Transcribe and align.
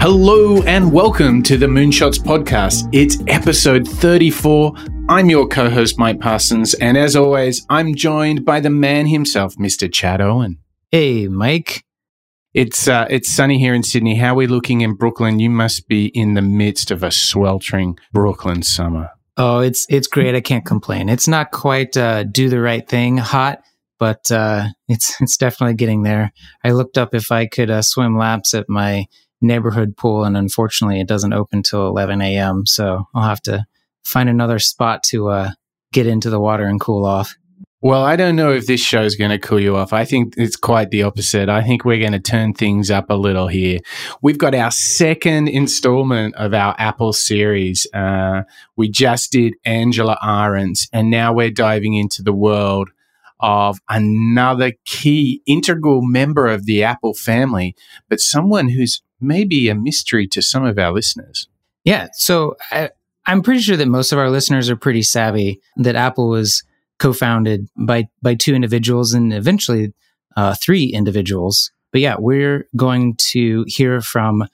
Hello 0.00 0.62
and 0.62 0.90
welcome 0.90 1.44
to 1.44 1.56
the 1.56 1.66
Moonshots 1.66 2.18
podcast. 2.18 2.88
It's 2.92 3.18
episode 3.28 3.86
34. 3.86 4.74
I'm 5.08 5.30
your 5.30 5.46
co 5.46 5.70
host, 5.70 5.96
Mike 5.96 6.18
Parsons, 6.18 6.74
and 6.74 6.96
as 6.96 7.14
always, 7.14 7.64
I'm 7.70 7.94
joined 7.94 8.44
by 8.44 8.58
the 8.58 8.70
man 8.70 9.06
himself, 9.06 9.54
Mr. 9.54 9.92
Chad 9.92 10.20
Owen. 10.20 10.58
Hey, 10.90 11.28
Mike. 11.28 11.84
It's 12.52 12.88
uh, 12.88 13.06
it's 13.08 13.32
sunny 13.32 13.60
here 13.60 13.74
in 13.74 13.84
Sydney. 13.84 14.16
How 14.16 14.32
are 14.32 14.36
we 14.36 14.48
looking 14.48 14.80
in 14.80 14.94
Brooklyn? 14.94 15.38
You 15.38 15.50
must 15.50 15.86
be 15.86 16.06
in 16.06 16.34
the 16.34 16.42
midst 16.42 16.90
of 16.90 17.04
a 17.04 17.12
sweltering 17.12 17.96
Brooklyn 18.12 18.64
summer. 18.64 19.10
Oh, 19.42 19.60
it's 19.60 19.86
it's 19.88 20.06
great. 20.06 20.34
I 20.34 20.42
can't 20.42 20.66
complain. 20.66 21.08
It's 21.08 21.26
not 21.26 21.50
quite 21.50 21.96
uh, 21.96 22.24
do 22.24 22.50
the 22.50 22.60
right 22.60 22.86
thing 22.86 23.16
hot, 23.16 23.62
but 23.98 24.30
uh, 24.30 24.66
it's 24.86 25.16
it's 25.22 25.38
definitely 25.38 25.76
getting 25.76 26.02
there. 26.02 26.32
I 26.62 26.72
looked 26.72 26.98
up 26.98 27.14
if 27.14 27.32
I 27.32 27.46
could 27.46 27.70
uh, 27.70 27.80
swim 27.80 28.18
laps 28.18 28.52
at 28.52 28.68
my 28.68 29.06
neighborhood 29.40 29.96
pool, 29.96 30.24
and 30.24 30.36
unfortunately, 30.36 31.00
it 31.00 31.08
doesn't 31.08 31.32
open 31.32 31.62
till 31.62 31.86
11 31.86 32.20
a.m. 32.20 32.66
So 32.66 33.04
I'll 33.14 33.28
have 33.28 33.40
to 33.42 33.64
find 34.04 34.28
another 34.28 34.58
spot 34.58 35.02
to 35.04 35.30
uh, 35.30 35.50
get 35.90 36.06
into 36.06 36.28
the 36.28 36.40
water 36.40 36.66
and 36.66 36.78
cool 36.78 37.06
off. 37.06 37.34
Well, 37.82 38.04
I 38.04 38.16
don't 38.16 38.36
know 38.36 38.52
if 38.52 38.66
this 38.66 38.80
show 38.80 39.04
is 39.04 39.16
going 39.16 39.30
to 39.30 39.38
cool 39.38 39.58
you 39.58 39.74
off. 39.74 39.94
I 39.94 40.04
think 40.04 40.34
it's 40.36 40.56
quite 40.56 40.90
the 40.90 41.02
opposite. 41.02 41.48
I 41.48 41.62
think 41.62 41.82
we're 41.82 41.98
going 41.98 42.12
to 42.12 42.20
turn 42.20 42.52
things 42.52 42.90
up 42.90 43.08
a 43.08 43.14
little 43.14 43.48
here. 43.48 43.78
We've 44.20 44.36
got 44.36 44.54
our 44.54 44.70
second 44.70 45.48
installment 45.48 46.34
of 46.34 46.52
our 46.52 46.74
Apple 46.78 47.14
series. 47.14 47.86
Uh, 47.94 48.42
we 48.76 48.90
just 48.90 49.32
did 49.32 49.54
Angela 49.64 50.18
Ahrendts, 50.22 50.88
and 50.92 51.10
now 51.10 51.32
we're 51.32 51.50
diving 51.50 51.94
into 51.94 52.22
the 52.22 52.34
world 52.34 52.90
of 53.40 53.78
another 53.88 54.72
key 54.84 55.40
integral 55.46 56.02
member 56.02 56.48
of 56.48 56.66
the 56.66 56.82
Apple 56.82 57.14
family, 57.14 57.74
but 58.10 58.20
someone 58.20 58.68
who's 58.68 59.00
maybe 59.22 59.70
a 59.70 59.74
mystery 59.74 60.26
to 60.28 60.42
some 60.42 60.66
of 60.66 60.78
our 60.78 60.92
listeners. 60.92 61.48
Yeah. 61.84 62.08
So 62.12 62.56
I, 62.70 62.90
I'm 63.24 63.40
pretty 63.40 63.60
sure 63.60 63.78
that 63.78 63.88
most 63.88 64.12
of 64.12 64.18
our 64.18 64.28
listeners 64.28 64.68
are 64.68 64.76
pretty 64.76 65.02
savvy 65.02 65.62
that 65.76 65.96
Apple 65.96 66.28
was 66.28 66.62
co-founded 67.00 67.68
by 67.76 68.08
by 68.22 68.34
two 68.34 68.54
individuals 68.54 69.12
and 69.12 69.32
eventually 69.32 69.92
uh, 70.36 70.54
three 70.54 70.84
individuals. 70.84 71.72
But 71.92 72.02
yeah, 72.02 72.16
we're 72.18 72.68
going 72.76 73.16
to 73.32 73.64
hear 73.66 74.00
from 74.00 74.44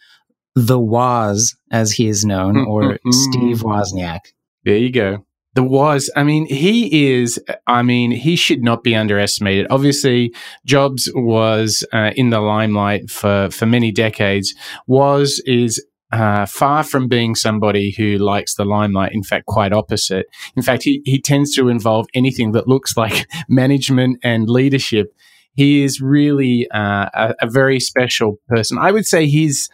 the 0.55 0.81
Woz, 0.81 1.55
as 1.71 1.93
he 1.93 2.09
is 2.09 2.25
known, 2.25 2.57
or 2.67 2.99
Steve 3.11 3.59
Wozniak. 3.59 4.21
There 4.65 4.79
you 4.79 4.91
go. 4.91 5.27
The 5.55 5.63
Woz. 5.63 6.11
I 6.17 6.23
mean, 6.23 6.47
he 6.47 7.13
is. 7.15 7.39
I 7.67 7.83
mean, 7.83 8.11
he 8.11 8.37
should 8.37 8.63
not 8.63 8.83
be 8.83 8.95
underestimated. 8.95 9.67
Obviously, 9.69 10.35
Jobs 10.65 11.11
was 11.15 11.85
uh, 11.93 12.13
in 12.17 12.31
the 12.31 12.41
limelight 12.41 13.11
for 13.11 13.51
for 13.51 13.67
many 13.67 13.93
decades. 13.93 14.55
Woz 14.87 15.43
is 15.45 15.85
uh, 16.13 16.47
far 16.47 16.85
from 16.85 17.09
being 17.09 17.35
somebody 17.35 17.95
who 17.97 18.17
likes 18.17 18.55
the 18.55 18.65
limelight. 18.65 19.13
In 19.13 19.23
fact, 19.23 19.47
quite 19.47 19.73
opposite. 19.73 20.27
In 20.57 20.63
fact, 20.63 20.85
he 20.85 21.03
he 21.05 21.21
tends 21.21 21.55
to 21.57 21.69
involve 21.69 22.07
anything 22.15 22.53
that 22.53 22.69
looks 22.69 22.97
like 22.97 23.27
management 23.49 24.19
and 24.23 24.49
leadership. 24.49 25.15
He 25.55 25.83
is 25.83 26.01
really 26.01 26.69
uh, 26.71 27.09
a, 27.15 27.35
a 27.43 27.51
very 27.51 27.81
special 27.81 28.39
person. 28.49 28.79
I 28.79 28.93
would 28.93 29.07
say 29.07 29.27
he's 29.27 29.69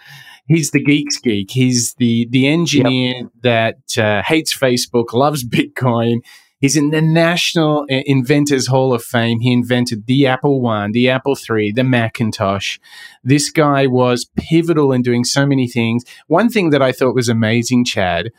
he's 0.47 0.71
the 0.71 0.83
geek's 0.83 1.19
geek. 1.19 1.51
He's 1.51 1.95
the 1.95 2.27
the 2.31 2.47
engineer 2.47 3.15
yep. 3.15 3.27
that 3.43 3.99
uh, 3.99 4.23
hates 4.23 4.57
Facebook, 4.57 5.13
loves 5.13 5.45
Bitcoin. 5.49 6.19
He's 6.63 6.77
in 6.77 6.91
the 6.91 7.03
National 7.03 7.85
Inventors 7.89 8.69
Hall 8.69 8.95
of 8.95 9.03
Fame. 9.03 9.41
He 9.41 9.53
invented 9.53 10.07
the 10.07 10.29
Apple 10.29 10.61
One, 10.61 10.93
the 10.93 11.11
Apple 11.11 11.35
Three, 11.35 11.73
the 11.73 11.83
Macintosh. 11.83 12.79
This 13.25 13.51
guy 13.51 13.89
Woz 13.89 14.27
pivotal 14.37 14.93
in 14.93 15.03
doing 15.03 15.25
so 15.25 15.45
many 15.45 15.67
things. 15.67 16.05
One 16.29 16.49
thing 16.49 16.71
that 16.71 16.81
I 16.81 16.93
thought 16.93 17.17
was 17.17 17.29
amazing, 17.29 17.85
Chad, 17.85 18.31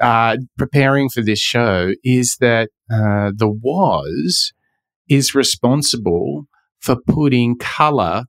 uh, 0.00 0.38
preparing 0.56 1.10
for 1.10 1.20
this 1.20 1.38
show, 1.38 1.92
is 2.02 2.38
that 2.40 2.70
uh, 2.90 3.32
the 3.36 3.50
was 3.50 4.54
is 5.06 5.34
responsible 5.34 6.46
for 6.80 6.96
putting 7.06 7.58
color 7.58 8.24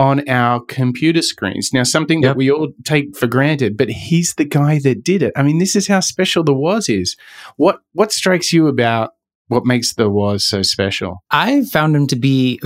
on 0.00 0.26
our 0.30 0.60
computer 0.64 1.20
screens. 1.20 1.74
Now, 1.74 1.82
something 1.82 2.22
yep. 2.22 2.30
that 2.30 2.36
we 2.36 2.50
all 2.50 2.72
take 2.84 3.14
for 3.14 3.26
granted, 3.26 3.76
but 3.76 3.90
he's 3.90 4.34
the 4.34 4.46
guy 4.46 4.80
that 4.82 5.04
did 5.04 5.22
it. 5.22 5.32
I 5.36 5.42
mean, 5.42 5.58
this 5.58 5.76
is 5.76 5.86
how 5.86 6.00
special 6.00 6.42
the 6.42 6.54
Woz 6.54 6.88
is. 6.88 7.16
What 7.56 7.80
what 7.92 8.10
strikes 8.10 8.50
you 8.50 8.66
about 8.66 9.10
what 9.48 9.66
makes 9.66 9.94
the 9.94 10.08
Woz 10.08 10.42
so 10.42 10.62
special? 10.62 11.22
I 11.30 11.64
found 11.64 11.94
him 11.94 12.06
to 12.06 12.16
be 12.16 12.60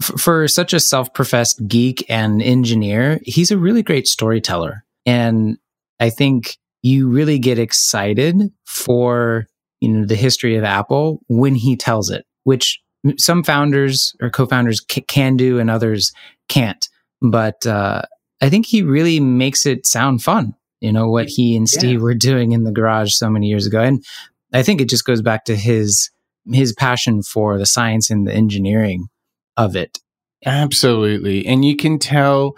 for 0.00 0.46
such 0.46 0.72
a 0.72 0.78
self-professed 0.78 1.66
geek 1.66 2.04
and 2.08 2.40
engineer, 2.40 3.18
he's 3.24 3.50
a 3.50 3.58
really 3.58 3.82
great 3.82 4.06
storyteller. 4.06 4.84
And 5.04 5.58
I 5.98 6.10
think 6.10 6.56
you 6.82 7.08
really 7.08 7.38
get 7.38 7.58
excited 7.58 8.36
for, 8.64 9.46
you 9.80 9.88
know, 9.88 10.06
the 10.06 10.14
history 10.14 10.54
of 10.54 10.62
Apple 10.62 11.20
when 11.26 11.56
he 11.56 11.76
tells 11.76 12.10
it, 12.10 12.26
which 12.44 12.78
some 13.16 13.42
founders 13.42 14.14
or 14.20 14.30
co-founders 14.30 14.84
c- 14.90 15.00
can 15.02 15.36
do 15.36 15.58
and 15.58 15.70
others 15.70 16.12
can't. 16.48 16.88
But 17.20 17.66
uh, 17.66 18.02
I 18.40 18.48
think 18.48 18.66
he 18.66 18.82
really 18.82 19.20
makes 19.20 19.66
it 19.66 19.86
sound 19.86 20.22
fun. 20.22 20.54
You 20.80 20.92
know 20.92 21.08
what 21.08 21.28
he 21.28 21.56
and 21.56 21.68
Steve 21.68 21.98
yeah. 21.98 22.02
were 22.02 22.14
doing 22.14 22.52
in 22.52 22.64
the 22.64 22.72
garage 22.72 23.14
so 23.14 23.30
many 23.30 23.46
years 23.48 23.66
ago, 23.66 23.80
and 23.80 24.04
I 24.52 24.62
think 24.62 24.80
it 24.80 24.90
just 24.90 25.06
goes 25.06 25.22
back 25.22 25.44
to 25.46 25.56
his 25.56 26.10
his 26.52 26.72
passion 26.74 27.22
for 27.22 27.58
the 27.58 27.66
science 27.66 28.10
and 28.10 28.26
the 28.26 28.34
engineering 28.34 29.08
of 29.56 29.74
it. 29.74 29.98
Absolutely, 30.44 31.46
and 31.46 31.64
you 31.64 31.76
can 31.76 31.98
tell 31.98 32.56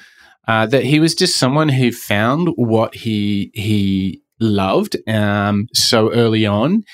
uh, 0.49 0.67
that 0.67 0.83
he 0.83 0.99
was 0.99 1.15
just 1.15 1.39
someone 1.39 1.69
who 1.69 1.93
found 1.93 2.49
what 2.57 2.97
he 2.97 3.53
he 3.55 4.21
loved 4.41 4.97
um, 5.09 5.69
so 5.73 6.13
early 6.13 6.47
on. 6.47 6.85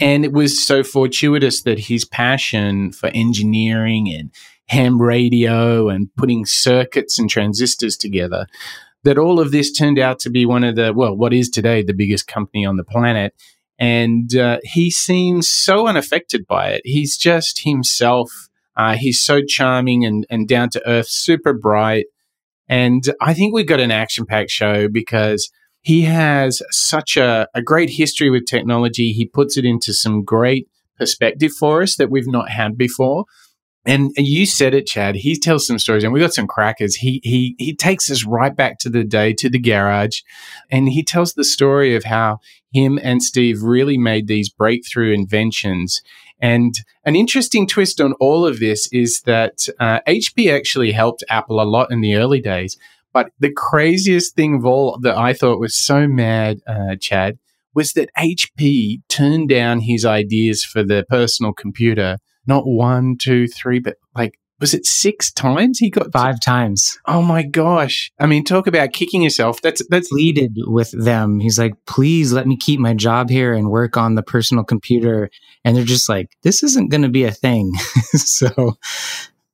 And 0.00 0.24
it 0.24 0.32
was 0.32 0.64
so 0.64 0.82
fortuitous 0.82 1.62
that 1.62 1.78
his 1.78 2.04
passion 2.04 2.92
for 2.92 3.10
engineering 3.14 4.12
and 4.12 4.30
ham 4.66 5.00
radio 5.00 5.88
and 5.88 6.08
putting 6.16 6.46
circuits 6.46 7.18
and 7.18 7.28
transistors 7.28 7.96
together, 7.96 8.46
that 9.02 9.18
all 9.18 9.38
of 9.38 9.52
this 9.52 9.70
turned 9.70 9.98
out 9.98 10.18
to 10.20 10.30
be 10.30 10.46
one 10.46 10.64
of 10.64 10.76
the, 10.76 10.92
well, 10.92 11.16
what 11.16 11.32
is 11.32 11.50
today 11.50 11.82
the 11.82 11.92
biggest 11.92 12.26
company 12.26 12.64
on 12.64 12.76
the 12.76 12.84
planet. 12.84 13.34
And 13.78 14.34
uh, 14.36 14.58
he 14.62 14.90
seems 14.90 15.48
so 15.48 15.86
unaffected 15.86 16.46
by 16.46 16.70
it. 16.70 16.82
He's 16.84 17.16
just 17.16 17.64
himself. 17.64 18.30
Uh, 18.76 18.96
he's 18.96 19.22
so 19.22 19.42
charming 19.42 20.04
and, 20.04 20.26
and 20.30 20.48
down 20.48 20.70
to 20.70 20.88
earth, 20.88 21.08
super 21.08 21.52
bright. 21.52 22.06
And 22.68 23.04
I 23.20 23.34
think 23.34 23.52
we've 23.52 23.66
got 23.66 23.80
an 23.80 23.90
action 23.90 24.26
packed 24.26 24.50
show 24.50 24.88
because 24.88 25.50
he 25.80 26.02
has 26.02 26.62
such 26.70 27.16
a, 27.16 27.46
a 27.54 27.60
great 27.60 27.90
history 27.90 28.30
with 28.30 28.46
technology. 28.46 29.12
He 29.12 29.26
puts 29.26 29.58
it 29.58 29.66
into 29.66 29.92
some 29.92 30.24
great 30.24 30.66
perspective 30.96 31.52
for 31.52 31.82
us 31.82 31.96
that 31.96 32.10
we've 32.10 32.26
not 32.26 32.48
had 32.48 32.78
before. 32.78 33.26
And 33.86 34.12
you 34.16 34.46
said 34.46 34.72
it, 34.72 34.86
Chad. 34.86 35.16
He 35.16 35.38
tells 35.38 35.66
some 35.66 35.78
stories, 35.78 36.04
and 36.04 36.12
we 36.12 36.20
got 36.20 36.32
some 36.32 36.46
crackers. 36.46 36.96
He 36.96 37.20
he 37.22 37.54
he 37.58 37.74
takes 37.74 38.10
us 38.10 38.24
right 38.24 38.54
back 38.54 38.78
to 38.78 38.88
the 38.88 39.04
day 39.04 39.34
to 39.34 39.50
the 39.50 39.58
garage, 39.58 40.20
and 40.70 40.88
he 40.88 41.02
tells 41.02 41.34
the 41.34 41.44
story 41.44 41.94
of 41.94 42.04
how 42.04 42.38
him 42.72 42.98
and 43.02 43.22
Steve 43.22 43.62
really 43.62 43.98
made 43.98 44.26
these 44.26 44.48
breakthrough 44.48 45.12
inventions. 45.12 46.00
And 46.40 46.74
an 47.04 47.14
interesting 47.14 47.66
twist 47.66 48.00
on 48.00 48.14
all 48.14 48.46
of 48.46 48.58
this 48.58 48.88
is 48.90 49.20
that 49.26 49.68
uh, 49.78 50.00
HP 50.08 50.52
actually 50.52 50.92
helped 50.92 51.22
Apple 51.28 51.60
a 51.60 51.62
lot 51.62 51.92
in 51.92 52.00
the 52.00 52.16
early 52.16 52.40
days. 52.40 52.76
But 53.12 53.30
the 53.38 53.52
craziest 53.52 54.34
thing 54.34 54.56
of 54.56 54.66
all 54.66 54.98
that 55.02 55.16
I 55.16 55.34
thought 55.34 55.60
was 55.60 55.76
so 55.76 56.08
mad, 56.08 56.60
uh, 56.66 56.96
Chad, 57.00 57.38
was 57.72 57.92
that 57.92 58.10
HP 58.18 59.02
turned 59.08 59.48
down 59.48 59.80
his 59.80 60.04
ideas 60.04 60.64
for 60.64 60.82
the 60.82 61.04
personal 61.08 61.52
computer 61.52 62.18
not 62.46 62.66
one, 62.66 63.16
two, 63.18 63.46
three, 63.48 63.78
but 63.78 63.96
like 64.14 64.38
was 64.60 64.72
it 64.72 64.86
six 64.86 65.32
times 65.32 65.78
he 65.78 65.90
got 65.90 66.12
five 66.12 66.36
to- 66.36 66.44
times. 66.44 66.98
Oh 67.06 67.22
my 67.22 67.42
gosh. 67.42 68.10
I 68.18 68.26
mean 68.26 68.44
talk 68.44 68.66
about 68.66 68.92
kicking 68.92 69.20
yourself. 69.22 69.60
That's 69.60 69.82
that's 69.88 70.08
pleaded 70.08 70.54
with 70.58 70.90
them. 70.92 71.40
He's 71.40 71.58
like 71.58 71.74
please 71.86 72.32
let 72.32 72.46
me 72.46 72.56
keep 72.56 72.80
my 72.80 72.94
job 72.94 73.30
here 73.30 73.52
and 73.52 73.68
work 73.68 73.96
on 73.96 74.14
the 74.14 74.22
personal 74.22 74.64
computer. 74.64 75.28
And 75.64 75.76
they're 75.76 75.84
just 75.84 76.08
like 76.08 76.28
this 76.42 76.62
isn't 76.62 76.90
going 76.90 77.02
to 77.02 77.08
be 77.08 77.24
a 77.24 77.32
thing. 77.32 77.72
So 78.16 78.78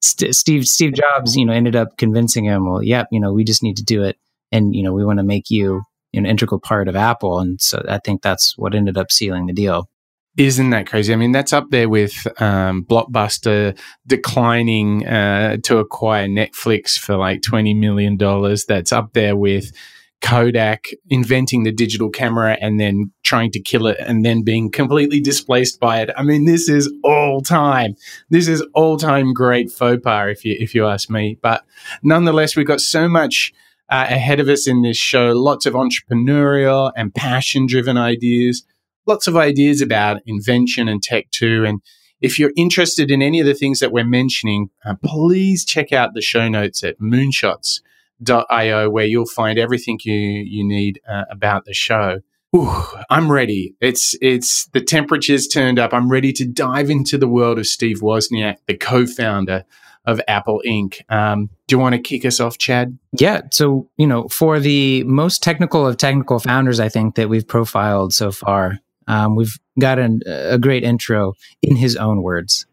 St- 0.03 0.35
steve 0.35 0.65
steve 0.65 0.95
jobs 0.95 1.37
you 1.37 1.45
know 1.45 1.53
ended 1.53 1.77
up 1.77 1.99
convincing 1.99 2.45
him 2.45 2.67
well 2.71 2.83
yep 2.83 3.07
you 3.11 3.21
know 3.21 3.35
we 3.35 3.45
just 3.45 3.63
need 3.63 3.77
to 3.79 3.85
do 3.85 4.03
it. 4.03 4.17
And 4.53 4.75
you 4.75 4.83
know 4.83 4.93
we 4.93 5.05
want 5.05 5.19
to 5.19 5.25
make 5.25 5.51
you 5.51 5.83
an 6.15 6.27
integral 6.27 6.61
part 6.61 6.89
of 6.89 6.97
apple. 6.97 7.39
And 7.41 7.61
so 7.61 7.83
i 7.89 7.99
think 7.99 8.23
that's 8.23 8.55
what 8.57 8.75
ended 8.75 8.99
up 8.99 9.11
sealing 9.11 9.47
the 9.47 9.53
deal 9.53 9.89
isn't 10.37 10.71
that 10.71 10.87
crazy? 10.87 11.13
I 11.13 11.17
mean, 11.17 11.33
that's 11.33 11.53
up 11.53 11.71
there 11.71 11.89
with 11.89 12.27
um, 12.41 12.85
Blockbuster 12.85 13.79
declining 14.07 15.07
uh, 15.07 15.59
to 15.65 15.79
acquire 15.79 16.29
Netflix 16.29 16.99
for 16.99 17.17
like 17.17 17.41
$20 17.43 17.77
million. 17.77 18.17
That's 18.17 18.93
up 18.93 19.13
there 19.13 19.37
with 19.37 19.73
Kodak 20.21 20.89
inventing 21.09 21.63
the 21.65 21.73
digital 21.73 22.11
camera 22.11 22.57
and 22.61 22.79
then 22.79 23.11
trying 23.23 23.51
to 23.53 23.61
kill 23.61 23.87
it 23.87 23.97
and 24.01 24.25
then 24.25 24.43
being 24.43 24.71
completely 24.71 25.21
displaced 25.21 25.81
by 25.81 26.01
it. 26.01 26.11
I 26.17 26.23
mean, 26.23 26.45
this 26.45 26.69
is 26.69 26.93
all 27.03 27.41
time. 27.41 27.97
This 28.29 28.47
is 28.47 28.63
all 28.75 28.99
time 28.99 29.33
great 29.33 29.71
faux 29.71 30.03
pas, 30.03 30.31
if 30.31 30.45
you 30.45 30.57
if 30.59 30.75
you 30.75 30.87
ask 30.87 31.09
me. 31.11 31.39
But 31.41 31.65
nonetheless, 32.03 32.55
we've 32.55 32.67
got 32.67 32.81
so 32.81 33.09
much 33.09 33.53
uh, 33.89 34.07
ahead 34.09 34.41
of 34.41 34.49
us 34.49 34.67
in 34.67 34.83
this 34.83 34.99
show. 34.99 35.33
Lots 35.33 35.67
of 35.67 35.75
entrepreneurial 35.75 36.93
and 36.97 37.15
passion 37.15 37.67
driven 37.67 37.97
ideas. 37.97 38.65
Lots 39.07 39.27
of 39.27 39.37
ideas 39.37 39.81
about 39.81 40.21
invention 40.27 40.89
and 40.89 41.03
tech 41.03 41.31
too. 41.31 41.65
And 41.67 41.81
if 42.21 42.39
you're 42.39 42.53
interested 42.57 43.11
in 43.11 43.23
any 43.23 43.41
of 43.41 43.47
the 43.47 43.55
things 43.55 43.81
that 43.81 43.93
we're 43.93 44.05
mentioning, 44.05 44.71
uh, 44.85 44.95
please 45.05 45.65
check 45.65 45.93
out 45.93 46.15
the 46.15 46.21
show 46.21 46.49
notes 46.49 46.85
at 46.85 47.01
moonshots 47.01 47.81
io 48.29 48.91
where 48.91 49.07
you'll 49.07 49.27
find 49.27 49.59
everything 49.59 49.99
you 50.05 50.15
you 50.15 50.65
need 50.65 51.01
uh, 51.09 51.25
about 51.31 51.65
the 51.65 51.75
show. 51.75 52.21
Ooh, 52.55 52.83
I'm 53.09 53.31
ready. 53.31 53.75
It's 53.81 54.17
it's 54.21 54.67
the 54.73 54.81
temperature's 54.81 55.47
turned 55.47 55.79
up. 55.79 55.95
I'm 55.95 56.11
ready 56.11 56.33
to 56.35 56.45
dive 56.45 56.91
into 56.91 57.17
the 57.17 57.29
world 57.29 57.59
of 57.59 57.67
Steve 57.67 58.01
Wozniak, 58.01 58.57
the 58.67 58.77
co-founder 58.77 59.65
of 60.05 60.21
Apple 60.27 60.63
Inc. 60.67 61.01
Um, 61.13 61.51
do 61.67 61.77
you 61.77 61.79
want 61.79 61.95
to 61.95 62.01
kick 62.01 62.25
us 62.25 62.41
off, 62.41 62.59
Chad? 62.59 62.99
Yeah. 63.13 63.43
So 63.53 63.89
you 63.97 64.07
know, 64.07 64.27
for 64.29 64.59
the 64.59 65.05
most 65.05 65.43
technical 65.43 65.87
of 65.87 65.97
technical 65.97 66.41
founders, 66.41 66.81
I 66.81 66.89
think 66.89 67.15
that 67.15 67.29
we've 67.29 67.47
profiled 67.47 68.13
so 68.13 68.33
far, 68.33 68.81
um, 69.11 69.35
we've 69.35 69.59
got 69.79 69.99
an, 69.99 70.21
a 70.27 70.59
great 70.59 70.85
intro 70.85 71.35
in 71.63 71.77
his 71.77 71.97
own 71.97 72.23
words. 72.23 72.67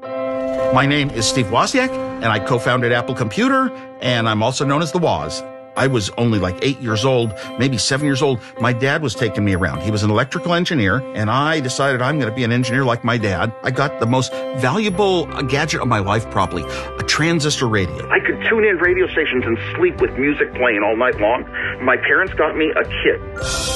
My 0.00 0.86
name 0.86 1.10
is 1.10 1.24
Steve 1.24 1.46
Wozniak, 1.46 1.90
and 1.90 2.26
I 2.26 2.40
co-founded 2.40 2.90
Apple 2.90 3.14
Computer, 3.14 3.70
and 4.00 4.28
I'm 4.28 4.42
also 4.42 4.64
known 4.64 4.82
as 4.82 4.90
the 4.90 4.98
Woz. 4.98 5.42
I 5.76 5.86
was 5.88 6.10
only 6.10 6.38
like 6.38 6.56
eight 6.62 6.80
years 6.80 7.04
old, 7.04 7.32
maybe 7.58 7.78
seven 7.78 8.06
years 8.06 8.22
old. 8.22 8.40
My 8.60 8.72
dad 8.72 9.02
was 9.02 9.14
taking 9.14 9.44
me 9.44 9.54
around. 9.54 9.82
He 9.82 9.90
was 9.90 10.02
an 10.02 10.10
electrical 10.10 10.54
engineer, 10.54 10.98
and 11.14 11.30
I 11.30 11.60
decided 11.60 12.00
I'm 12.02 12.18
going 12.18 12.30
to 12.30 12.34
be 12.34 12.44
an 12.44 12.52
engineer 12.52 12.84
like 12.84 13.04
my 13.04 13.18
dad. 13.18 13.52
I 13.62 13.70
got 13.70 14.00
the 14.00 14.06
most 14.06 14.32
valuable 14.32 15.26
gadget 15.44 15.80
of 15.80 15.88
my 15.88 15.98
life, 15.98 16.28
probably 16.30 16.62
a 16.98 17.02
transistor 17.04 17.68
radio. 17.68 18.08
I 18.08 18.20
could 18.20 18.40
tune 18.48 18.64
in 18.64 18.78
radio 18.78 19.06
stations 19.08 19.44
and 19.46 19.58
sleep 19.76 20.00
with 20.00 20.16
music 20.18 20.54
playing 20.54 20.82
all 20.84 20.96
night 20.96 21.20
long. 21.20 21.44
My 21.84 21.96
parents 21.96 22.34
got 22.34 22.56
me 22.56 22.70
a 22.70 22.84
kit. 22.84 23.73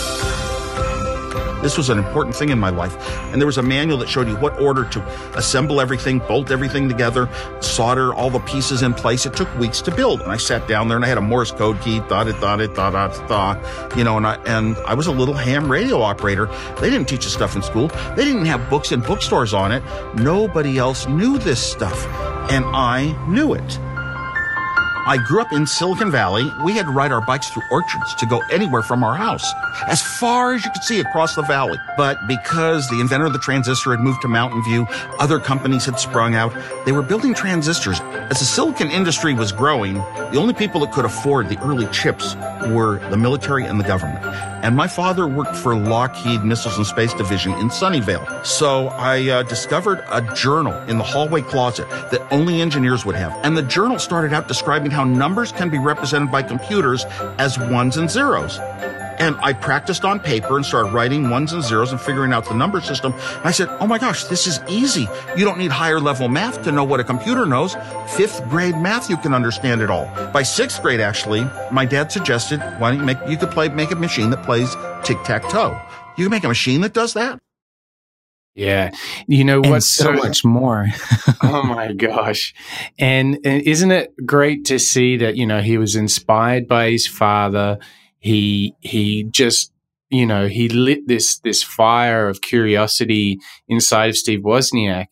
This 1.63 1.77
was 1.77 1.91
an 1.91 1.99
important 1.99 2.35
thing 2.35 2.51
in 2.51 2.59
my 2.59 2.71
life. 2.71 2.97
And 3.33 3.41
there 3.41 3.47
was 3.47 3.59
a 3.59 3.63
manual 3.63 3.99
that 3.99 4.09
showed 4.09 4.29
you 4.29 4.37
what 4.37 4.61
order 4.61 4.85
to 4.85 5.03
assemble 5.37 5.81
everything, 5.81 6.19
bolt 6.21 6.51
everything 6.51 6.89
together, 6.89 7.29
solder 7.61 8.15
all 8.15 8.31
the 8.31 8.41
pieces 8.41 8.83
in 8.83 8.95
place. 8.95 9.27
It 9.27 9.35
took 9.35 9.53
weeks 9.59 9.81
to 9.83 9.91
build. 9.91 10.21
And 10.21 10.31
I 10.31 10.37
sat 10.37 10.67
down 10.69 10.89
there 10.89 10.97
and 10.97 11.05
I 11.05 11.09
had 11.09 11.19
a 11.19 11.23
Morse 11.23 11.53
code 11.53 11.81
key, 11.81 12.01
dot 12.09 12.29
it, 12.29 12.41
dot 12.41 12.61
it, 12.61 12.75
dot, 12.75 12.93
dot, 12.93 13.29
dot, 13.29 13.97
you 13.97 14.05
know, 14.05 14.17
and 14.17 14.27
I, 14.27 14.35
and 14.47 14.77
I 14.87 14.95
was 14.95 15.07
a 15.07 15.13
little 15.13 15.35
ham 15.35 15.71
radio 15.71 16.01
operator. 16.01 16.47
They 16.81 16.91
didn't 16.91 17.09
teach 17.09 17.27
us 17.27 17.33
stuff 17.33 17.57
in 17.57 17.63
school. 17.63 17.89
They 18.17 18.25
didn't 18.25 18.47
have 18.47 18.69
books 18.71 18.93
in 18.93 19.01
bookstores 19.01 19.53
on 19.55 19.73
it. 19.73 19.83
Nobody 20.15 20.79
else 20.79 21.07
knew 21.09 21.39
this 21.39 21.61
stuff. 21.61 22.07
And 22.51 22.65
I 22.67 23.13
knew 23.29 23.55
it. 23.55 23.79
I 25.09 25.17
grew 25.17 25.41
up 25.41 25.55
in 25.55 25.67
Silicon 25.67 26.11
Valley. 26.11 26.53
We 26.63 26.75
had 26.75 26.85
to 26.85 26.93
ride 26.93 27.13
our 27.13 27.23
bikes 27.23 27.49
through 27.49 27.63
orchards 27.71 28.15
to 28.17 28.27
go 28.27 28.43
anywhere 28.51 28.83
from 28.83 29.03
our 29.03 29.15
house, 29.15 29.51
as 29.87 30.03
far 30.03 30.53
as 30.53 30.63
you 30.67 30.71
could 30.71 30.83
see 30.83 31.01
across 31.01 31.35
the 31.35 31.41
valley. 31.41 31.79
But 31.97 32.19
because 32.29 32.87
the 32.91 33.01
inventor 33.01 33.25
of 33.25 33.33
the 33.33 33.39
transistor 33.39 33.93
had 33.93 34.01
moved 34.01 34.21
to 34.21 34.29
Mountain 34.29 34.63
View, 34.65 34.87
other 35.19 35.41
companies 35.41 35.87
had 35.87 35.99
sprung 35.99 36.35
out. 36.35 36.53
They 36.85 36.93
were 36.93 37.01
building 37.01 37.33
transistors. 37.33 38.01
As 38.01 38.41
the 38.41 38.45
silicon 38.45 38.91
industry 38.91 39.33
was 39.33 39.51
growing, 39.51 39.95
the 39.95 40.37
only 40.37 40.53
people 40.53 40.83
that 40.83 40.93
could 40.93 41.07
afford 41.07 41.49
the 41.49 41.59
early 41.61 41.87
chips 41.87 42.37
were 42.67 42.99
the 43.09 43.17
military 43.17 43.65
and 43.65 43.81
the 43.81 43.85
government. 43.85 44.23
And 44.63 44.77
my 44.77 44.89
father 44.89 45.27
worked 45.27 45.57
for 45.57 45.75
Lockheed 45.75 46.43
Missiles 46.43 46.77
and 46.77 46.87
Space 46.87 47.15
Division 47.15 47.53
in 47.53 47.69
Sunnyvale. 47.69 48.45
So 48.45 48.89
I 48.89 49.29
uh, 49.29 49.43
discovered 49.45 50.05
a 50.11 50.21
journal 50.35 50.75
in 50.83 50.99
the 50.99 51.05
hallway 51.05 51.43
closet 51.43 51.89
that 51.89 52.21
only 52.33 52.61
engineers 52.61 53.07
would 53.07 53.15
have. 53.15 53.33
And 53.45 53.57
the 53.57 53.63
journal 53.63 53.99
started 53.99 54.35
out 54.35 54.49
describing 54.49 54.91
how 54.99 55.05
numbers 55.05 55.53
can 55.53 55.71
be 55.71 55.79
represented 55.79 56.29
by 56.29 56.43
computers 56.43 57.05
as 57.39 57.57
ones 57.57 57.97
and 57.97 58.11
zeros. 58.11 58.59
And 59.21 59.37
I 59.41 59.53
practiced 59.53 60.05
on 60.05 60.19
paper 60.19 60.57
and 60.57 60.67
started 60.67 60.93
writing 60.93 61.31
ones 61.31 61.53
and 61.53 61.63
zeros 61.63 61.93
and 61.93 62.01
figuring 62.01 62.33
out 62.33 62.49
the 62.49 62.55
number 62.55 62.81
system. 62.81 63.13
And 63.13 63.47
I 63.47 63.53
said, 63.53 63.69
Oh 63.81 63.87
my 63.87 63.99
gosh, 63.99 64.25
this 64.25 64.49
is 64.49 64.61
easy. 64.69 65.09
You 65.37 65.45
don't 65.45 65.59
need 65.59 65.71
higher 65.71 66.01
level 66.01 66.29
math 66.29 66.65
to 66.65 66.73
know 66.73 66.83
what 66.83 66.99
a 66.99 67.05
computer 67.05 67.47
knows. 67.47 67.77
Fifth 68.17 68.43
grade 68.49 68.77
math, 68.77 69.09
you 69.09 69.17
can 69.17 69.35
understand 69.35 69.83
it 69.83 69.91
all. 69.91 70.07
By 70.33 70.43
sixth 70.43 70.83
grade, 70.83 71.01
actually, 71.01 71.49
my 71.71 71.85
dad 71.85 72.11
suggested, 72.11 72.59
why 72.79 72.91
don't 72.91 73.01
you 73.01 73.07
make, 73.07 73.19
you 73.29 73.37
could 73.37 73.53
play, 73.53 73.69
make 73.69 73.93
a 73.93 73.97
machine 73.97 74.31
that 74.31 74.45
plays 74.45 74.75
tic 75.05 75.23
tac 75.23 75.49
toe. 75.49 75.81
You 76.17 76.25
can 76.25 76.31
make 76.33 76.45
a 76.45 76.49
machine 76.49 76.81
that 76.81 76.93
does 76.93 77.15
that. 77.15 77.39
Yeah. 78.59 78.91
You 79.29 79.45
know 79.45 79.61
what's 79.61 79.87
so, 79.87 80.05
so 80.07 80.13
much 80.15 80.45
more. 80.45 80.89
oh 81.43 81.63
my 81.63 81.93
gosh. 81.93 82.53
And, 82.99 83.39
and 83.45 83.63
isn't 83.63 83.93
it 83.93 84.13
great 84.27 84.65
to 84.67 84.81
see 84.81 85.17
that, 85.19 85.37
you 85.37 85.47
know, 85.47 85.61
he 85.61 85.79
was 85.79 85.95
inspired 85.95 86.67
by 86.67 86.91
his 86.91 87.07
father. 87.07 87.79
He, 88.19 88.75
he 88.81 89.23
just, 89.23 89.73
you 90.11 90.27
know, 90.27 90.49
he 90.49 90.69
lit 90.69 91.07
this, 91.07 91.39
this 91.39 91.63
fire 91.63 92.29
of 92.29 92.41
curiosity 92.41 93.39
inside 93.69 94.11
of 94.11 94.17
Steve 94.17 94.41
Wozniak. 94.41 95.07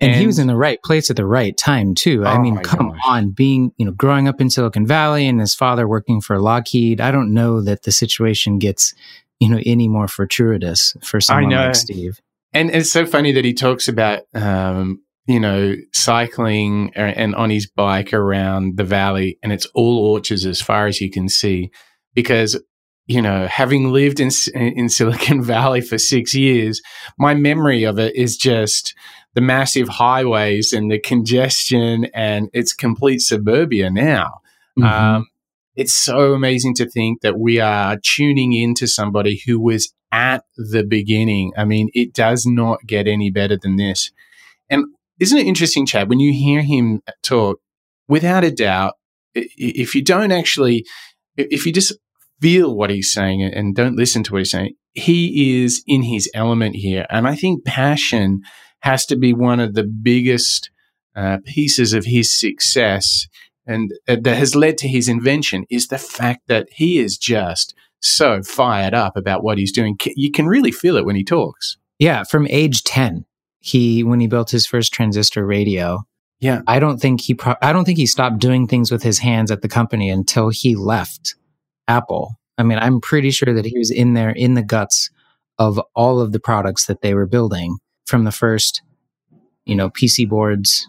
And, 0.00 0.10
and, 0.10 0.20
he 0.20 0.26
was 0.26 0.40
in 0.40 0.48
the 0.48 0.56
right 0.56 0.82
place 0.82 1.08
at 1.08 1.14
the 1.14 1.26
right 1.26 1.56
time 1.56 1.94
too. 1.94 2.24
Oh 2.24 2.28
I 2.28 2.40
mean, 2.40 2.58
come 2.58 2.90
gosh. 2.90 3.00
on, 3.06 3.30
being, 3.30 3.70
you 3.76 3.86
know, 3.86 3.92
growing 3.92 4.26
up 4.26 4.40
in 4.40 4.50
Silicon 4.50 4.86
Valley 4.86 5.28
and 5.28 5.38
his 5.38 5.54
father 5.54 5.86
working 5.86 6.20
for 6.20 6.40
Lockheed, 6.40 7.00
I 7.00 7.12
don't 7.12 7.32
know 7.32 7.62
that 7.62 7.84
the 7.84 7.92
situation 7.92 8.58
gets, 8.58 8.92
you 9.38 9.48
know, 9.48 9.60
any 9.64 9.86
more 9.86 10.08
fortuitous 10.08 10.96
for 11.00 11.20
someone 11.20 11.52
like 11.52 11.76
Steve. 11.76 12.20
And 12.52 12.70
it's 12.70 12.90
so 12.90 13.06
funny 13.06 13.32
that 13.32 13.44
he 13.44 13.52
talks 13.52 13.88
about, 13.88 14.22
um, 14.34 15.02
you 15.26 15.38
know, 15.38 15.74
cycling 15.92 16.92
and 16.94 17.34
on 17.34 17.50
his 17.50 17.68
bike 17.68 18.14
around 18.14 18.76
the 18.76 18.84
valley, 18.84 19.38
and 19.42 19.52
it's 19.52 19.66
all 19.74 19.98
orchards 19.98 20.46
as 20.46 20.60
far 20.60 20.86
as 20.86 21.00
you 21.00 21.10
can 21.10 21.28
see. 21.28 21.70
Because, 22.14 22.60
you 23.06 23.20
know, 23.20 23.46
having 23.46 23.92
lived 23.92 24.20
in 24.20 24.30
in 24.54 24.88
Silicon 24.88 25.42
Valley 25.54 25.82
for 25.82 25.98
six 25.98 26.34
years, 26.34 26.80
my 27.18 27.34
memory 27.34 27.84
of 27.84 27.98
it 27.98 28.16
is 28.16 28.36
just 28.36 28.94
the 29.34 29.42
massive 29.42 29.88
highways 29.88 30.72
and 30.72 30.90
the 30.90 30.98
congestion, 30.98 32.06
and 32.14 32.48
it's 32.54 32.72
complete 32.72 33.20
suburbia 33.20 33.90
now. 33.90 34.40
Mm-hmm. 34.78 34.84
Um, 34.84 35.26
it's 35.76 35.94
so 35.94 36.32
amazing 36.32 36.74
to 36.76 36.88
think 36.88 37.20
that 37.20 37.38
we 37.38 37.60
are 37.60 37.98
tuning 38.02 38.52
into 38.52 38.88
somebody 38.88 39.40
who 39.46 39.60
was 39.60 39.92
at 40.12 40.44
the 40.56 40.82
beginning. 40.82 41.52
I 41.56 41.64
mean, 41.64 41.90
it 41.94 42.12
does 42.12 42.46
not 42.46 42.86
get 42.86 43.06
any 43.06 43.30
better 43.30 43.56
than 43.60 43.76
this. 43.76 44.10
And 44.70 44.86
isn't 45.18 45.38
it 45.38 45.46
interesting, 45.46 45.86
Chad, 45.86 46.08
when 46.08 46.20
you 46.20 46.32
hear 46.32 46.62
him 46.62 47.02
talk, 47.22 47.60
without 48.08 48.44
a 48.44 48.50
doubt, 48.50 48.94
if 49.34 49.94
you 49.94 50.02
don't 50.02 50.32
actually, 50.32 50.86
if 51.36 51.66
you 51.66 51.72
just 51.72 51.92
feel 52.40 52.74
what 52.74 52.90
he's 52.90 53.12
saying 53.12 53.42
and 53.42 53.74
don't 53.74 53.96
listen 53.96 54.22
to 54.24 54.32
what 54.32 54.38
he's 54.38 54.50
saying, 54.50 54.74
he 54.94 55.62
is 55.62 55.82
in 55.86 56.02
his 56.02 56.30
element 56.34 56.76
here. 56.76 57.06
And 57.10 57.26
I 57.26 57.34
think 57.34 57.64
passion 57.64 58.40
has 58.80 59.04
to 59.06 59.16
be 59.16 59.32
one 59.32 59.60
of 59.60 59.74
the 59.74 59.84
biggest 59.84 60.70
uh, 61.16 61.38
pieces 61.44 61.92
of 61.92 62.04
his 62.04 62.32
success 62.32 63.26
and 63.68 63.92
uh, 64.08 64.16
that 64.22 64.36
has 64.36 64.54
led 64.54 64.78
to 64.78 64.88
his 64.88 65.08
invention 65.08 65.64
is 65.68 65.88
the 65.88 65.98
fact 65.98 66.48
that 66.48 66.68
he 66.72 66.98
is 66.98 67.18
just 67.18 67.74
so 68.00 68.42
fired 68.42 68.94
up 68.94 69.16
about 69.16 69.42
what 69.42 69.58
he's 69.58 69.72
doing. 69.72 69.96
You 70.16 70.30
can 70.30 70.46
really 70.46 70.72
feel 70.72 70.96
it 70.96 71.04
when 71.04 71.16
he 71.16 71.24
talks. 71.24 71.76
Yeah, 71.98 72.24
from 72.24 72.46
age 72.48 72.84
10, 72.84 73.24
he 73.60 74.04
when 74.04 74.20
he 74.20 74.26
built 74.26 74.50
his 74.50 74.66
first 74.66 74.92
transistor 74.92 75.44
radio. 75.44 76.04
Yeah. 76.40 76.62
I 76.68 76.78
don't 76.78 76.98
think 76.98 77.20
he 77.20 77.34
pro- 77.34 77.56
I 77.60 77.72
don't 77.72 77.84
think 77.84 77.98
he 77.98 78.06
stopped 78.06 78.38
doing 78.38 78.68
things 78.68 78.92
with 78.92 79.02
his 79.02 79.18
hands 79.18 79.50
at 79.50 79.62
the 79.62 79.68
company 79.68 80.08
until 80.08 80.50
he 80.50 80.76
left 80.76 81.34
Apple. 81.88 82.38
I 82.56 82.62
mean, 82.62 82.78
I'm 82.78 83.00
pretty 83.00 83.30
sure 83.30 83.52
that 83.52 83.64
he 83.64 83.76
was 83.78 83.90
in 83.90 84.14
there 84.14 84.30
in 84.30 84.54
the 84.54 84.62
guts 84.62 85.10
of 85.58 85.80
all 85.94 86.20
of 86.20 86.32
the 86.32 86.40
products 86.40 86.86
that 86.86 87.02
they 87.02 87.14
were 87.14 87.26
building 87.26 87.78
from 88.06 88.24
the 88.24 88.32
first, 88.32 88.82
you 89.64 89.74
know, 89.74 89.90
PC 89.90 90.28
boards 90.28 90.88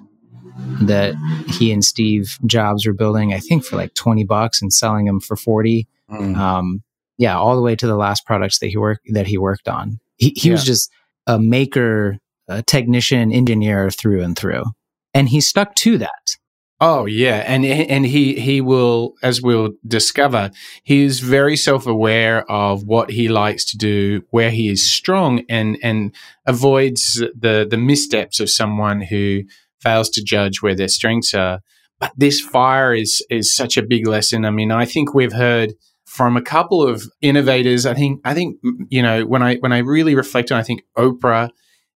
that 0.81 1.15
he 1.47 1.71
and 1.71 1.83
Steve 1.83 2.37
Jobs 2.45 2.85
were 2.85 2.93
building, 2.93 3.33
I 3.33 3.39
think 3.39 3.65
for 3.65 3.75
like 3.75 3.93
20 3.93 4.23
bucks 4.25 4.61
and 4.61 4.73
selling 4.73 5.05
them 5.05 5.19
for 5.19 5.35
40. 5.35 5.87
Mm. 6.11 6.37
Um, 6.37 6.83
yeah, 7.19 7.37
all 7.37 7.55
the 7.55 7.61
way 7.61 7.75
to 7.75 7.85
the 7.85 7.97
last 7.97 8.25
products 8.25 8.59
that 8.59 8.67
he 8.67 8.77
worked 8.77 9.01
that 9.11 9.27
he 9.27 9.37
worked 9.37 9.67
on. 9.67 9.99
He, 10.15 10.33
he 10.35 10.47
yeah. 10.47 10.53
was 10.53 10.63
just 10.63 10.89
a 11.27 11.37
maker, 11.37 12.17
a 12.47 12.63
technician, 12.63 13.31
engineer 13.31 13.91
through 13.91 14.23
and 14.23 14.37
through, 14.37 14.63
and 15.13 15.29
he 15.29 15.41
stuck 15.41 15.75
to 15.75 15.97
that. 15.99 16.37
Oh 16.81 17.05
yeah, 17.05 17.43
and 17.45 17.65
and 17.65 18.05
he 18.05 18.39
he 18.39 18.61
will, 18.61 19.15
as 19.21 19.41
we'll 19.41 19.71
discover, 19.85 20.49
he's 20.83 21.19
very 21.19 21.57
self 21.57 21.85
aware 21.85 22.49
of 22.49 22.83
what 22.83 23.11
he 23.11 23.27
likes 23.27 23.65
to 23.65 23.77
do, 23.77 24.23
where 24.29 24.49
he 24.49 24.69
is 24.69 24.89
strong, 24.89 25.43
and 25.49 25.77
and 25.83 26.15
avoids 26.45 27.21
the 27.37 27.67
the 27.69 27.77
missteps 27.77 28.39
of 28.39 28.49
someone 28.49 29.01
who 29.01 29.43
fails 29.81 30.09
to 30.11 30.23
judge 30.23 30.61
where 30.61 30.75
their 30.75 30.87
strengths 30.87 31.33
are. 31.33 31.59
But 31.99 32.13
this 32.15 32.39
fire 32.39 32.95
is 32.95 33.25
is 33.29 33.53
such 33.53 33.75
a 33.75 33.85
big 33.85 34.07
lesson. 34.07 34.45
I 34.45 34.51
mean, 34.51 34.71
I 34.71 34.85
think 34.85 35.13
we've 35.13 35.33
heard 35.33 35.73
from 36.19 36.35
a 36.35 36.41
couple 36.41 36.85
of 36.85 37.09
innovators. 37.21 37.85
I 37.85 37.93
think 37.93 38.19
I 38.25 38.33
think 38.33 38.57
you 38.89 39.01
know 39.01 39.25
when 39.25 39.41
I 39.41 39.55
when 39.55 39.71
I 39.71 39.77
really 39.77 40.15
reflect 40.15 40.51
on, 40.51 40.59
I 40.59 40.63
think 40.63 40.83
Oprah 40.97 41.49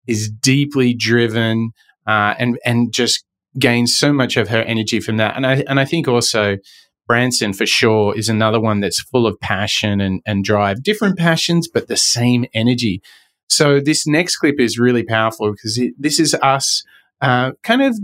is 0.06 0.30
deeply 0.30 0.92
driven 0.92 1.70
uh, 2.06 2.34
and 2.38 2.58
and 2.66 2.92
just 2.92 3.24
gains 3.58 3.96
so 3.96 4.12
much 4.12 4.36
of 4.36 4.50
her 4.50 4.60
energy 4.60 5.00
from 5.00 5.16
that. 5.16 5.36
And 5.36 5.46
I 5.46 5.64
and 5.66 5.80
I 5.80 5.86
think 5.86 6.06
also 6.06 6.58
Branson 7.06 7.54
for 7.54 7.64
sure 7.64 8.14
is 8.14 8.28
another 8.28 8.60
one 8.60 8.80
that's 8.80 9.00
full 9.00 9.26
of 9.26 9.40
passion 9.40 10.02
and, 10.02 10.20
and 10.26 10.44
drive, 10.44 10.82
different 10.82 11.16
passions, 11.16 11.66
but 11.66 11.88
the 11.88 11.96
same 11.96 12.44
energy. 12.52 13.00
So 13.48 13.80
this 13.80 14.06
next 14.06 14.36
clip 14.36 14.60
is 14.60 14.78
really 14.78 15.02
powerful 15.02 15.50
because 15.50 15.78
it, 15.78 15.94
this 15.98 16.20
is 16.20 16.34
us 16.42 16.84
uh, 17.22 17.52
kind 17.62 17.80
of 17.80 17.98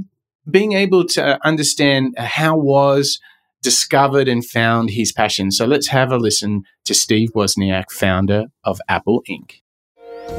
being 0.51 0.73
able 0.73 1.05
to 1.09 1.39
understand 1.47 2.15
how 2.17 2.57
was 2.57 3.21
discovered 3.63 4.29
and 4.29 4.45
found 4.45 4.91
his 4.91 5.13
passion. 5.13 5.51
So 5.51 5.67
let's 5.67 5.89
have 5.89 6.13
a 6.13 6.17
listen 6.17 6.63
to 6.85 6.95
Steve 6.95 7.31
Wozniak, 7.35 7.91
founder 7.91 8.47
of 8.65 8.81
Apple 8.89 9.23
Inc. 9.29 9.61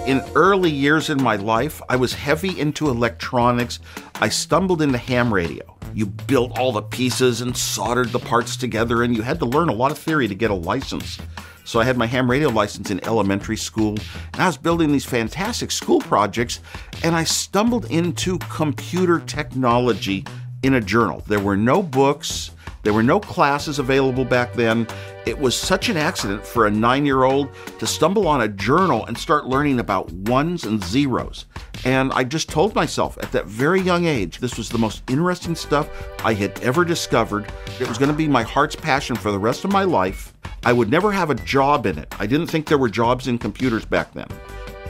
In 0.05 0.21
early 0.36 0.71
years 0.71 1.09
in 1.09 1.21
my 1.21 1.38
life, 1.38 1.81
I 1.89 1.95
was 1.95 2.13
heavy 2.13 2.59
into 2.59 2.89
electronics. 2.89 3.79
I 4.15 4.29
stumbled 4.29 4.81
into 4.81 4.97
ham 4.97 5.33
radio. 5.33 5.77
You 5.93 6.05
built 6.05 6.57
all 6.59 6.71
the 6.71 6.81
pieces 6.81 7.41
and 7.41 7.55
soldered 7.55 8.09
the 8.09 8.19
parts 8.19 8.57
together, 8.57 9.03
and 9.03 9.15
you 9.15 9.21
had 9.21 9.39
to 9.39 9.45
learn 9.45 9.69
a 9.69 9.74
lot 9.74 9.91
of 9.91 9.97
theory 9.97 10.27
to 10.27 10.36
get 10.36 10.51
a 10.51 10.55
license. 10.55 11.17
So 11.63 11.79
I 11.79 11.83
had 11.83 11.97
my 11.97 12.05
ham 12.05 12.29
radio 12.29 12.50
license 12.50 12.91
in 12.91 13.05
elementary 13.05 13.57
school, 13.57 13.97
and 14.33 14.41
I 14.41 14.47
was 14.47 14.57
building 14.57 14.91
these 14.91 15.05
fantastic 15.05 15.71
school 15.71 16.00
projects, 16.00 16.59
and 17.03 17.15
I 17.15 17.24
stumbled 17.24 17.86
into 17.91 18.38
computer 18.39 19.19
technology 19.19 20.25
in 20.63 20.75
a 20.75 20.81
journal. 20.81 21.24
There 21.27 21.39
were 21.39 21.57
no 21.57 21.81
books, 21.81 22.51
there 22.88 22.94
were 22.94 23.03
no 23.03 23.20
classes 23.20 23.79
available 23.79 24.24
back 24.24 24.53
then. 24.53 24.88
It 25.25 25.38
was 25.38 25.58
such 25.58 25.89
an 25.89 25.98
accident 25.98 26.46
for 26.46 26.67
a 26.67 26.72
nine 26.72 27.06
year 27.06 27.25
old 27.25 27.50
to 27.79 27.86
stumble 27.86 28.29
on 28.29 28.39
a 28.39 28.48
journal 28.48 29.06
and 29.08 29.17
start 29.17 29.46
learning 29.46 29.82
about 29.82 30.10
ones 30.10 30.63
and 30.63 30.82
zeros. 30.82 31.48
And 31.84 32.13
I 32.13 32.24
just 32.24 32.48
told 32.48 32.75
myself 32.75 33.17
at 33.22 33.34
that 33.34 33.46
very 33.46 33.82
young 33.82 34.06
age, 34.06 34.38
this 34.38 34.58
was 34.58 34.70
the 34.70 34.77
most 34.77 35.03
interesting 35.10 35.53
stuff 35.53 35.89
I 36.24 36.34
had 36.34 36.58
ever 36.62 36.86
discovered. 36.86 37.51
It 37.77 37.89
was 37.89 37.98
going 37.98 38.10
to 38.10 38.15
be 38.15 38.29
my 38.29 38.44
heart's 38.44 38.77
passion 38.77 39.17
for 39.17 39.34
the 39.34 39.38
rest 39.38 39.65
of 39.65 39.72
my 39.74 39.84
life. 39.84 40.34
I 40.63 40.72
would 40.72 40.89
never 40.89 41.12
have 41.12 41.29
a 41.29 41.36
job 41.36 41.86
in 41.88 42.00
it. 42.00 42.15
I 42.20 42.25
didn't 42.25 42.48
think 42.48 42.67
there 42.67 42.77
were 42.77 42.88
jobs 42.88 43.27
in 43.27 43.38
computers 43.38 43.84
back 43.84 44.13
then. 44.13 44.29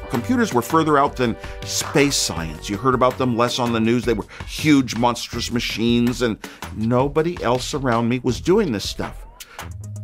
Computers 0.10 0.54
were 0.54 0.62
further 0.62 0.98
out 0.98 1.16
than 1.16 1.36
space 1.64 2.16
science. 2.16 2.70
You 2.70 2.78
heard 2.78 2.96
about 2.96 3.18
them 3.18 3.36
less 3.36 3.60
on 3.60 3.74
the 3.74 3.80
news. 3.80 4.06
They 4.06 4.14
were 4.14 4.26
huge, 4.48 4.96
monstrous 4.96 5.52
machines, 5.52 6.22
and 6.22 6.38
nobody 6.76 7.42
else 7.44 7.74
around 7.74 8.08
me 8.08 8.20
was 8.24 8.40
doing 8.40 8.72
this 8.72 8.90
stuff. 8.90 9.26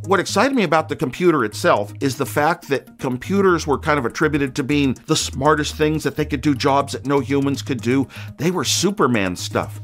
What 0.05 0.19
excited 0.19 0.53
me 0.53 0.63
about 0.63 0.89
the 0.89 0.97
computer 0.97 1.45
itself 1.45 1.93
is 2.01 2.17
the 2.17 2.25
fact 2.25 2.67
that 2.67 2.99
computers 2.99 3.65
were 3.65 3.79
kind 3.79 3.97
of 3.97 4.05
attributed 4.05 4.53
to 4.55 4.63
being 4.63 4.97
the 5.05 5.15
smartest 5.15 5.75
things, 5.75 6.03
that 6.03 6.17
they 6.17 6.25
could 6.25 6.41
do 6.41 6.53
jobs 6.53 6.91
that 6.91 7.05
no 7.05 7.21
humans 7.21 7.61
could 7.61 7.81
do. 7.81 8.09
They 8.37 8.51
were 8.51 8.65
Superman 8.65 9.37
stuff. 9.37 9.79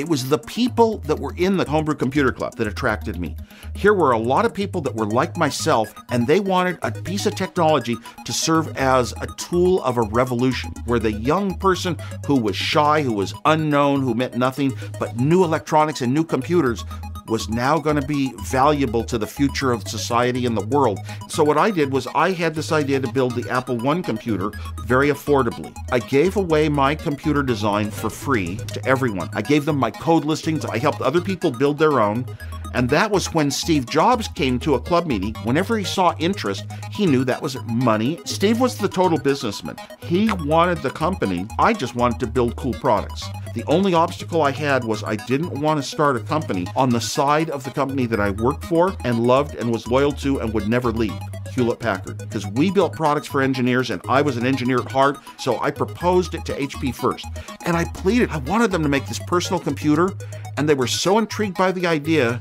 It 0.00 0.08
was 0.08 0.30
the 0.30 0.38
people 0.38 0.96
that 1.00 1.20
were 1.20 1.34
in 1.36 1.58
the 1.58 1.64
Homebrew 1.66 1.94
Computer 1.94 2.32
Club 2.32 2.56
that 2.56 2.66
attracted 2.66 3.20
me. 3.20 3.36
Here 3.74 3.92
were 3.92 4.12
a 4.12 4.18
lot 4.18 4.46
of 4.46 4.54
people 4.54 4.80
that 4.80 4.94
were 4.94 5.04
like 5.04 5.36
myself, 5.36 5.92
and 6.08 6.26
they 6.26 6.40
wanted 6.40 6.78
a 6.80 6.90
piece 6.90 7.26
of 7.26 7.34
technology 7.34 7.98
to 8.24 8.32
serve 8.32 8.74
as 8.78 9.12
a 9.20 9.26
tool 9.36 9.82
of 9.82 9.98
a 9.98 10.02
revolution, 10.02 10.72
where 10.86 10.98
the 10.98 11.12
young 11.12 11.54
person 11.58 11.98
who 12.26 12.40
was 12.40 12.56
shy, 12.56 13.02
who 13.02 13.12
was 13.12 13.34
unknown, 13.44 14.00
who 14.00 14.14
meant 14.14 14.38
nothing, 14.38 14.72
but 14.98 15.18
knew 15.18 15.44
electronics 15.44 16.00
and 16.00 16.14
knew 16.14 16.24
computers 16.24 16.82
was 17.30 17.48
now 17.48 17.78
going 17.78 17.96
to 17.96 18.06
be 18.06 18.32
valuable 18.44 19.04
to 19.04 19.16
the 19.16 19.26
future 19.26 19.72
of 19.72 19.86
society 19.86 20.44
and 20.46 20.56
the 20.56 20.66
world. 20.66 20.98
So, 21.28 21.44
what 21.44 21.56
I 21.56 21.70
did 21.70 21.92
was 21.92 22.06
I 22.14 22.32
had 22.32 22.54
this 22.54 22.72
idea 22.72 23.00
to 23.00 23.12
build 23.12 23.34
the 23.34 23.48
Apple 23.48 23.78
One 23.78 24.02
computer 24.02 24.50
very 24.84 25.08
affordably. 25.08 25.74
I 25.92 26.00
gave 26.00 26.36
away 26.36 26.68
my 26.68 26.94
computer 26.94 27.42
design 27.42 27.90
for 27.90 28.10
free 28.10 28.56
to 28.56 28.86
everyone. 28.86 29.30
I 29.32 29.42
gave 29.42 29.64
them 29.64 29.76
my 29.76 29.90
code 29.90 30.24
listings, 30.24 30.64
I 30.64 30.78
helped 30.78 31.00
other 31.00 31.20
people 31.20 31.50
build 31.50 31.78
their 31.78 32.00
own. 32.00 32.26
And 32.74 32.88
that 32.90 33.10
was 33.10 33.34
when 33.34 33.50
Steve 33.50 33.86
Jobs 33.86 34.28
came 34.28 34.58
to 34.60 34.74
a 34.74 34.80
club 34.80 35.06
meeting. 35.06 35.34
Whenever 35.44 35.76
he 35.76 35.84
saw 35.84 36.14
interest, 36.18 36.64
he 36.90 37.06
knew 37.06 37.24
that 37.24 37.42
was 37.42 37.56
money. 37.64 38.20
Steve 38.24 38.60
was 38.60 38.76
the 38.76 38.88
total 38.88 39.18
businessman. 39.18 39.76
He 40.00 40.30
wanted 40.32 40.78
the 40.78 40.90
company. 40.90 41.46
I 41.58 41.72
just 41.72 41.94
wanted 41.94 42.20
to 42.20 42.26
build 42.26 42.56
cool 42.56 42.74
products. 42.74 43.24
The 43.54 43.64
only 43.64 43.94
obstacle 43.94 44.42
I 44.42 44.52
had 44.52 44.84
was 44.84 45.02
I 45.02 45.16
didn't 45.16 45.60
want 45.60 45.82
to 45.82 45.88
start 45.88 46.16
a 46.16 46.20
company 46.20 46.66
on 46.76 46.88
the 46.88 47.00
side 47.00 47.50
of 47.50 47.64
the 47.64 47.70
company 47.70 48.06
that 48.06 48.20
I 48.20 48.30
worked 48.30 48.64
for 48.64 48.96
and 49.04 49.26
loved 49.26 49.56
and 49.56 49.72
was 49.72 49.88
loyal 49.88 50.12
to 50.12 50.40
and 50.40 50.54
would 50.54 50.68
never 50.68 50.92
leave. 50.92 51.18
Hewlett 51.52 51.80
Packard 51.80 52.18
because 52.18 52.46
we 52.46 52.70
built 52.70 52.92
products 52.92 53.26
for 53.26 53.42
engineers 53.42 53.90
and 53.90 54.00
I 54.08 54.22
was 54.22 54.36
an 54.36 54.46
engineer 54.46 54.80
at 54.80 54.90
heart, 54.90 55.18
so 55.38 55.58
I 55.60 55.70
proposed 55.70 56.34
it 56.34 56.44
to 56.46 56.54
HP 56.54 56.94
first. 56.94 57.26
And 57.66 57.76
I 57.76 57.84
pleaded, 57.84 58.30
I 58.30 58.38
wanted 58.38 58.70
them 58.70 58.82
to 58.82 58.88
make 58.88 59.06
this 59.06 59.18
personal 59.18 59.60
computer, 59.60 60.10
and 60.56 60.68
they 60.68 60.74
were 60.74 60.86
so 60.86 61.18
intrigued 61.18 61.56
by 61.56 61.72
the 61.72 61.86
idea 61.86 62.40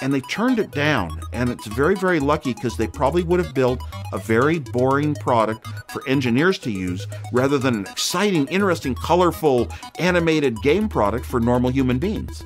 and 0.00 0.12
they 0.12 0.20
turned 0.22 0.58
it 0.58 0.70
down. 0.72 1.20
And 1.32 1.48
it's 1.50 1.66
very, 1.66 1.94
very 1.94 2.20
lucky 2.20 2.54
because 2.54 2.76
they 2.76 2.86
probably 2.86 3.22
would 3.22 3.42
have 3.42 3.54
built 3.54 3.80
a 4.12 4.18
very 4.18 4.58
boring 4.58 5.14
product 5.14 5.66
for 5.90 6.06
engineers 6.06 6.58
to 6.60 6.70
use 6.70 7.06
rather 7.32 7.58
than 7.58 7.74
an 7.76 7.86
exciting, 7.86 8.46
interesting, 8.48 8.94
colorful, 8.94 9.68
animated 9.98 10.60
game 10.62 10.88
product 10.88 11.24
for 11.24 11.40
normal 11.40 11.70
human 11.70 11.98
beings. 11.98 12.44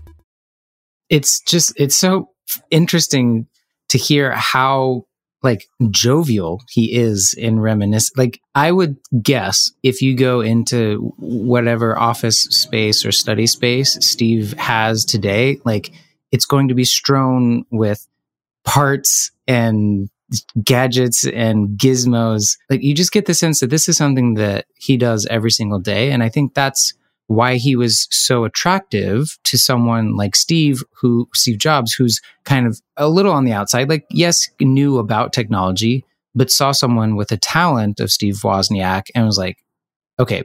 It's 1.09 1.41
just, 1.41 1.73
it's 1.77 1.97
so 1.97 2.31
interesting 2.71 3.47
to 3.89 3.99
hear 3.99 4.31
how 4.31 5.05
like 5.43 5.69
jovial 5.91 6.63
he 6.69 6.95
is 6.95 7.35
in 7.37 7.61
reminisce 7.61 8.11
like 8.17 8.41
i 8.55 8.71
would 8.71 8.97
guess 9.23 9.73
if 9.83 10.03
you 10.03 10.15
go 10.15 10.41
into 10.41 11.13
whatever 11.19 11.99
office 11.99 12.43
space 12.45 13.05
or 13.05 13.13
study 13.13 13.47
space 13.47 13.97
steve 14.01 14.53
has 14.55 15.05
today 15.05 15.59
like 15.65 15.93
it's 16.33 16.47
going 16.47 16.69
to 16.69 16.75
be 16.75 16.85
strewn 16.85 17.65
with 17.71 18.07
parts 18.65 19.33
and 19.47 20.09
gadgets 20.63 21.27
and 21.27 21.79
gizmos. 21.79 22.57
Like 22.69 22.83
you 22.83 22.95
just 22.95 23.13
get 23.13 23.27
the 23.27 23.35
sense 23.35 23.61
that 23.61 23.71
this 23.71 23.89
is 23.89 23.97
something 23.97 24.35
that 24.35 24.67
he 24.77 24.97
does 24.97 25.27
every 25.27 25.51
single 25.51 25.79
day. 25.79 26.11
And 26.11 26.23
I 26.23 26.29
think 26.29 26.55
that's 26.55 26.95
why 27.31 27.55
he 27.55 27.77
was 27.77 28.09
so 28.11 28.43
attractive 28.43 29.39
to 29.45 29.57
someone 29.57 30.17
like 30.17 30.35
Steve, 30.35 30.83
who 31.01 31.29
Steve 31.33 31.59
Jobs, 31.59 31.93
who's 31.93 32.21
kind 32.45 32.67
of 32.67 32.81
a 32.97 33.09
little 33.09 33.33
on 33.33 33.45
the 33.45 33.53
outside, 33.53 33.89
like, 33.89 34.05
yes, 34.11 34.51
knew 34.61 34.99
about 34.99 35.33
technology, 35.33 36.05
but 36.35 36.51
saw 36.51 36.73
someone 36.73 37.15
with 37.15 37.31
a 37.31 37.37
talent 37.37 38.01
of 38.01 38.11
Steve 38.11 38.35
Wozniak 38.43 39.11
and 39.15 39.27
was 39.27 39.39
like, 39.39 39.59
okay, 40.19 40.43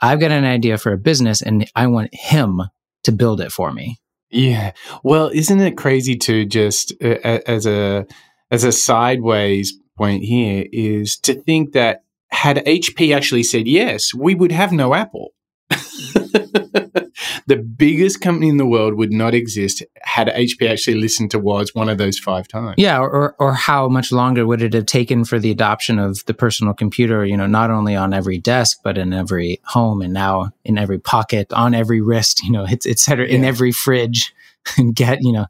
I've 0.00 0.20
got 0.20 0.30
an 0.30 0.44
idea 0.44 0.78
for 0.78 0.92
a 0.92 0.96
business 0.96 1.42
and 1.42 1.68
I 1.74 1.88
want 1.88 2.14
him 2.14 2.62
to 3.02 3.10
build 3.10 3.40
it 3.40 3.50
for 3.50 3.72
me. 3.72 3.98
Yeah. 4.30 4.74
Well, 5.02 5.28
isn't 5.34 5.58
it 5.60 5.76
crazy 5.76 6.14
to 6.18 6.44
just 6.44 6.92
uh, 7.02 7.18
as 7.24 7.66
a 7.66 8.06
as 8.52 8.62
a 8.62 8.70
sideways 8.70 9.76
point 9.98 10.22
here 10.22 10.66
is 10.72 11.16
to 11.18 11.34
think 11.34 11.72
that 11.72 12.04
had 12.30 12.58
HP 12.58 13.12
actually 13.12 13.42
said 13.42 13.66
yes, 13.66 14.14
we 14.14 14.36
would 14.36 14.52
have 14.52 14.70
no 14.70 14.94
Apple. 14.94 15.32
the 17.46 17.56
biggest 17.56 18.20
company 18.20 18.48
in 18.48 18.56
the 18.56 18.66
world 18.66 18.94
would 18.94 19.12
not 19.12 19.34
exist 19.34 19.82
had 20.02 20.28
HP 20.28 20.70
actually 20.70 20.98
listened 20.98 21.30
to 21.32 21.38
Woz 21.38 21.74
one 21.74 21.88
of 21.88 21.98
those 21.98 22.18
five 22.18 22.48
times. 22.48 22.74
Yeah, 22.78 22.98
or 22.98 23.34
or 23.38 23.54
how 23.54 23.88
much 23.88 24.12
longer 24.12 24.46
would 24.46 24.62
it 24.62 24.72
have 24.74 24.86
taken 24.86 25.24
for 25.24 25.38
the 25.38 25.50
adoption 25.50 25.98
of 25.98 26.24
the 26.26 26.34
personal 26.34 26.74
computer? 26.74 27.24
You 27.24 27.36
know, 27.36 27.46
not 27.46 27.70
only 27.70 27.96
on 27.96 28.12
every 28.12 28.38
desk 28.38 28.78
but 28.84 28.98
in 28.98 29.12
every 29.12 29.60
home, 29.64 30.02
and 30.02 30.12
now 30.12 30.50
in 30.64 30.78
every 30.78 30.98
pocket, 30.98 31.52
on 31.52 31.74
every 31.74 32.00
wrist. 32.00 32.42
You 32.42 32.52
know, 32.52 32.64
it's 32.68 32.86
it's 32.86 33.08
yeah. 33.08 33.22
in 33.22 33.44
every 33.44 33.72
fridge. 33.72 34.34
And 34.78 34.94
get 34.94 35.18
you 35.22 35.32
know, 35.32 35.46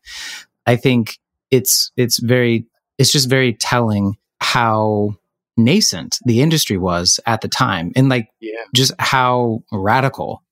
I 0.65 0.77
think 0.77 1.19
it's 1.51 1.93
it's 1.99 2.19
very 2.19 2.65
it's 2.97 3.13
just 3.13 3.29
very 3.29 3.53
telling 3.53 4.17
how 4.41 5.17
nascent 5.57 6.19
the 6.25 6.41
industry 6.41 6.79
was 6.79 7.21
at 7.27 7.43
the 7.43 7.49
time 7.49 7.93
and 7.95 8.09
like 8.09 8.27
yeah. 8.41 8.63
just 8.75 8.93
how 8.99 9.61
radical 9.71 10.43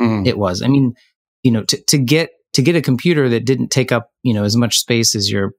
mm. 0.00 0.26
it 0.26 0.38
was. 0.38 0.62
I 0.62 0.68
mean, 0.68 0.94
you 1.42 1.50
know, 1.50 1.64
to, 1.64 1.80
to 1.84 1.98
get 1.98 2.30
to 2.54 2.62
get 2.62 2.76
a 2.76 2.82
computer 2.82 3.28
that 3.28 3.44
didn't 3.44 3.68
take 3.68 3.92
up 3.92 4.10
you 4.22 4.34
know 4.34 4.44
as 4.44 4.56
much 4.56 4.78
space 4.78 5.14
as 5.14 5.30
your 5.30 5.52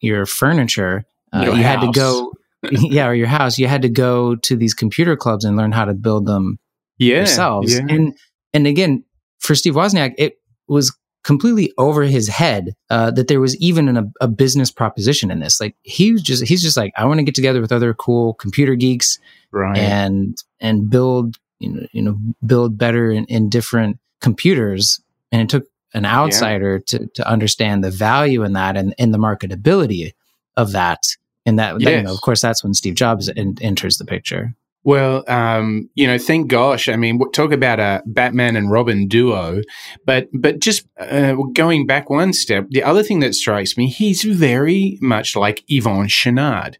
your 0.00 0.26
furniture, 0.26 1.04
uh, 1.32 1.42
your 1.44 1.56
you 1.56 1.62
house. 1.62 1.80
had 1.82 1.86
to 1.86 1.92
go, 1.92 2.32
yeah, 2.70 3.06
or 3.06 3.14
your 3.14 3.26
house. 3.26 3.58
You 3.58 3.68
had 3.68 3.82
to 3.82 3.88
go 3.88 4.36
to 4.36 4.56
these 4.56 4.74
computer 4.74 5.16
clubs 5.16 5.44
and 5.44 5.56
learn 5.56 5.72
how 5.72 5.84
to 5.84 5.94
build 5.94 6.26
them 6.26 6.58
yeah, 6.98 7.16
yourselves. 7.16 7.74
Yeah. 7.74 7.86
And 7.88 8.16
and 8.54 8.66
again, 8.66 9.04
for 9.40 9.54
Steve 9.54 9.74
Wozniak, 9.74 10.14
it 10.18 10.34
was 10.68 10.96
completely 11.28 11.70
over 11.76 12.04
his 12.04 12.26
head 12.26 12.74
uh, 12.88 13.10
that 13.10 13.28
there 13.28 13.38
was 13.38 13.54
even 13.58 13.86
an, 13.86 14.14
a, 14.18 14.26
business 14.26 14.70
proposition 14.70 15.30
in 15.30 15.40
this. 15.40 15.60
Like 15.60 15.76
he 15.82 16.10
was 16.10 16.22
just 16.22 16.42
he's 16.46 16.62
just 16.62 16.74
like 16.74 16.90
I 16.96 17.04
want 17.04 17.18
to 17.18 17.22
get 17.22 17.34
together 17.34 17.60
with 17.60 17.70
other 17.70 17.92
cool 17.92 18.32
computer 18.32 18.74
geeks 18.74 19.18
right. 19.50 19.76
and 19.76 20.42
and 20.58 20.88
build 20.88 21.36
you 21.58 21.70
know, 21.70 21.86
you 21.92 22.00
know 22.00 22.16
build 22.46 22.78
better 22.78 23.10
in, 23.10 23.26
in 23.26 23.50
different 23.50 23.98
computers. 24.22 25.02
And 25.30 25.42
it 25.42 25.50
took 25.50 25.66
an 25.92 26.06
outsider 26.06 26.76
yeah. 26.76 26.98
to 26.98 27.06
to 27.08 27.28
understand 27.28 27.84
the 27.84 27.90
value 27.90 28.42
in 28.42 28.54
that 28.54 28.78
and 28.78 28.94
in 28.96 29.10
the 29.10 29.18
marketability 29.18 30.14
of 30.56 30.72
that. 30.72 31.02
And 31.44 31.58
that, 31.58 31.78
Yes. 31.78 31.90
you 31.90 32.02
know, 32.04 32.14
of 32.14 32.22
course, 32.22 32.40
that's 32.40 32.64
when 32.64 32.72
Steve 32.72 32.94
Jobs 32.94 33.28
en- 33.36 33.56
enters 33.60 33.98
the 33.98 34.06
picture. 34.06 34.54
Well, 34.84 35.24
um, 35.28 35.90
you 35.94 36.06
know, 36.06 36.18
thank 36.18 36.48
gosh. 36.48 36.88
I 36.88 36.96
mean, 36.96 37.20
talk 37.32 37.52
about 37.52 37.80
a 37.80 38.02
Batman 38.06 38.56
and 38.56 38.70
Robin 38.70 39.08
duo, 39.08 39.60
but 40.06 40.28
but 40.32 40.60
just 40.60 40.86
uh, 40.98 41.34
going 41.52 41.86
back 41.86 42.08
one 42.08 42.32
step, 42.32 42.66
the 42.70 42.82
other 42.82 43.02
thing 43.02 43.20
that 43.20 43.34
strikes 43.34 43.76
me, 43.76 43.88
he's 43.88 44.22
very 44.22 44.98
much 45.00 45.36
like 45.36 45.64
Yvon 45.68 46.06
Chouinard, 46.06 46.76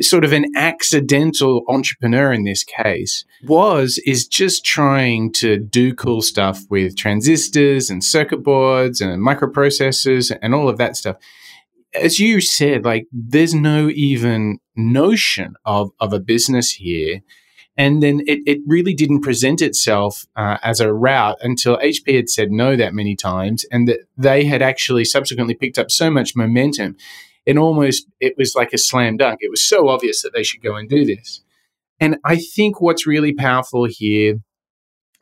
sort 0.00 0.24
of 0.24 0.32
an 0.32 0.46
accidental 0.56 1.62
entrepreneur 1.68 2.32
in 2.32 2.44
this 2.44 2.64
case. 2.64 3.24
Woz 3.44 3.98
is 4.06 4.26
just 4.26 4.64
trying 4.64 5.30
to 5.34 5.58
do 5.58 5.94
cool 5.94 6.22
stuff 6.22 6.62
with 6.70 6.96
transistors 6.96 7.90
and 7.90 8.02
circuit 8.02 8.42
boards 8.42 9.00
and 9.00 9.22
microprocessors 9.22 10.36
and 10.42 10.54
all 10.54 10.68
of 10.68 10.78
that 10.78 10.96
stuff 10.96 11.16
as 11.94 12.18
you 12.18 12.40
said, 12.40 12.84
like 12.84 13.06
there's 13.12 13.54
no 13.54 13.88
even 13.88 14.58
notion 14.76 15.54
of 15.64 15.90
of 16.00 16.12
a 16.12 16.20
business 16.20 16.72
here. 16.72 17.20
And 17.76 18.00
then 18.00 18.20
it, 18.28 18.38
it 18.46 18.60
really 18.66 18.94
didn't 18.94 19.22
present 19.22 19.60
itself 19.60 20.26
uh, 20.36 20.58
as 20.62 20.78
a 20.78 20.92
route 20.92 21.38
until 21.42 21.76
HP 21.78 22.14
had 22.14 22.28
said 22.28 22.52
no 22.52 22.76
that 22.76 22.94
many 22.94 23.16
times, 23.16 23.66
and 23.70 23.88
that 23.88 24.00
they 24.16 24.44
had 24.44 24.62
actually 24.62 25.04
subsequently 25.04 25.54
picked 25.54 25.78
up 25.78 25.90
so 25.90 26.08
much 26.08 26.36
momentum. 26.36 26.96
And 27.46 27.58
almost 27.58 28.06
it 28.20 28.34
was 28.38 28.54
like 28.54 28.72
a 28.72 28.78
slam 28.78 29.16
dunk. 29.16 29.38
It 29.40 29.50
was 29.50 29.68
so 29.68 29.88
obvious 29.88 30.22
that 30.22 30.32
they 30.32 30.44
should 30.44 30.62
go 30.62 30.76
and 30.76 30.88
do 30.88 31.04
this. 31.04 31.42
And 32.00 32.16
I 32.24 32.36
think 32.36 32.80
what's 32.80 33.06
really 33.06 33.32
powerful 33.32 33.86
here 33.88 34.36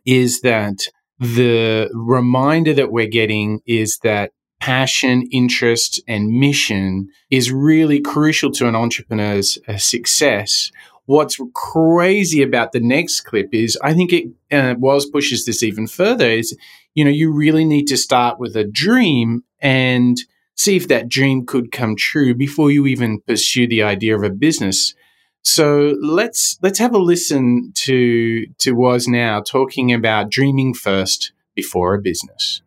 is 0.05 0.41
that 0.41 0.79
the 1.19 1.91
reminder 1.95 2.75
that 2.75 2.93
we're 2.93 3.07
getting 3.07 3.61
is 3.67 3.99
that 4.03 4.33
passion, 4.63 5.27
interest, 5.33 6.01
and 6.07 6.29
mission 6.29 7.09
is 7.31 7.51
really 7.51 8.01
crucial 8.01 8.53
to 8.53 8.69
an 8.69 8.77
entrepreneur's 8.77 9.59
uh, 9.67 9.77
success. 9.77 10.71
What's 11.07 11.37
crazy 11.53 12.43
about 12.43 12.71
the 12.71 12.79
next 12.79 13.23
clip 13.23 13.53
is 13.53 13.77
I 13.83 13.93
think 13.93 14.13
it 14.13 14.29
uh, 14.53 14.77
Woz 14.79 15.07
pushes 15.07 15.45
this 15.45 15.65
even 15.65 15.89
further. 15.89 16.31
Is 16.31 16.57
you 16.95 17.05
know 17.05 17.11
you 17.11 17.33
really 17.33 17.65
need 17.65 17.87
to 17.89 17.97
start 17.97 18.39
with 18.39 18.57
a 18.57 18.63
dream 18.63 19.43
and 19.61 20.17
see 20.55 20.77
if 20.77 20.87
that 20.87 21.09
dream 21.09 21.45
could 21.45 21.73
come 21.73 21.97
true 21.97 22.33
before 22.33 22.71
you 22.71 22.87
even 22.87 23.21
pursue 23.23 23.67
the 23.67 23.83
idea 23.83 24.15
of 24.15 24.23
a 24.23 24.31
business. 24.31 24.95
So 25.43 25.97
let's 26.01 26.57
let's 26.63 26.79
have 26.79 26.95
a 26.95 26.99
listen 26.99 27.73
to 27.79 28.47
to 28.59 28.77
Woz 28.77 29.09
now 29.09 29.41
talking 29.41 29.93
about 29.93 30.31
dreaming 30.31 30.73
first 30.73 31.33
before 31.57 31.95
a 31.95 32.01
business. 32.01 32.62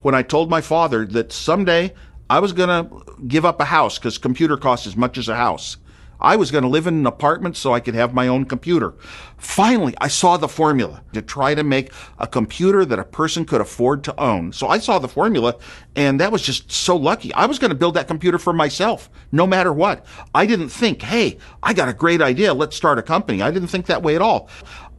When 0.00 0.14
I 0.14 0.22
told 0.22 0.48
my 0.48 0.60
father 0.60 1.04
that 1.06 1.32
someday 1.32 1.92
I 2.30 2.38
was 2.38 2.52
going 2.52 2.68
to 2.68 3.04
give 3.26 3.44
up 3.44 3.60
a 3.60 3.64
house 3.64 3.98
because 3.98 4.16
computer 4.16 4.56
costs 4.56 4.86
as 4.86 4.96
much 4.96 5.18
as 5.18 5.28
a 5.28 5.34
house. 5.34 5.76
I 6.20 6.34
was 6.34 6.50
going 6.50 6.62
to 6.62 6.68
live 6.68 6.88
in 6.88 6.94
an 6.94 7.06
apartment 7.06 7.56
so 7.56 7.72
I 7.72 7.78
could 7.80 7.94
have 7.94 8.12
my 8.12 8.26
own 8.26 8.44
computer. 8.44 8.94
Finally, 9.36 9.94
I 10.00 10.08
saw 10.08 10.36
the 10.36 10.48
formula 10.48 11.02
to 11.12 11.22
try 11.22 11.54
to 11.54 11.62
make 11.62 11.92
a 12.18 12.26
computer 12.26 12.84
that 12.84 12.98
a 12.98 13.04
person 13.04 13.44
could 13.44 13.60
afford 13.60 14.02
to 14.04 14.20
own. 14.20 14.52
So 14.52 14.66
I 14.66 14.78
saw 14.78 14.98
the 14.98 15.06
formula 15.06 15.56
and 15.94 16.20
that 16.20 16.32
was 16.32 16.42
just 16.42 16.72
so 16.72 16.96
lucky. 16.96 17.32
I 17.34 17.46
was 17.46 17.60
going 17.60 17.70
to 17.70 17.76
build 17.76 17.94
that 17.94 18.08
computer 18.08 18.38
for 18.38 18.52
myself, 18.52 19.08
no 19.30 19.46
matter 19.46 19.72
what. 19.72 20.06
I 20.34 20.46
didn't 20.46 20.70
think, 20.70 21.02
hey, 21.02 21.38
I 21.62 21.72
got 21.72 21.88
a 21.88 21.92
great 21.94 22.20
idea. 22.20 22.52
Let's 22.52 22.76
start 22.76 22.98
a 22.98 23.02
company. 23.02 23.40
I 23.40 23.52
didn't 23.52 23.68
think 23.68 23.86
that 23.86 24.02
way 24.02 24.16
at 24.16 24.22
all. 24.22 24.48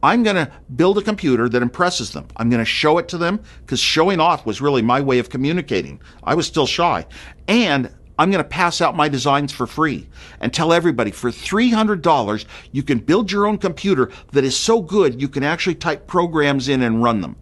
I'm 0.02 0.22
going 0.22 0.36
to 0.36 0.50
build 0.76 0.98
a 0.98 1.02
computer 1.02 1.48
that 1.48 1.62
impresses 1.62 2.12
them. 2.12 2.26
I'm 2.36 2.48
going 2.48 2.60
to 2.60 2.64
show 2.64 2.98
it 2.98 3.08
to 3.08 3.18
them 3.18 3.40
because 3.60 3.80
showing 3.80 4.20
off 4.20 4.46
was 4.46 4.60
really 4.60 4.82
my 4.82 5.00
way 5.00 5.18
of 5.18 5.28
communicating. 5.28 6.00
I 6.22 6.34
was 6.34 6.46
still 6.46 6.66
shy. 6.66 7.06
And 7.48 7.94
I'm 8.18 8.30
going 8.30 8.44
to 8.44 8.48
pass 8.48 8.80
out 8.80 8.96
my 8.96 9.08
designs 9.08 9.50
for 9.50 9.66
free 9.66 10.06
and 10.40 10.52
tell 10.52 10.72
everybody 10.72 11.10
for 11.10 11.30
$300 11.30 12.44
you 12.70 12.82
can 12.82 12.98
build 12.98 13.32
your 13.32 13.46
own 13.46 13.56
computer 13.56 14.10
that 14.32 14.44
is 14.44 14.56
so 14.56 14.82
good 14.82 15.20
you 15.20 15.28
can 15.28 15.42
actually 15.42 15.74
type 15.74 16.06
programs 16.06 16.68
in 16.68 16.82
and 16.82 17.02
run 17.02 17.22
them. 17.22 17.36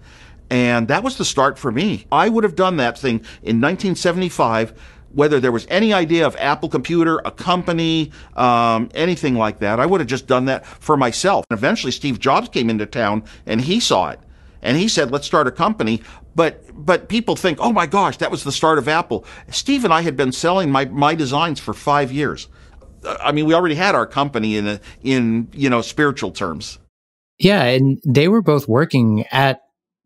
And 0.50 0.88
that 0.88 1.02
was 1.02 1.18
the 1.18 1.24
start 1.24 1.58
for 1.58 1.70
me. 1.70 2.06
I 2.10 2.28
would 2.28 2.44
have 2.44 2.54
done 2.54 2.76
that 2.76 2.98
thing 2.98 3.16
in 3.42 3.60
1975 3.60 4.72
whether 5.12 5.40
there 5.40 5.52
was 5.52 5.66
any 5.70 5.92
idea 5.92 6.26
of 6.26 6.36
Apple 6.36 6.68
Computer, 6.68 7.20
a 7.24 7.30
company, 7.30 8.12
um, 8.36 8.90
anything 8.94 9.34
like 9.34 9.60
that. 9.60 9.80
I 9.80 9.86
would 9.86 10.00
have 10.00 10.08
just 10.08 10.26
done 10.26 10.44
that 10.46 10.66
for 10.66 10.96
myself. 10.96 11.44
And 11.50 11.58
eventually, 11.58 11.92
Steve 11.92 12.18
Jobs 12.18 12.48
came 12.48 12.68
into 12.70 12.86
town 12.86 13.24
and 13.46 13.60
he 13.60 13.80
saw 13.80 14.10
it. 14.10 14.20
And 14.60 14.76
he 14.76 14.88
said, 14.88 15.10
let's 15.10 15.26
start 15.26 15.46
a 15.46 15.52
company. 15.52 16.02
But, 16.34 16.64
but 16.74 17.08
people 17.08 17.36
think, 17.36 17.58
oh 17.60 17.72
my 17.72 17.86
gosh, 17.86 18.16
that 18.18 18.30
was 18.30 18.44
the 18.44 18.52
start 18.52 18.78
of 18.78 18.88
Apple. 18.88 19.24
Steve 19.50 19.84
and 19.84 19.94
I 19.94 20.02
had 20.02 20.16
been 20.16 20.32
selling 20.32 20.70
my, 20.70 20.84
my 20.86 21.14
designs 21.14 21.60
for 21.60 21.72
five 21.72 22.12
years. 22.12 22.48
I 23.04 23.32
mean, 23.32 23.46
we 23.46 23.54
already 23.54 23.76
had 23.76 23.94
our 23.94 24.06
company 24.06 24.56
in 24.56 24.66
a, 24.66 24.80
in, 25.02 25.48
you 25.52 25.70
know, 25.70 25.80
spiritual 25.80 26.32
terms. 26.32 26.78
Yeah. 27.38 27.62
And 27.62 28.00
they 28.04 28.28
were 28.28 28.42
both 28.42 28.68
working 28.68 29.24
at 29.30 29.60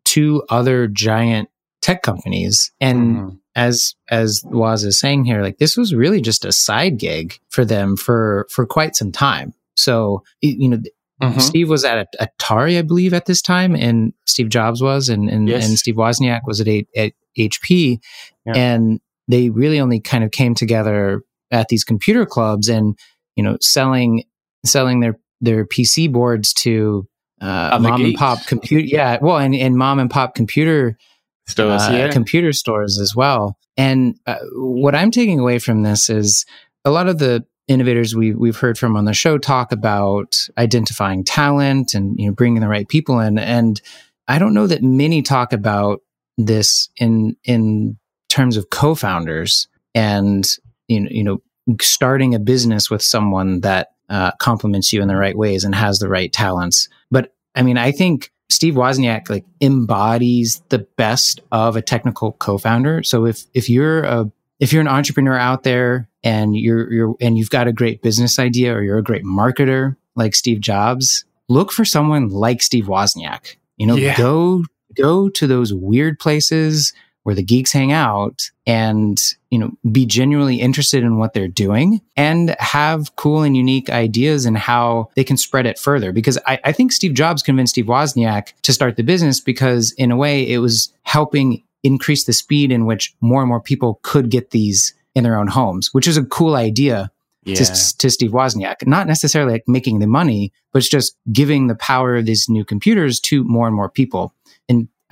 two 0.05 0.43
other 0.51 0.87
giant 0.87 1.49
tech 1.81 2.03
companies. 2.03 2.71
And 2.81 3.17
Mhm. 3.17 3.39
As, 3.55 3.95
as 4.11 4.43
Woz 4.47 4.83
is 4.85 4.99
saying 4.99 5.25
here, 5.27 5.43
like 5.43 5.59
this 5.59 5.77
was 5.77 5.95
really 5.95 6.21
just 6.23 6.45
a 6.45 6.53
side 6.53 6.99
gig 6.99 7.39
for 7.51 7.65
them 7.65 7.97
for, 7.97 8.47
for 8.51 8.65
quite 8.67 8.97
some 8.97 9.13
time. 9.13 9.53
So, 9.77 10.23
you 10.41 10.69
know, 10.69 10.79
Mhm. 11.23 11.41
Steve 11.41 11.69
was 11.69 11.85
at 11.85 12.09
Atari, 12.21 12.79
I 12.79 12.83
believe, 12.83 13.15
at 13.15 13.27
this 13.27 13.41
time, 13.41 13.77
and 13.77 14.13
Steve 14.27 14.49
Jobs 14.49 14.83
was, 14.83 15.09
and 15.09 15.31
and, 15.31 15.49
Yes. 15.49 15.69
and 15.69 15.79
Steve 15.79 15.95
Wozniak 15.95 16.41
was 16.47 16.61
at, 16.61 16.67
a, 16.67 16.85
at 16.97 17.13
HP, 17.39 18.01
Yeah. 18.45 18.55
and 18.57 19.01
they 19.29 19.49
really 19.49 19.79
only 19.79 20.01
kind 20.01 20.25
of 20.25 20.33
came 20.33 20.57
together 20.57 21.23
at 21.53 21.69
these 21.69 21.85
computer 21.85 22.27
clubs, 22.27 22.69
and 22.69 22.99
you 23.37 23.45
know, 23.45 23.57
selling 23.61 24.25
selling 24.67 24.99
their 24.99 25.17
their 25.41 25.65
PC 25.65 26.11
boards 26.11 26.53
to 26.55 27.07
uh, 27.41 27.79
mom 27.81 28.05
and 28.05 28.15
pop 28.17 28.45
computer, 28.47 28.85
yeah, 28.85 29.19
well, 29.23 29.39
and, 29.39 29.55
and 29.55 29.77
mom 29.77 30.01
and 30.01 30.11
pop 30.11 30.35
computer 30.35 30.99
Stores, 31.47 31.83
uh, 31.83 31.93
yeah. 31.93 32.11
computer 32.11 32.53
stores 32.53 32.99
as 32.99 33.15
well. 33.17 33.59
And 33.77 34.19
uh, 34.27 34.37
what 34.55 34.95
I'm 34.95 35.11
taking 35.11 35.41
away 35.41 35.59
from 35.59 35.83
this 35.83 36.09
is 36.09 36.47
a 36.85 36.91
lot 36.91 37.09
of 37.09 37.19
the 37.19 37.45
innovators 37.69 38.15
we, 38.15 38.33
we've 38.33 38.57
heard 38.57 38.79
from 38.79 38.97
on 38.97 39.05
the 39.05 39.15
show 39.15 39.39
talk 39.39 39.73
about 39.73 40.37
identifying 40.59 41.25
talent 41.25 41.95
and 41.95 42.19
you 42.19 42.27
know 42.27 42.33
bringing 42.33 42.61
the 42.61 42.69
right 42.69 42.89
people 42.89 43.21
in. 43.21 43.39
And 43.39 43.81
I 44.29 44.39
don't 44.39 44.55
know 44.55 44.67
that 44.67 44.83
many 44.83 45.23
talk 45.23 45.53
about 45.53 46.01
this 46.39 46.89
in 46.97 47.37
in 47.45 47.99
terms 48.29 48.57
of 48.57 48.71
co-founders 48.71 49.69
and 49.95 50.49
you 50.89 51.01
know, 51.01 51.09
you 51.11 51.25
know 51.25 51.43
starting 51.81 52.35
a 52.35 52.41
business 52.41 52.91
with 52.91 53.03
someone 53.03 53.61
that 53.61 53.89
uh, 54.09 54.33
complements 54.41 54.93
you 54.93 55.01
in 55.01 55.09
the 55.09 55.17
right 55.17 55.37
ways 55.37 55.65
and 55.65 55.75
has 55.75 55.99
the 55.99 56.09
right 56.09 56.33
talents. 56.33 56.89
But 57.11 57.35
I 57.55 57.63
mean, 57.63 57.79
I 57.79 57.93
think 57.93 58.32
Steve 58.53 58.75
Wozniak 58.75 59.29
like 59.31 59.45
embodies 59.61 60.63
the 60.69 60.81
best 60.97 61.41
of 61.51 61.77
a 61.77 61.83
technical 61.83 62.33
co-founder. 62.33 63.03
So 63.03 63.27
if 63.27 63.45
if 63.55 63.69
you're 63.69 64.03
a 64.05 64.31
if 64.61 64.73
you're 64.73 64.81
an 64.83 64.89
entrepreneur 64.89 65.37
out 65.37 65.63
there 65.65 66.09
and 66.23 66.57
you're 66.57 66.93
you're 66.93 67.15
and 67.21 67.37
you've 67.37 67.51
got 67.51 67.67
a 67.67 67.73
great 67.73 68.03
business 68.03 68.39
idea 68.39 68.75
or 68.75 68.83
you're 68.83 68.99
a 68.99 69.03
great 69.03 69.25
marketer 69.25 69.97
like 70.15 70.35
Steve 70.35 70.61
Jobs, 70.61 71.25
look 71.49 71.73
for 71.73 71.85
someone 71.85 72.29
like 72.29 72.63
Steve 72.63 72.85
Wozniak. 72.87 73.57
You 73.77 73.87
know, 73.87 73.97
Yeah. 73.97 74.17
go 74.17 74.65
go 74.97 75.29
to 75.31 75.47
those 75.47 75.73
weird 75.73 76.19
places 76.19 76.93
where 77.23 77.35
the 77.35 77.43
geeks 77.43 77.73
hang 77.73 77.93
out 77.93 78.51
and 78.67 79.19
you 79.51 79.59
know 79.59 79.71
be 79.91 80.07
genuinely 80.07 80.61
interested 80.61 81.03
in 81.03 81.19
what 81.19 81.35
they're 81.35 81.49
doing 81.49 82.01
and 82.17 82.57
have 82.59 83.15
cool 83.17 83.43
and 83.43 83.57
unique 83.57 83.91
ideas 83.91 84.45
and 84.45 84.57
how 84.57 85.09
they 85.15 85.25
can 85.25 85.37
spread 85.37 85.67
it 85.67 85.79
further 85.79 86.13
because 86.13 86.39
I, 86.47 86.59
I 86.65 86.73
think 86.73 86.93
steve 86.93 87.15
jobs 87.15 87.43
convinced 87.43 87.75
steve 87.75 87.87
wozniak 87.87 88.53
to 88.63 88.73
start 88.73 88.97
the 88.97 89.03
business 89.03 89.41
because 89.41 89.93
in 89.93 90.11
a 90.11 90.17
way 90.17 90.49
it 90.49 90.59
was 90.59 90.93
helping 91.03 91.63
increase 91.83 92.25
the 92.25 92.33
speed 92.33 92.71
in 92.71 92.87
which 92.87 93.15
more 93.21 93.43
and 93.43 93.49
more 93.49 93.61
people 93.61 93.99
could 94.03 94.31
get 94.31 94.51
these 94.51 94.95
in 95.15 95.25
their 95.25 95.37
own 95.37 95.49
homes 95.49 95.91
which 95.93 96.07
is 96.07 96.17
a 96.17 96.25
cool 96.25 96.55
idea 96.55 97.11
yeah. 97.45 97.57
to, 97.57 97.99
to 97.99 98.11
Steve 98.11 98.31
Wozniak. 98.31 98.87
Not 98.87 99.07
necessarily 99.07 99.53
like 99.53 99.65
making 99.67 99.99
the 99.99 100.07
money, 100.07 100.53
but 100.73 100.79
it's 100.79 100.89
just 100.89 101.17
giving 101.33 101.67
the 101.67 101.75
power 101.75 102.17
of 102.17 102.27
these 102.27 102.49
new 102.49 102.65
computers 102.65 103.21
to 103.21 103.45
more 103.45 103.67
and 103.67 103.75
more 103.75 103.89
people. 103.89 104.35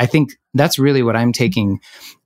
I 0.01 0.07
think 0.07 0.31
that's 0.55 0.79
really 0.79 1.03
what 1.03 1.15
I'm 1.15 1.33
taking 1.33 1.79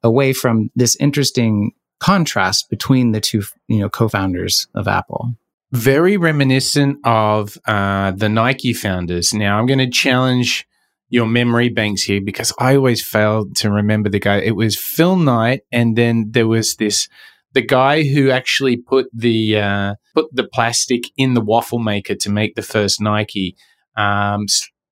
away 0.03 0.33
from 0.33 0.71
this 0.75 0.97
interesting 0.97 1.73
contrast 1.99 2.71
between 2.71 3.13
the 3.13 3.21
two, 3.21 3.43
you 3.69 3.81
know, 3.81 3.89
co-founders 3.89 4.69
of 4.75 4.89
Apple. 4.89 5.35
very 5.75 6.17
reminiscent 6.17 6.99
of 7.05 7.59
uh, 7.67 8.13
the 8.13 8.29
Nike 8.29 8.73
founders. 8.73 9.35
Now, 9.35 9.59
I'm 9.59 9.67
going 9.67 9.81
to 9.81 9.91
challenge 9.91 10.67
your 11.09 11.27
memory 11.27 11.69
banks 11.69 12.03
here 12.03 12.21
because 12.25 12.53
I 12.59 12.77
always 12.77 13.05
fail 13.05 13.47
to 13.57 13.71
remember 13.71 14.09
the 14.09 14.21
guy. 14.21 14.37
It 14.37 14.57
was 14.57 14.79
Phil 14.79 15.17
Knight, 15.17 15.63
and 15.73 15.97
then 15.97 16.31
there 16.31 16.47
was 16.47 16.77
this 16.77 17.09
the 17.53 17.63
guy 17.63 18.03
who 18.05 18.31
actually 18.31 18.77
put 18.77 19.07
the 19.13 19.59
uh, 19.59 19.95
put 20.15 20.35
the 20.35 20.45
plastic 20.45 21.05
in 21.17 21.35
the 21.35 21.41
waffle 21.41 21.79
maker 21.79 22.15
to 22.17 22.31
make 22.31 22.55
the 22.55 22.63
first 22.63 23.01
Nike. 23.01 23.57
Um, 23.97 24.47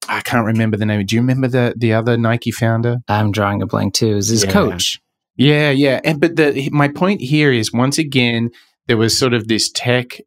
I 0.08 0.20
can't 0.20 0.46
remember 0.46 0.76
the 0.76 0.86
name. 0.86 1.04
Do 1.06 1.14
you 1.14 1.20
remember 1.22 1.48
the 1.48 1.74
the 1.76 1.92
other 1.94 2.16
Nike 2.16 2.50
founder? 2.50 2.98
I'm 3.08 3.30
drawing 3.32 3.62
a 3.62 3.66
blank 3.66 3.94
too. 3.94 4.16
Is 4.16 4.28
his 4.28 4.44
Yeah. 4.44 4.50
coach? 4.50 5.00
Yeah, 5.36 5.70
yeah. 5.70 6.00
And 6.04 6.20
but 6.20 6.36
the 6.36 6.68
my 6.72 6.88
point 6.88 7.20
here 7.20 7.52
is 7.52 7.72
once 7.72 7.98
again 7.98 8.50
there 8.88 8.96
was 8.96 9.16
sort 9.16 9.32
of 9.32 9.48
this 9.48 9.70
tech 9.70 10.20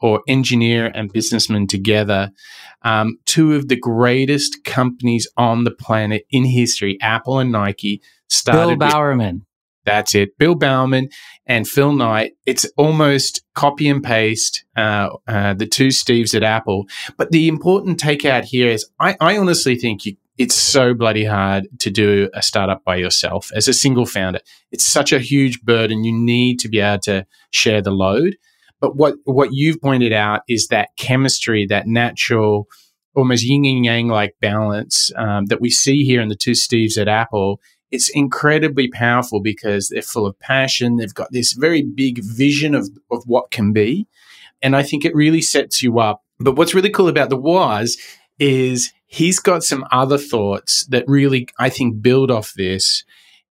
or 0.00 0.22
engineer 0.26 0.86
and 0.94 1.12
businessman 1.12 1.66
together. 1.66 2.30
Um, 2.82 3.18
two 3.26 3.54
of 3.54 3.68
the 3.68 3.76
greatest 3.76 4.64
companies 4.64 5.28
on 5.36 5.64
the 5.64 5.70
planet 5.70 6.22
in 6.30 6.44
history, 6.46 6.96
Apple 7.02 7.38
and 7.38 7.52
Nike, 7.52 8.00
started. 8.28 8.78
Bill 8.78 8.88
Bowerman. 8.88 9.34
With, 9.34 9.42
that's 9.84 10.14
it. 10.14 10.36
Bill 10.38 10.54
Bowerman 10.54 11.08
and 11.46 11.66
Phil 11.66 11.92
Knight. 11.92 12.32
It's 12.46 12.66
almost 12.76 13.42
copy 13.54 13.88
and 13.88 14.02
paste 14.02 14.64
uh, 14.76 15.10
uh, 15.26 15.54
the 15.54 15.66
two 15.66 15.88
Steves 15.88 16.34
at 16.34 16.42
Apple. 16.42 16.86
But 17.16 17.30
the 17.30 17.48
important 17.48 18.00
takeout 18.00 18.44
here 18.44 18.68
is 18.68 18.86
I, 19.00 19.16
I 19.20 19.38
honestly 19.38 19.76
think 19.76 20.06
you, 20.06 20.16
it's 20.38 20.54
so 20.54 20.94
bloody 20.94 21.24
hard 21.24 21.66
to 21.80 21.90
do 21.90 22.30
a 22.32 22.42
startup 22.42 22.84
by 22.84 22.96
yourself 22.96 23.50
as 23.54 23.68
a 23.68 23.74
single 23.74 24.06
founder. 24.06 24.40
It's 24.72 24.86
such 24.86 25.12
a 25.12 25.18
huge 25.18 25.62
burden. 25.62 26.04
You 26.04 26.12
need 26.12 26.58
to 26.60 26.68
be 26.68 26.80
able 26.80 27.00
to 27.00 27.26
share 27.50 27.82
the 27.82 27.90
load. 27.90 28.36
But 28.80 28.96
what, 28.96 29.16
what 29.24 29.50
you've 29.52 29.82
pointed 29.82 30.12
out 30.12 30.40
is 30.48 30.68
that 30.68 30.96
chemistry, 30.96 31.66
that 31.66 31.86
natural, 31.86 32.68
almost 33.14 33.44
yin 33.44 33.66
and 33.66 33.84
yang 33.84 34.08
like 34.08 34.34
balance 34.40 35.10
um, 35.16 35.46
that 35.46 35.60
we 35.60 35.68
see 35.68 36.04
here 36.04 36.22
in 36.22 36.28
the 36.28 36.36
two 36.36 36.52
Steves 36.52 36.96
at 36.96 37.08
Apple. 37.08 37.60
It's 37.90 38.08
incredibly 38.08 38.88
powerful 38.88 39.40
because 39.40 39.88
they're 39.88 40.02
full 40.02 40.26
of 40.26 40.38
passion. 40.38 40.96
They've 40.96 41.14
got 41.14 41.32
this 41.32 41.52
very 41.52 41.82
big 41.82 42.22
vision 42.22 42.74
of, 42.74 42.88
of 43.10 43.24
what 43.26 43.50
can 43.50 43.72
be. 43.72 44.06
And 44.62 44.76
I 44.76 44.82
think 44.82 45.04
it 45.04 45.14
really 45.14 45.42
sets 45.42 45.82
you 45.82 45.98
up. 45.98 46.22
But 46.38 46.56
what's 46.56 46.74
really 46.74 46.90
cool 46.90 47.08
about 47.08 47.30
the 47.30 47.36
Woz 47.36 47.96
is 48.38 48.92
he's 49.06 49.38
got 49.38 49.62
some 49.62 49.84
other 49.90 50.18
thoughts 50.18 50.86
that 50.86 51.04
really, 51.06 51.48
I 51.58 51.68
think, 51.68 52.00
build 52.02 52.30
off 52.30 52.54
this. 52.54 53.04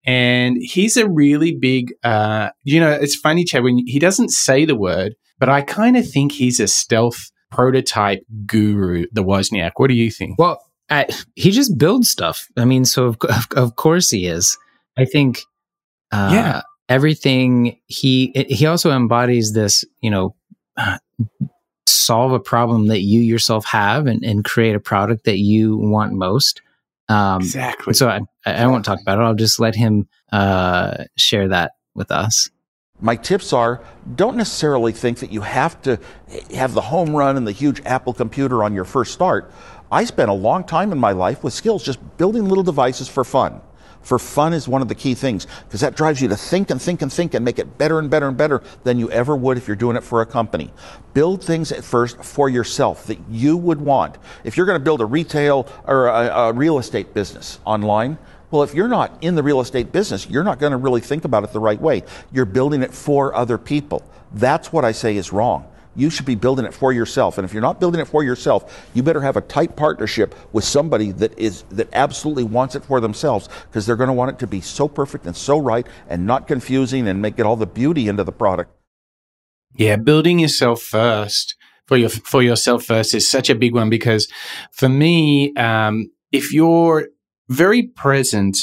And 0.06 0.58
he's 0.60 0.98
a 0.98 1.08
really 1.08 1.56
big, 1.56 1.94
uh, 2.04 2.50
you 2.64 2.80
know, 2.80 2.92
it's 2.92 3.16
funny, 3.16 3.44
Chad, 3.44 3.64
when 3.64 3.80
he 3.86 4.00
doesn't 4.00 4.30
say 4.30 4.66
the 4.66 4.76
word, 4.76 5.16
but 5.38 5.50
I 5.50 5.62
kind 5.62 5.98
of 5.98 6.10
think 6.10 6.32
he's 6.32 6.60
a 6.60 6.68
stealth 6.68 7.32
prototype 7.52 8.24
guru, 8.46 9.06
the 9.12 9.24
Wozniak. 9.24 9.74
What 9.76 9.90
do 9.90 9.96
you 9.96 10.10
think? 10.10 10.40
Well, 10.40 10.64
I, 10.90 11.08
he 11.36 11.52
just 11.52 11.78
builds 11.78 12.10
stuff. 12.10 12.48
I 12.58 12.66
mean, 12.66 12.86
so 12.86 13.06
of, 13.06 13.18
of 13.56 13.76
course 13.76 14.10
he 14.10 14.26
is. 14.26 14.58
I 14.98 15.06
think, 15.06 15.42
uh, 16.12 16.30
yeah, 16.34 16.62
everything 16.88 17.80
he 17.86 18.32
he 18.50 18.66
also 18.66 18.92
embodies 18.92 19.54
this, 19.54 19.86
you 20.02 20.10
know, 20.10 20.36
uh, 20.78 20.98
solve 21.86 22.32
a 22.32 22.40
problem 22.40 22.88
that 22.88 23.02
you 23.02 23.22
yourself 23.22 23.66
have 23.66 24.08
and, 24.08 24.24
and 24.24 24.44
create 24.44 24.76
a 24.76 24.80
product 24.80 25.26
that 25.26 25.38
you 25.38 25.78
want 25.78 26.14
most. 26.14 26.62
Um, 27.08 27.42
exactly. 27.42 27.94
So 27.94 28.10
I, 28.10 28.22
I 28.46 28.68
won't 28.68 28.86
talk 28.86 29.00
about 29.02 29.20
it. 29.20 29.22
I'll 29.22 29.36
just 29.36 29.60
let 29.60 29.76
him 29.76 30.08
uh, 30.32 31.06
share 31.18 31.48
that 31.48 31.74
with 31.96 32.12
us. 32.12 32.50
My 33.02 33.16
tips 33.16 33.54
are 33.54 33.82
don't 34.16 34.36
necessarily 34.36 34.92
think 34.92 35.20
that 35.20 35.32
you 35.32 35.42
have 35.42 35.82
to 35.84 36.00
have 36.54 36.74
the 36.74 36.82
home 36.82 37.16
run 37.16 37.38
and 37.38 37.48
the 37.48 37.52
huge 37.52 37.82
Apple 37.86 38.14
computer 38.14 38.64
on 38.64 38.74
your 38.74 38.86
first 38.86 39.14
start. 39.14 39.52
I 39.92 40.06
spent 40.06 40.30
a 40.30 40.34
long 40.34 40.64
time 40.64 40.92
in 40.92 40.98
my 40.98 41.12
life 41.12 41.44
with 41.44 41.54
skills 41.54 41.84
just 41.84 42.00
building 42.18 42.48
little 42.48 42.64
devices 42.64 43.08
for 43.08 43.24
fun 43.24 43.62
for 44.02 44.18
fun 44.18 44.54
is 44.54 44.68
one 44.68 44.82
of 44.82 44.88
the 44.88 44.96
key 44.96 45.14
things 45.14 45.46
because 45.68 45.82
that 45.82 45.96
drives 45.96 46.22
you 46.22 46.28
to 46.30 46.38
think 46.38 46.70
and 46.70 46.82
think 46.82 47.02
and 47.02 47.12
think 47.12 47.34
and 47.34 47.44
make 47.44 47.60
it 47.60 47.78
better 47.78 48.00
and 48.00 48.10
better 48.10 48.28
and 48.28 48.38
better 48.38 48.64
than 48.84 48.98
you 48.98 49.12
ever 49.12 49.36
would 49.36 49.58
if 49.58 49.68
you're 49.68 49.76
doing 49.76 49.98
it 49.98 50.04
for 50.04 50.22
a 50.22 50.26
company. 50.26 50.72
Build 51.14 51.44
things 51.44 51.72
at 51.72 51.84
first 51.84 52.24
for 52.24 52.50
yourself 52.50 53.06
that 53.08 53.20
you 53.30 53.58
would 53.58 53.82
want. 53.82 54.18
If 54.44 54.58
you're 54.58 54.66
going 54.66 54.80
to 54.80 54.84
build 54.84 55.02
a 55.02 55.06
retail 55.06 55.68
or 55.86 56.08
a, 56.08 56.28
a 56.28 56.54
real 56.54 56.80
estate 56.80 57.14
business 57.14 57.60
online, 57.66 58.18
well, 58.52 58.64
if 58.64 58.74
you're 58.74 58.88
not 58.88 59.16
in 59.22 59.36
the 59.36 59.44
real 59.44 59.62
estate 59.62 59.92
business, 59.92 60.28
you're 60.28 60.44
not 60.44 60.60
going 60.60 60.72
to 60.72 60.78
really 60.78 61.02
think 61.02 61.26
about 61.26 61.44
it 61.44 61.52
the 61.52 61.60
right 61.60 61.80
way. 61.80 62.04
You're 62.32 62.46
building 62.46 62.82
it 62.82 62.94
for 62.94 63.36
other 63.36 63.58
people. 63.58 64.04
That's 64.34 64.74
what 64.74 64.86
I 64.86 64.92
say 64.92 65.18
is 65.18 65.32
wrong 65.32 65.68
you 66.00 66.10
should 66.10 66.26
be 66.26 66.36
building 66.36 66.66
it 66.66 66.74
for 66.74 66.94
yourself. 66.94 67.38
And 67.38 67.46
if 67.46 67.54
you're 67.54 67.62
not 67.62 67.80
building 67.80 68.02
it 68.02 68.08
for 68.08 68.24
yourself, 68.24 68.90
you 68.94 69.04
better 69.04 69.22
have 69.22 69.38
a 69.38 69.42
tight 69.42 69.76
partnership 69.76 70.34
with 70.54 70.64
somebody 70.64 71.12
that 71.14 71.38
is 71.38 71.64
that 71.70 71.90
absolutely 71.94 72.44
wants 72.44 72.76
it 72.76 72.84
for 72.86 73.00
themselves 73.00 73.50
because 73.68 73.86
they're 73.86 73.96
going 73.96 74.08
to 74.08 74.14
want 74.14 74.32
it 74.32 74.40
to 74.40 74.48
be 74.48 74.62
so 74.62 74.88
perfect 74.88 75.26
and 75.26 75.36
so 75.36 75.60
right 75.60 75.86
and 76.08 76.26
not 76.26 76.48
confusing 76.48 77.08
and 77.08 77.22
make 77.22 77.38
it 77.40 77.46
all 77.46 77.56
the 77.56 77.68
beauty 77.68 78.08
into 78.08 78.24
the 78.24 78.32
product. 78.32 78.72
Yeah, 79.76 79.98
building 79.98 80.40
yourself 80.40 80.82
first 80.82 81.56
for 81.86 81.98
your 81.98 82.10
for 82.10 82.42
yourself 82.42 82.86
first 82.86 83.14
is 83.14 83.30
such 83.30 83.50
a 83.50 83.56
big 83.56 83.74
one 83.74 83.90
because 83.90 84.28
for 84.72 84.90
me, 84.90 85.54
um, 85.56 86.12
if 86.32 86.54
you're 86.54 87.08
very 87.50 87.84
present 87.84 88.58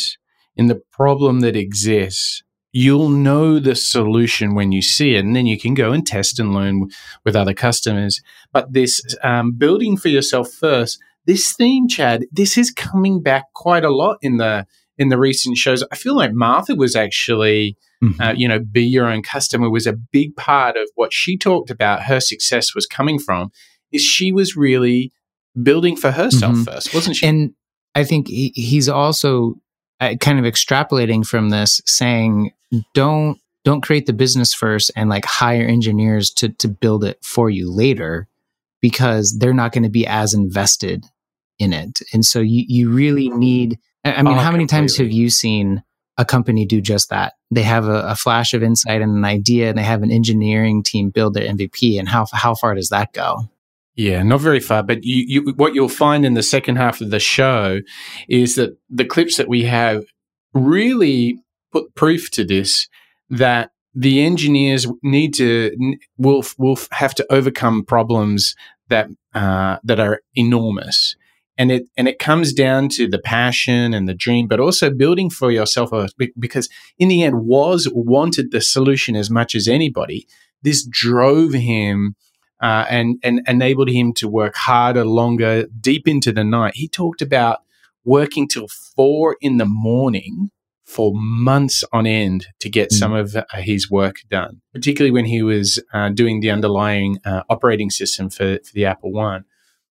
in 0.57 0.68
the 0.68 0.81
problem 0.92 1.40
that 1.40 1.57
exists 1.57 2.42
you'll 2.77 3.09
know 3.09 3.59
the 3.59 3.75
solution 3.75 4.55
when 4.55 4.71
you 4.71 4.83
see 4.83 5.15
it, 5.15 5.25
and 5.25 5.35
then 5.35 5.47
you 5.47 5.59
can 5.59 5.73
go 5.73 5.93
and 5.93 6.07
test 6.07 6.39
and 6.39 6.53
learn 6.53 6.91
with 7.25 7.35
other 7.35 7.55
customers. 7.55 8.21
But 8.53 8.75
this 8.75 9.01
um, 9.23 9.53
building 9.53 9.97
for 9.97 10.09
yourself 10.09 10.53
first, 10.53 10.99
this 11.25 11.55
theme, 11.55 11.89
Chad, 11.89 12.27
this 12.31 12.59
is 12.59 12.71
coming 12.71 13.23
back 13.23 13.45
quite 13.55 13.83
a 13.83 13.89
lot 13.89 14.19
in 14.21 14.37
the 14.37 14.67
in 14.99 15.09
the 15.09 15.17
recent 15.17 15.57
shows. 15.57 15.83
I 15.91 15.97
feel 15.97 16.15
like 16.15 16.33
Martha 16.35 16.75
was 16.75 16.95
actually, 16.95 17.79
mm-hmm. 18.05 18.21
uh, 18.21 18.35
you 18.37 18.47
know, 18.47 18.59
be 18.59 18.83
your 18.83 19.07
own 19.07 19.23
customer 19.23 19.71
was 19.71 19.87
a 19.87 19.95
big 19.95 20.37
part 20.37 20.77
of 20.77 20.87
what 20.97 21.15
she 21.15 21.39
talked 21.39 21.71
about. 21.71 22.03
Her 22.03 22.21
success 22.21 22.75
was 22.75 22.85
coming 22.85 23.19
from 23.19 23.53
is 23.91 24.03
she 24.03 24.33
was 24.33 24.55
really 24.55 25.12
building 25.62 25.97
for 25.97 26.11
herself 26.11 26.53
mm-hmm. 26.53 26.65
first, 26.65 26.93
wasn't 26.93 27.17
she? 27.17 27.27
And 27.27 27.55
I 27.95 28.05
think 28.05 28.29
he, 28.29 28.53
he's 28.55 28.91
also 28.91 29.55
Uh, 29.98 30.14
kind 30.20 30.38
of 30.38 30.44
extrapolating 30.44 31.26
from 31.26 31.50
this, 31.50 31.80
saying 31.87 32.52
don't 32.92 33.38
don't 33.64 33.82
create 33.82 34.06
the 34.06 34.12
business 34.12 34.54
first 34.54 34.92
and 34.94 35.09
like 35.09 35.24
hire 35.24 35.64
engineers 35.64 36.30
to 36.30 36.50
to 36.50 36.68
build 36.68 37.02
it 37.04 37.18
for 37.22 37.50
you 37.50 37.70
later 37.70 38.28
because 38.80 39.37
they're 39.38 39.54
not 39.54 39.72
going 39.72 39.82
to 39.82 39.88
be 39.88 40.06
as 40.06 40.35
invested 40.35 41.04
in 41.59 41.72
it. 41.72 42.00
And 42.12 42.24
so 42.24 42.40
you 42.40 42.64
you 42.68 42.90
really 42.90 43.28
need 43.30 43.78
I 44.04 44.22
mean, 44.22 44.35
oh, 44.35 44.40
how 44.40 44.52
many 44.52 44.64
completely. 44.64 44.66
times 44.66 44.96
have 44.98 45.11
you 45.11 45.30
seen 45.30 45.82
a 46.16 46.24
company 46.24 46.64
do 46.64 46.80
just 46.80 47.11
that? 47.11 47.35
They 47.50 47.62
have 47.62 47.88
a, 47.88 48.02
a, 48.02 48.14
flash 48.14 48.54
of 48.54 48.62
insight 48.62 49.02
and 49.02 49.16
an 49.16 49.24
idea 49.24 49.68
and 49.68 49.76
they 49.76 49.82
have 49.82 50.02
an 50.02 50.12
engineering 50.12 50.82
team 50.82 51.11
build 51.11 51.35
their 51.35 51.48
MVP 51.48 51.98
and 51.98 52.09
how 52.09 52.26
how 52.32 52.54
far 52.54 52.74
does 52.74 52.90
that 52.90 53.12
go? 53.12 53.48
Yeah, 53.96 54.22
not 54.22 54.42
very 54.42 54.61
far. 54.61 54.82
But 54.82 55.04
you, 55.04 55.24
you, 55.26 55.52
what 55.54 55.74
you'll 55.74 55.88
find 55.88 56.26
in 56.26 56.35
the 56.35 56.42
second 56.42 56.76
half 56.76 57.00
of 57.00 57.11
the 57.11 57.18
show 57.18 57.80
is 58.28 58.54
that 58.56 58.76
the 58.90 59.06
clips 59.06 59.38
that 59.38 59.48
we 59.48 59.64
have 59.64 60.04
really 60.52 61.38
put 61.72 61.94
proof 61.94 62.30
to 62.32 62.44
this 62.44 62.88
that 63.30 63.70
the 63.94 64.22
engineers 64.22 64.87
need 65.02 65.32
to 65.35 65.74
will 66.18 66.44
will 66.59 66.78
have 66.92 67.14
to 67.14 67.26
overcome 67.32 67.85
problems 67.85 68.54
that 68.88 69.09
uh, 69.35 69.78
that 69.82 69.98
are 69.98 70.20
enormous, 70.35 71.16
and 71.56 71.72
it 71.72 71.88
and 71.96 72.06
it 72.06 72.18
comes 72.18 72.52
down 72.52 72.90
to 72.90 73.09
the 73.09 73.18
passion 73.18 73.94
and 73.94 74.06
the 74.06 74.14
dream, 74.14 74.46
but 74.46 74.61
also 74.61 74.90
building 74.90 75.30
for 75.30 75.50
yourself. 75.50 75.90
Because 76.38 76.68
in 76.98 77.09
the 77.09 77.22
end, 77.22 77.46
Woz 77.46 77.88
wanted 77.92 78.50
the 78.50 78.61
solution 78.61 79.16
as 79.16 79.30
much 79.30 79.54
as 79.54 79.66
anybody. 79.66 80.26
This 80.62 80.87
drove 80.87 81.54
him. 81.54 82.14
Uh, 82.59 82.87
and 82.88 83.19
and 83.23 83.42
enabled 83.47 83.90
him 83.90 84.14
to 84.14 84.27
work 84.27 84.55
harder, 84.57 85.05
longer, 85.05 85.66
deep 85.79 86.09
into 86.09 86.33
the 86.33 86.42
night. 86.42 86.75
He 86.75 86.88
talked 86.88 87.21
about 87.21 87.59
working 88.05 88.49
till 88.49 88.69
four 88.69 89.37
in 89.42 89.59
the 89.59 89.66
morning 89.66 90.51
for 90.87 91.12
months 91.14 91.83
on 91.92 92.07
end 92.07 92.47
to 92.61 92.71
get 92.71 92.90
mm. 92.90 92.95
some 92.95 93.12
of 93.12 93.37
uh, 93.37 93.45
his 93.57 93.90
work 93.90 94.21
done, 94.31 94.62
particularly 94.73 95.11
when 95.11 95.25
he 95.25 95.42
was 95.42 95.83
uh, 95.92 96.09
doing 96.11 96.40
the 96.40 96.51
underlying 96.51 97.19
uh, 97.25 97.42
operating 97.51 97.90
system 97.90 98.31
for, 98.31 98.59
for 98.64 98.73
the 98.73 98.87
Apple 98.87 99.12
One. 99.12 99.45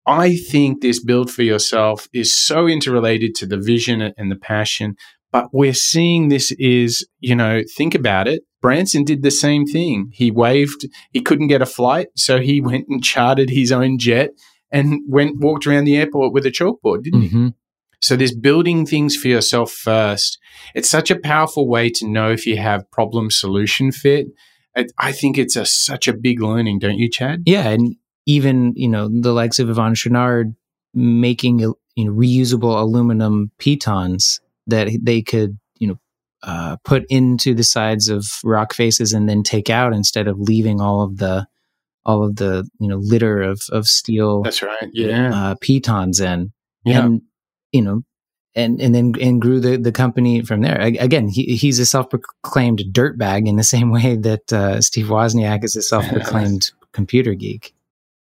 I 0.07 0.37
think 0.37 0.81
this 0.81 1.03
build 1.03 1.31
for 1.31 1.43
yourself 1.43 2.09
is 2.13 2.35
so 2.35 2.69
interrelated 2.69 3.35
to 3.37 3.47
the 3.47 3.57
vision 3.57 4.03
and 4.03 4.31
the 4.31 4.37
passion. 4.37 4.97
But 5.35 5.49
we're 5.53 5.75
seeing 5.75 6.29
this 6.29 6.53
is, 6.61 7.05
you 7.19 7.35
know, 7.35 7.63
think 7.77 7.97
about 7.97 8.29
it. 8.29 8.45
Branson 8.63 9.03
did 9.03 9.25
the 9.25 9.33
same 9.33 9.67
thing. 9.67 10.11
He 10.13 10.31
waved, 10.31 10.87
he 11.11 11.21
couldn't 11.21 11.49
get 11.49 11.61
a 11.61 11.67
flight, 11.67 12.07
so 12.15 12.39
he 12.39 12.61
went 12.71 12.87
and 12.89 13.03
chartered 13.03 13.51
his 13.51 13.73
own 13.73 13.99
jet 13.99 14.31
and 14.71 15.01
went 15.09 15.41
walked 15.41 15.67
around 15.67 15.87
the 15.87 15.97
airport 15.97 16.33
with 16.33 16.47
a 16.47 16.53
chalkboard, 16.53 17.03
didn't 17.03 17.23
mm-hmm. 17.23 17.47
he? 17.47 17.53
So 18.01 18.15
this 18.15 18.33
building 18.33 18.87
things 18.87 19.17
for 19.17 19.27
yourself 19.27 19.73
first. 19.73 20.39
It's 20.73 20.89
such 20.89 21.11
a 21.11 21.19
powerful 21.19 21.67
way 21.67 21.91
to 21.97 22.07
know 22.07 22.31
if 22.31 22.47
you 22.47 22.57
have 22.59 22.89
problem 22.93 23.33
solution 23.33 23.91
fit. 23.91 24.29
I 24.99 25.11
think 25.11 25.37
it's 25.37 25.57
a, 25.57 25.67
such 25.67 26.07
a 26.07 26.13
big 26.13 26.41
learning, 26.41 26.79
don't 26.79 26.99
you, 26.99 27.11
Chad? 27.11 27.43
Yeah, 27.45 27.71
and 27.71 27.97
even 28.25 28.73
you 28.77 28.89
know 28.89 29.09
the 29.09 29.33
likes 29.33 29.59
of 29.59 29.67
Yvon 29.67 29.97
Chouinard 29.97 30.55
making 30.95 31.59
you 31.59 31.75
know 31.97 32.13
reusable 32.13 32.81
aluminum 32.81 33.51
pitons 33.59 34.39
that 34.67 34.89
they 35.03 35.23
could 35.23 35.59
you 35.79 35.89
know 35.89 35.99
uh, 36.43 36.77
put 36.85 37.05
into 37.09 37.55
the 37.55 37.65
sides 37.65 38.09
of 38.09 38.27
rock 38.45 38.75
faces 38.75 39.13
and 39.13 39.29
then 39.29 39.43
take 39.43 39.71
out 39.71 39.93
instead 39.93 40.29
of 40.29 40.39
leaving 40.39 40.81
all 40.81 41.03
of 41.03 41.19
the 41.19 41.47
all 42.07 42.25
of 42.25 42.37
the 42.37 42.69
you 42.79 42.89
know 42.89 42.99
litter 42.99 43.43
of 43.43 43.63
of 43.71 43.87
steel. 43.87 44.43
That's 44.43 44.63
right. 44.63 44.91
Yeah, 44.93 45.35
uh, 45.35 45.55
pitons 45.61 46.21
in. 46.21 46.53
Yeah. 46.85 47.05
And 47.05 47.23
you 47.73 47.83
know, 47.83 48.03
and 48.55 48.81
and 48.81 48.95
then 48.95 49.15
and 49.21 49.41
grew 49.41 49.61
the 49.61 49.77
the 49.77 49.93
company 49.93 50.43
from 50.43 50.61
there. 50.61 50.81
Again, 50.81 51.29
he, 51.29 51.57
he's 51.57 51.79
a 51.79 51.87
self 51.87 52.11
proclaimed 52.11 52.83
dirtbag 52.93 53.49
in 53.49 53.57
the 53.57 53.65
same 53.75 53.91
way 53.91 54.17
that 54.17 54.53
uh, 54.53 54.81
Steve 54.81 55.07
Wozniak 55.07 55.65
is 55.65 55.77
a 55.77 55.83
self 55.93 56.07
proclaimed 56.09 56.73
computer 56.93 57.35
geek. 57.35 57.75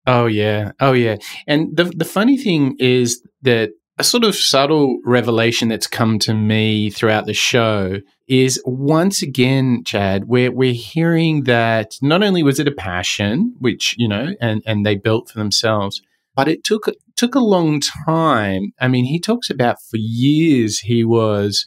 Oh 0.06 0.26
yeah, 0.26 0.72
oh 0.80 0.94
yeah. 0.94 1.18
And 1.48 1.76
the 1.76 1.86
the 1.86 2.06
funny 2.06 2.38
thing 2.38 2.76
is 2.80 3.22
that 3.42 3.72
a 4.00 4.04
sort 4.04 4.24
of 4.24 4.36
subtle 4.36 5.00
revelation 5.04 5.70
that's 5.70 5.88
come 5.88 6.20
to 6.20 6.34
me 6.34 6.90
throughout 6.90 7.26
the 7.26 7.34
show 7.34 8.00
is 8.28 8.62
once 8.66 9.22
again, 9.22 9.84
Chad, 9.86 10.26
we're 10.28 10.52
we're 10.52 10.74
hearing 10.74 11.44
that 11.46 11.98
not 12.02 12.22
only 12.22 12.44
was 12.44 12.60
it 12.60 12.68
a 12.68 12.72
passion, 12.72 13.56
which 13.60 13.96
you 13.98 14.08
know, 14.08 14.36
and 14.40 14.62
and 14.66 14.86
they 14.86 14.96
built 14.96 15.30
for 15.30 15.40
themselves, 15.40 16.02
but 16.36 16.48
it 16.48 16.64
took 16.64 16.90
took 17.16 17.34
a 17.34 17.40
long 17.40 17.82
time. 18.06 18.74
I 18.80 18.88
mean, 18.88 19.06
he 19.06 19.20
talks 19.20 19.50
about 19.50 19.82
for 19.82 19.98
years 19.98 20.80
he 20.80 21.04
was, 21.04 21.66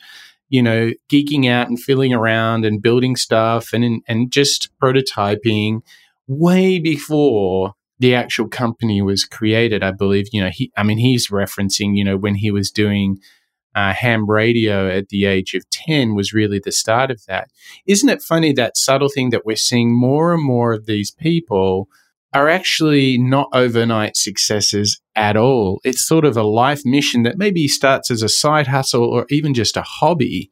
you 0.48 0.62
know, 0.62 0.92
geeking 1.10 1.50
out 1.50 1.68
and 1.68 1.80
feeling 1.80 2.12
around 2.12 2.64
and 2.64 2.82
building 2.82 3.16
stuff 3.16 3.72
and 3.72 4.02
and 4.06 4.30
just 4.30 4.68
prototyping 4.80 5.80
way 6.28 6.78
before 6.78 7.74
the 8.00 8.14
actual 8.14 8.48
company 8.48 9.00
was 9.00 9.24
created. 9.24 9.82
I 9.82 9.92
believe, 9.92 10.26
you 10.32 10.42
know, 10.42 10.50
he. 10.52 10.72
I 10.76 10.82
mean, 10.82 10.98
he's 10.98 11.28
referencing, 11.28 11.96
you 11.96 12.04
know, 12.04 12.16
when 12.16 12.34
he 12.36 12.50
was 12.50 12.70
doing. 12.70 13.18
Uh, 13.72 13.92
ham 13.92 14.28
radio 14.28 14.90
at 14.90 15.10
the 15.10 15.26
age 15.26 15.54
of 15.54 15.62
10 15.70 16.16
was 16.16 16.32
really 16.32 16.58
the 16.58 16.72
start 16.72 17.08
of 17.08 17.24
that. 17.26 17.46
Isn't 17.86 18.08
it 18.08 18.20
funny 18.20 18.52
that 18.54 18.76
subtle 18.76 19.08
thing 19.08 19.30
that 19.30 19.46
we're 19.46 19.54
seeing 19.54 19.96
more 19.96 20.34
and 20.34 20.42
more 20.42 20.72
of 20.72 20.86
these 20.86 21.12
people 21.12 21.88
are 22.32 22.48
actually 22.48 23.18
not 23.18 23.48
overnight 23.52 24.16
successes 24.16 25.00
at 25.16 25.36
all. 25.36 25.80
It's 25.84 26.06
sort 26.06 26.24
of 26.24 26.36
a 26.36 26.42
life 26.42 26.82
mission 26.84 27.24
that 27.24 27.38
maybe 27.38 27.66
starts 27.66 28.10
as 28.10 28.22
a 28.22 28.28
side 28.28 28.68
hustle 28.68 29.04
or 29.04 29.26
even 29.30 29.52
just 29.52 29.76
a 29.76 29.82
hobby. 29.82 30.50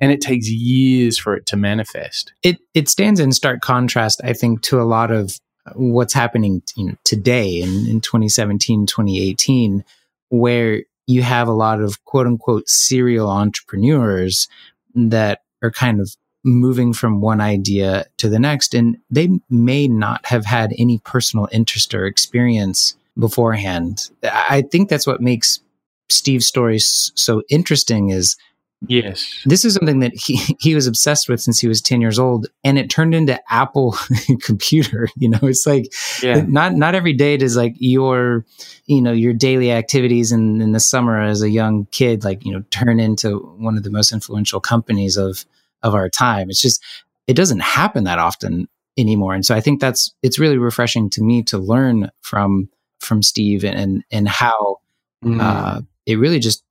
And 0.00 0.12
it 0.12 0.20
takes 0.20 0.48
years 0.48 1.18
for 1.18 1.34
it 1.34 1.44
to 1.46 1.56
manifest. 1.56 2.32
It 2.42 2.58
it 2.72 2.88
stands 2.88 3.18
in 3.18 3.32
stark 3.32 3.60
contrast, 3.60 4.20
I 4.22 4.32
think, 4.32 4.62
to 4.62 4.80
a 4.80 4.84
lot 4.84 5.10
of 5.10 5.38
what's 5.74 6.14
happening 6.14 6.62
you 6.76 6.86
know, 6.86 6.94
today 7.04 7.60
in, 7.60 7.86
in 7.86 8.00
2017, 8.00 8.86
2018, 8.86 9.84
where 10.30 10.82
you 11.06 11.22
have 11.22 11.48
a 11.48 11.52
lot 11.52 11.80
of 11.80 12.04
quote 12.04 12.26
unquote 12.26 12.68
serial 12.68 13.30
entrepreneurs 13.30 14.48
that 14.94 15.42
are 15.62 15.70
kind 15.70 16.00
of 16.00 16.14
moving 16.44 16.92
from 16.92 17.20
one 17.20 17.40
idea 17.40 18.06
to 18.18 18.28
the 18.28 18.38
next. 18.38 18.74
And 18.74 18.98
they 19.10 19.28
may 19.50 19.88
not 19.88 20.26
have 20.26 20.44
had 20.44 20.72
any 20.78 20.98
personal 20.98 21.48
interest 21.50 21.94
or 21.94 22.06
experience 22.06 22.94
beforehand. 23.18 24.10
I 24.22 24.62
think 24.62 24.88
that's 24.88 25.06
what 25.06 25.20
makes 25.20 25.60
Steve's 26.08 26.46
story 26.46 26.78
so 26.78 27.42
interesting 27.50 28.10
is 28.10 28.36
Yes. 28.86 29.42
This 29.44 29.64
is 29.64 29.74
something 29.74 30.00
that 30.00 30.12
he, 30.14 30.36
he 30.60 30.74
was 30.74 30.86
obsessed 30.86 31.28
with 31.28 31.40
since 31.40 31.58
he 31.58 31.68
was 31.68 31.82
10 31.82 32.00
years 32.00 32.18
old 32.18 32.46
and 32.62 32.78
it 32.78 32.90
turned 32.90 33.14
into 33.14 33.40
Apple 33.52 33.96
computer. 34.42 35.08
You 35.20 35.30
know, 35.30 35.38
it's 35.42 35.66
like 35.66 35.92
yeah. 36.22 36.44
not 36.46 36.74
not 36.74 36.94
every 36.94 37.12
day 37.12 37.36
does 37.36 37.56
like 37.56 37.74
your 37.78 38.44
you 38.88 39.02
know, 39.02 39.12
your 39.12 39.34
daily 39.34 39.70
activities 39.70 40.32
in, 40.32 40.62
in 40.62 40.72
the 40.72 40.80
summer 40.80 41.20
as 41.20 41.42
a 41.42 41.50
young 41.50 41.86
kid, 41.90 42.24
like, 42.24 42.44
you 42.44 42.52
know, 42.52 42.64
turn 42.70 42.98
into 42.98 43.38
one 43.58 43.76
of 43.76 43.82
the 43.82 43.90
most 43.90 44.12
influential 44.12 44.60
companies 44.60 45.16
of 45.16 45.44
of 45.82 45.94
our 45.94 46.08
time. 46.08 46.50
It's 46.50 46.60
just, 46.60 46.82
it 47.26 47.34
doesn't 47.34 47.60
happen 47.60 48.04
that 48.04 48.18
often 48.18 48.66
anymore. 48.96 49.34
And 49.34 49.44
so 49.46 49.54
I 49.54 49.60
think 49.60 49.80
that's, 49.80 50.12
it's 50.22 50.38
really 50.38 50.58
refreshing 50.58 51.08
to 51.10 51.22
me 51.22 51.42
to 51.44 51.58
learn 51.58 52.10
from, 52.20 52.68
from 52.98 53.22
Steve 53.22 53.64
and, 53.64 54.02
and 54.10 54.28
how, 54.28 54.78
mm. 55.24 55.40
uh, 55.40 55.82
it 56.08 56.16
really 56.16 56.38
just, 56.38 56.64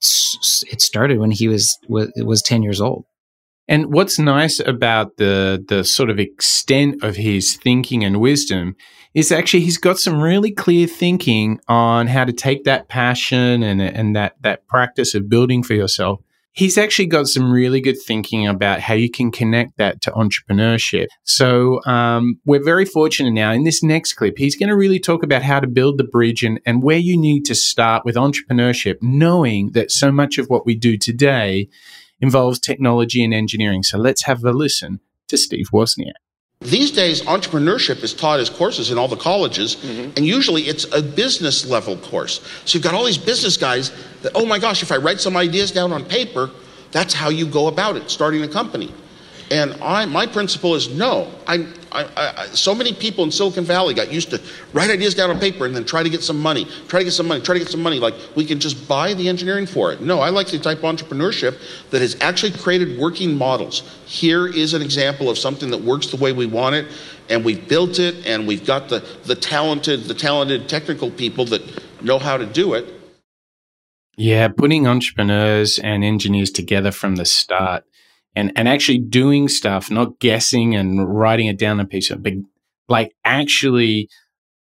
it 0.70 0.82
started 0.82 1.20
when 1.20 1.32
he 1.32 1.48
was, 1.48 1.78
was, 1.88 2.12
was 2.18 2.42
10 2.42 2.64
years 2.64 2.82
old. 2.82 3.06
And 3.70 3.94
what's 3.94 4.18
nice 4.18 4.62
about 4.62 5.18
the 5.18 5.64
the 5.68 5.84
sort 5.84 6.10
of 6.10 6.20
extent 6.20 7.04
of 7.04 7.18
his 7.18 7.58
thinking 7.58 8.04
and 8.04 8.22
wisdom 8.22 8.78
is 9.14 9.30
actually 9.30 9.60
he's 9.60 9.78
got 9.78 10.00
some 10.00 10.22
really 10.22 10.52
clear 10.52 10.88
thinking 10.88 11.60
on 11.68 12.08
how 12.08 12.24
to 12.24 12.32
take 12.32 12.64
that 12.64 12.88
passion 12.88 13.64
and 13.64 13.82
and 13.82 14.16
that 14.16 14.36
that 14.42 14.68
practice 14.68 15.14
of 15.16 15.28
building 15.28 15.64
for 15.64 15.74
yourself 15.74 16.22
he's 16.58 16.78
actually 16.78 17.06
got 17.06 17.28
some 17.28 17.52
really 17.52 17.80
good 17.80 17.98
thinking 18.02 18.48
about 18.48 18.80
how 18.80 18.96
you 18.96 19.12
can 19.12 19.32
connect 19.32 19.78
that 19.78 20.02
to 20.02 20.12
entrepreneurship. 20.12 21.06
So 21.24 21.84
um, 21.86 22.40
we're 22.46 22.64
very 22.64 22.84
fortunate 22.84 23.32
now 23.32 23.52
in 23.52 23.64
this 23.64 23.84
next 23.84 24.14
clip, 24.14 24.40
he's 24.40 24.58
going 24.58 24.70
to 24.70 24.76
really 24.76 25.00
talk 25.00 25.22
about 25.22 25.44
how 25.44 25.60
to 25.60 25.68
build 25.68 26.00
the 26.00 26.04
bridge 26.04 26.44
and, 26.44 26.60
and 26.66 26.82
where 26.82 26.98
you 26.98 27.16
need 27.16 27.46
to 27.46 27.56
start 27.56 28.04
with 28.04 28.16
entrepreneurship, 28.16 28.96
knowing 29.02 29.72
that 29.74 29.92
so 29.92 30.12
much 30.12 30.40
of 30.40 30.48
what 30.48 30.66
we 30.66 30.76
do 30.76 30.98
today 30.98 31.70
involves 32.20 32.60
technology 32.60 33.24
and 33.24 33.36
engineering. 33.36 33.84
So 33.84 34.00
let's 34.00 34.24
have 34.24 34.44
a 34.44 34.52
listen 34.52 35.00
to 35.28 35.38
Steve 35.38 35.68
Wozniak. 35.72 36.27
These 36.62 36.92
days, 36.92 37.22
entrepreneurship 37.22 38.04
is 38.04 38.14
taught 38.14 38.40
as 38.40 38.50
courses 38.50 38.90
in 38.90 38.98
all 38.98 39.08
the 39.08 39.16
colleges, 39.16 39.76
mm-hmm. 39.76 40.12
and 40.18 40.26
usually 40.26 40.64
it's 40.64 40.92
a 40.92 41.02
business 41.04 41.66
level 41.66 41.98
course. 41.98 42.42
So 42.66 42.76
you've 42.76 42.84
got 42.84 42.96
all 42.96 43.06
these 43.06 43.18
business 43.18 43.58
guys 43.58 43.92
that, 44.24 44.32
oh 44.34 44.46
my 44.46 44.58
gosh, 44.58 44.82
if 44.82 44.92
I 44.92 44.98
write 44.98 45.22
some 45.22 45.38
ideas 45.38 45.72
down 45.72 45.94
on 45.94 46.04
paper, 46.04 46.50
that's 46.92 47.14
how 47.14 47.30
you 47.30 47.46
go 47.46 47.68
about 47.68 47.96
it, 47.96 48.10
starting 48.10 48.44
a 48.44 48.48
company. 48.48 48.92
And 49.50 49.74
I, 49.82 50.06
my 50.06 50.26
principle 50.26 50.76
is 50.76 50.90
no. 50.90 51.32
I, 51.48 51.66
I, 51.92 52.06
I, 52.18 52.46
so 52.48 52.76
many 52.76 52.94
people 52.94 53.24
in 53.24 53.32
Silicon 53.32 53.64
Valley 53.64 53.94
got 53.94 54.12
used 54.12 54.30
to 54.32 54.42
write 54.74 54.90
ideas 54.90 55.16
down 55.16 55.30
on 55.30 55.40
paper 55.40 55.66
and 55.66 55.74
then 55.74 55.86
try 55.86 56.04
to 56.04 56.10
get 56.10 56.22
some 56.22 56.38
money, 56.38 56.66
try 56.90 57.00
to 57.00 57.06
get 57.06 57.14
some 57.14 57.28
money, 57.28 57.42
try 57.42 57.54
to 57.54 57.60
get 57.60 57.70
some 57.70 57.82
money. 57.82 57.98
Like 57.98 58.14
we 58.36 58.46
can 58.46 58.60
just 58.60 58.88
buy 58.90 59.14
the 59.14 59.30
engineering 59.30 59.66
for 59.66 59.94
it. 59.94 60.02
No, 60.02 60.20
I 60.20 60.30
like 60.30 60.48
the 60.48 60.60
type 60.60 60.80
of 60.80 60.84
entrepreneurship 60.84 61.58
that 61.92 62.02
has 62.02 62.18
actually 62.20 62.52
created 62.52 63.00
working 63.00 63.38
models. 63.38 63.84
Here 64.06 64.48
is 64.48 64.74
an 64.74 64.82
example 64.82 65.30
of 65.30 65.38
something 65.38 65.72
that 65.72 65.82
works 65.82 66.08
the 66.08 66.18
way 66.18 66.34
we 66.34 66.46
want 66.46 66.76
it, 66.76 66.88
and 67.30 67.46
we've 67.46 67.68
built 67.70 68.00
it, 68.00 68.28
and 68.28 68.48
we've 68.48 68.66
got 68.66 68.90
the, 68.90 69.00
the 69.24 69.36
talented, 69.36 70.06
the 70.06 70.14
talented 70.14 70.68
technical 70.68 71.10
people 71.10 71.46
that 71.46 71.62
know 72.02 72.20
how 72.20 72.36
to 72.36 72.46
do 72.46 72.74
it. 72.74 72.94
Yeah, 74.18 74.50
putting 74.50 74.88
entrepreneurs 74.88 75.80
and 75.80 76.04
engineers 76.04 76.52
together 76.52 76.92
from 76.92 77.16
the 77.16 77.26
start 77.26 77.86
and 78.38 78.52
and 78.56 78.70
actually 78.70 79.00
doing 79.00 79.48
stuff, 79.48 79.90
not 79.90 80.20
guessing 80.20 80.76
and 80.76 81.18
writing 81.18 81.48
it 81.48 81.58
down 81.58 81.80
on 81.80 81.86
a 81.86 81.90
piece 81.90 82.12
of, 82.12 82.22
but 82.22 82.34
like 82.88 83.16
actually 83.26 84.10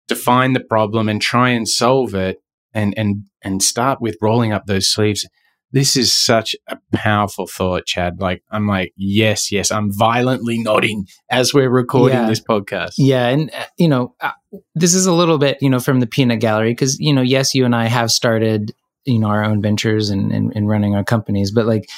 define 0.09 0.53
the 0.53 0.61
problem 0.61 1.09
and 1.09 1.23
try 1.23 1.49
and 1.49 1.67
solve 1.67 2.15
it, 2.15 2.43
and 2.75 2.93
and 2.99 3.25
and 3.43 3.63
start 3.63 3.99
with 4.01 4.19
rolling 4.21 4.53
up 4.53 4.67
those 4.67 4.87
sleeves. 4.87 5.27
This 5.71 5.97
is 5.97 6.15
such 6.15 6.55
a 6.69 6.77
powerful 6.93 7.47
thought, 7.47 7.87
Chad. 7.87 8.21
Like 8.21 8.43
I'm 8.51 8.67
like, 8.67 8.93
yes, 8.95 9.51
yes. 9.51 9.73
I'm 9.73 9.91
violently 9.91 10.59
nodding 10.59 11.07
as 11.31 11.55
we're 11.55 11.71
recording 11.71 12.19
yeah. 12.19 12.29
this 12.29 12.43
podcast. 12.43 12.97
Yeah, 12.99 13.29
and 13.29 13.51
uh, 13.55 13.65
you 13.79 13.89
know, 13.89 14.15
uh, 14.21 14.33
this 14.75 14.93
is 14.93 15.07
a 15.07 15.15
little 15.15 15.39
bit, 15.39 15.57
you 15.63 15.71
know, 15.71 15.81
from 15.81 16.01
the 16.01 16.07
peanut 16.07 16.41
gallery 16.41 16.73
because 16.73 17.01
you 17.01 17.15
know, 17.15 17.23
yes, 17.23 17.55
you 17.55 17.65
and 17.65 17.75
I 17.75 17.87
have 17.87 18.11
started 18.11 18.75
you 19.07 19.19
know 19.19 19.29
our 19.29 19.43
own 19.43 19.63
ventures 19.63 20.11
and, 20.11 20.31
and, 20.31 20.53
and 20.55 20.69
running 20.69 20.95
our 20.95 21.03
companies 21.03 21.51
but 21.51 21.67
like 21.67 21.91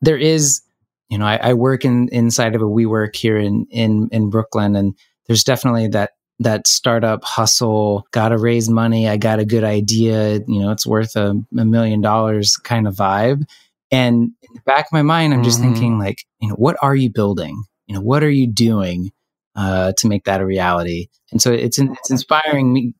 there 0.00 0.16
is 0.16 0.60
you 1.08 1.18
know, 1.18 1.26
I, 1.26 1.36
I 1.36 1.54
work 1.54 1.84
in 1.84 2.08
inside 2.10 2.54
of 2.54 2.62
a 2.62 2.66
WeWork 2.66 3.14
here 3.14 3.36
in 3.36 3.66
in 3.70 4.08
in 4.12 4.30
Brooklyn, 4.30 4.74
and 4.76 4.94
there's 5.26 5.44
definitely 5.44 5.88
that 5.88 6.10
that 6.40 6.66
startup 6.66 7.24
hustle. 7.24 8.06
Got 8.10 8.30
to 8.30 8.38
raise 8.38 8.68
money. 8.68 9.08
I 9.08 9.16
got 9.16 9.38
a 9.38 9.44
good 9.44 9.64
idea. 9.64 10.40
You 10.46 10.60
know, 10.60 10.70
it's 10.72 10.86
worth 10.86 11.16
a, 11.16 11.34
a 11.56 11.64
million 11.64 12.00
dollars 12.00 12.56
kind 12.56 12.86
of 12.86 12.94
vibe. 12.94 13.44
And 13.90 14.32
in 14.42 14.54
the 14.54 14.60
back 14.66 14.86
of 14.86 14.92
my 14.92 15.02
mind, 15.02 15.32
I'm 15.32 15.44
just 15.44 15.60
mm-hmm. 15.60 15.72
thinking 15.72 15.98
like, 15.98 16.18
you 16.40 16.48
know, 16.48 16.54
what 16.56 16.76
are 16.82 16.94
you 16.94 17.10
building? 17.10 17.62
You 17.86 17.94
know, 17.94 18.00
what 18.00 18.24
are 18.24 18.30
you 18.30 18.52
doing 18.52 19.10
uh, 19.54 19.92
to 19.98 20.08
make 20.08 20.24
that 20.24 20.40
a 20.40 20.46
reality? 20.46 21.06
And 21.30 21.40
so 21.40 21.52
it's 21.52 21.78
it's 21.78 22.10
inspiring 22.10 22.72
me. 22.72 22.94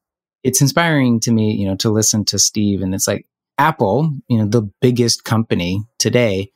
It's 0.44 0.60
inspiring 0.60 1.18
to 1.20 1.32
me, 1.32 1.54
you 1.54 1.66
know, 1.66 1.74
to 1.76 1.90
listen 1.90 2.24
to 2.26 2.38
Steve, 2.38 2.82
and 2.82 2.94
it's 2.94 3.08
like 3.08 3.26
Apple, 3.58 4.16
you 4.28 4.38
know, 4.38 4.46
the 4.46 4.70
biggest 4.80 5.24
company 5.24 5.82
today 5.98 6.52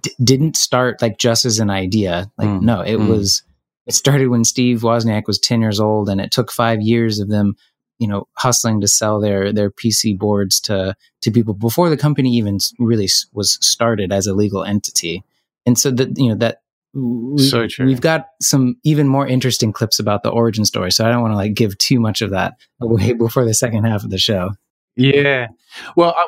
d- 0.00 0.14
didn't 0.22 0.56
start 0.56 1.00
like 1.02 1.18
just 1.18 1.44
as 1.44 1.58
an 1.58 1.70
idea. 1.70 2.30
Like, 2.38 2.48
mm. 2.48 2.62
no, 2.62 2.80
it 2.80 2.96
mm. 2.96 3.08
was, 3.08 3.42
it 3.86 3.94
started 3.94 4.28
when 4.28 4.44
Steve 4.44 4.80
Wozniak 4.80 5.26
was 5.26 5.38
10 5.38 5.60
years 5.60 5.80
old 5.80 6.08
and 6.08 6.20
it 6.20 6.30
took 6.30 6.50
five 6.50 6.80
years 6.80 7.20
of 7.20 7.28
them, 7.28 7.56
you 7.98 8.06
know, 8.06 8.28
hustling 8.34 8.80
to 8.80 8.88
sell 8.88 9.20
their, 9.20 9.52
their 9.52 9.70
PC 9.70 10.18
boards 10.18 10.60
to, 10.60 10.94
to 11.22 11.30
people 11.30 11.54
before 11.54 11.90
the 11.90 11.96
company 11.96 12.30
even 12.34 12.58
really 12.78 13.08
was 13.32 13.58
started 13.60 14.12
as 14.12 14.26
a 14.26 14.34
legal 14.34 14.64
entity. 14.64 15.24
And 15.66 15.78
so 15.78 15.90
that, 15.90 16.18
you 16.18 16.28
know, 16.28 16.36
that, 16.36 16.62
we, 16.94 17.42
so 17.42 17.66
true. 17.68 17.86
We've 17.86 18.00
got 18.00 18.28
some 18.40 18.76
even 18.82 19.08
more 19.08 19.26
interesting 19.26 19.72
clips 19.72 19.98
about 19.98 20.22
the 20.22 20.30
origin 20.30 20.64
story. 20.64 20.90
So 20.90 21.06
I 21.06 21.10
don't 21.10 21.20
want 21.20 21.32
to 21.32 21.36
like 21.36 21.54
give 21.54 21.76
too 21.78 22.00
much 22.00 22.22
of 22.22 22.30
that 22.30 22.54
away 22.80 23.12
before 23.18 23.44
the 23.44 23.54
second 23.54 23.84
half 23.84 24.04
of 24.04 24.10
the 24.10 24.18
show. 24.18 24.52
Yeah. 24.96 25.48
Well, 25.96 26.14
I, 26.16 26.26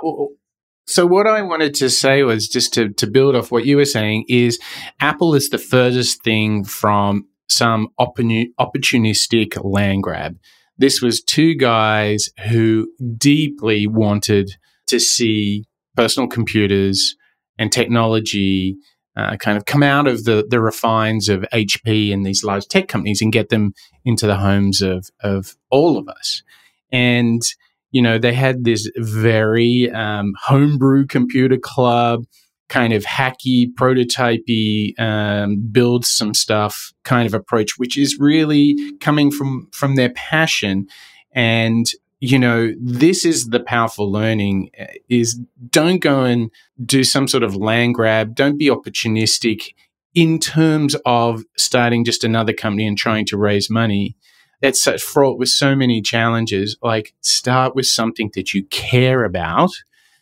so 0.90 1.07
what 1.07 1.29
I 1.29 1.42
wanted 1.42 1.74
to 1.74 1.88
say 1.88 2.24
was 2.24 2.48
just 2.48 2.74
to, 2.74 2.88
to 2.94 3.07
build 3.07 3.37
off 3.37 3.53
what 3.53 3.64
you 3.64 3.76
were 3.76 3.85
saying 3.85 4.24
is 4.29 4.59
Apple 5.00 5.35
is 5.35 5.48
the 5.48 5.59
furthest 5.59 6.24
thing 6.24 6.64
from 6.64 7.26
some 7.48 7.88
opportunistic 7.98 9.64
land 9.64 10.03
grab. 10.03 10.37
This 10.79 11.00
was 11.00 11.22
two 11.22 11.55
guys 11.55 12.31
who 12.48 12.88
deeply 13.16 13.87
wanted 13.87 14.50
to 14.88 14.98
see 14.98 15.64
personal 15.96 16.29
computers 16.29 17.14
and 17.57 17.70
technology 17.70 18.76
uh, 19.16 19.37
kind 19.37 19.57
of 19.57 19.66
come 19.66 19.83
out 19.83 20.09
of 20.09 20.24
the 20.24 20.46
the 20.48 20.61
refines 20.61 21.29
of 21.29 21.44
HP 21.53 22.12
and 22.12 22.24
these 22.24 22.42
large 22.42 22.66
tech 22.66 22.88
companies 22.88 23.20
and 23.20 23.33
get 23.33 23.48
them 23.48 23.74
into 24.05 24.26
the 24.26 24.38
homes 24.38 24.83
of 24.83 25.09
of 25.20 25.57
all 25.70 25.98
of 25.98 26.09
us. 26.09 26.42
And 26.90 27.42
you 27.90 28.03
know, 28.03 28.18
they 28.18 28.33
had 28.33 28.64
this 28.64 28.90
very 28.96 29.90
um, 29.90 30.33
homebrew 30.42 31.07
computer 31.07 31.59
club 31.61 32.24
kind 32.68 32.92
of 32.92 33.05
hacky, 33.05 33.66
prototypey, 33.74 34.98
um, 34.98 35.61
build 35.72 36.07
some 36.07 36.33
stuff 36.33 36.92
kind 37.03 37.26
of 37.26 37.35
approach, 37.35 37.72
which 37.76 37.98
is 37.98 38.18
really 38.18 38.76
coming 39.00 39.31
from 39.31 39.68
from 39.72 39.96
their 39.96 40.11
passion. 40.11 40.87
And 41.33 41.87
you 42.20 42.38
know, 42.38 42.72
this 42.81 43.24
is 43.24 43.48
the 43.48 43.61
powerful 43.61 44.11
learning: 44.11 44.70
uh, 44.81 44.87
is 45.09 45.38
don't 45.68 45.98
go 45.98 46.22
and 46.22 46.50
do 46.85 47.03
some 47.05 47.26
sort 47.29 47.42
of 47.42 47.57
land 47.57 47.94
grab. 47.94 48.35
Don't 48.35 48.59
be 48.59 48.68
opportunistic 48.68 49.74
in 50.14 50.38
terms 50.38 50.96
of 51.05 51.44
starting 51.57 52.05
just 52.05 52.24
another 52.24 52.53
company 52.53 52.87
and 52.87 52.96
trying 52.96 53.26
to 53.26 53.37
raise 53.37 53.68
money. 53.68 54.16
That's 54.60 54.82
such 54.82 55.02
fraught 55.02 55.38
with 55.38 55.48
so 55.48 55.74
many 55.74 56.02
challenges. 56.02 56.76
Like, 56.82 57.14
start 57.20 57.74
with 57.74 57.86
something 57.86 58.30
that 58.34 58.52
you 58.52 58.64
care 58.64 59.24
about 59.24 59.70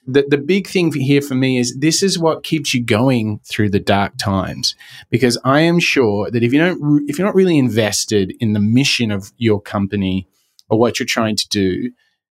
the, 0.08 0.24
the 0.26 0.38
big 0.38 0.66
thing 0.66 0.90
here 0.90 1.20
for 1.20 1.34
me 1.34 1.58
is 1.58 1.76
this 1.78 2.02
is 2.02 2.18
what 2.18 2.42
keeps 2.42 2.72
you 2.72 2.82
going 2.82 3.40
through 3.44 3.68
the 3.68 3.78
dark 3.78 4.16
times 4.16 4.74
because 5.10 5.38
I 5.44 5.60
am 5.60 5.78
sure 5.78 6.30
that 6.30 6.42
if 6.42 6.52
you 6.52 6.58
don't 6.58 7.08
if 7.08 7.18
you're 7.18 7.26
not 7.26 7.34
really 7.34 7.58
invested 7.58 8.32
in 8.40 8.54
the 8.54 8.60
mission 8.60 9.10
of 9.10 9.32
your 9.36 9.60
company 9.60 10.26
or 10.70 10.78
what 10.78 10.98
you're 10.98 11.06
trying 11.06 11.36
to 11.36 11.48
do, 11.50 11.92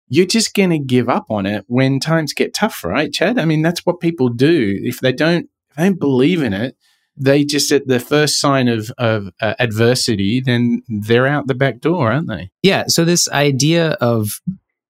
you're 0.09 0.27
just 0.27 0.55
going 0.55 0.71
to 0.71 0.79
give 0.81 1.09
up 1.09 1.27
on 1.31 1.47
it 1.47 1.65
when 1.69 2.01
times 2.01 2.33
get 2.33 2.53
tough, 2.53 2.83
right, 2.83 3.13
Chad? 3.13 3.39
I 3.39 3.45
mean, 3.45 3.63
that's 3.63 3.87
what 3.87 4.01
people 4.01 4.29
do. 4.29 4.77
If 4.83 4.99
they 4.99 5.13
don't 5.13 5.49
if 5.71 5.77
they 5.77 5.85
don't 5.85 6.01
believe 6.01 6.43
in 6.43 6.53
it, 6.53 6.77
they 7.21 7.45
just 7.45 7.71
at 7.71 7.87
the 7.87 8.01
first 8.01 8.41
sign 8.41 8.69
of 8.69 8.91
of 8.99 9.29
uh, 9.41 9.55
adversity, 9.59 10.41
then 10.41 10.83
they're 10.89 11.27
out 11.27 11.47
the 11.47 11.55
back 11.55 11.81
door, 11.81 12.11
aren't 12.11 12.29
they? 12.29 12.51
Yeah. 12.63 12.85
So 12.89 13.05
this 13.05 13.29
idea 13.31 13.91
of 14.01 14.41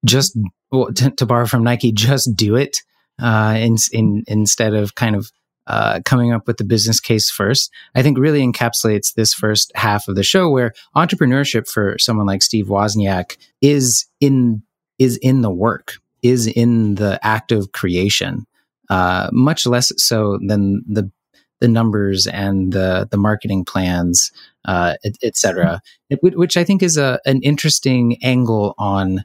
just 0.05 0.37
well, 0.71 0.91
to, 0.93 1.25
borrow 1.25 1.45
from 1.45 1.63
Nike, 1.63 1.91
just 1.91 2.35
do 2.35 2.55
it 2.55 2.77
uh, 3.21 3.55
in, 3.57 3.75
in, 3.91 4.23
instead 4.27 4.73
of 4.73 4.95
kind 4.95 5.15
of 5.15 5.31
uh, 5.67 5.99
coming 6.05 6.31
up 6.31 6.47
with 6.47 6.57
the 6.57 6.63
business 6.63 6.99
case 6.99 7.29
first. 7.29 7.71
I 7.93 8.01
think 8.01 8.17
really 8.17 8.41
encapsulates 8.41 9.13
this 9.13 9.33
first 9.33 9.71
half 9.75 10.07
of 10.07 10.15
the 10.15 10.23
show 10.23 10.49
where 10.49 10.73
entrepreneurship 10.95 11.69
for 11.69 11.97
someone 11.99 12.25
like 12.25 12.41
Steve 12.41 12.67
Wozniak 12.67 13.37
is 13.61 14.05
in 14.19 14.63
is 14.97 15.17
in 15.17 15.41
the 15.41 15.51
work, 15.51 15.95
is 16.21 16.47
in 16.47 16.95
the 16.95 17.19
act 17.25 17.51
of 17.51 17.71
creation, 17.71 18.45
uh, 18.89 19.29
much 19.31 19.65
less 19.65 19.91
so 19.97 20.39
than 20.45 20.83
the 20.87 21.11
the 21.61 21.69
numbers 21.69 22.27
and 22.27 22.73
the 22.73 23.07
the 23.09 23.17
marketing 23.17 23.63
plans, 23.63 24.31
uh, 24.65 24.95
et, 25.05 25.15
et 25.23 25.35
which 26.21 26.57
I 26.57 26.65
think 26.65 26.83
is 26.83 26.97
a 26.97 27.19
an 27.25 27.41
interesting 27.41 28.17
angle 28.21 28.75
on 28.77 29.23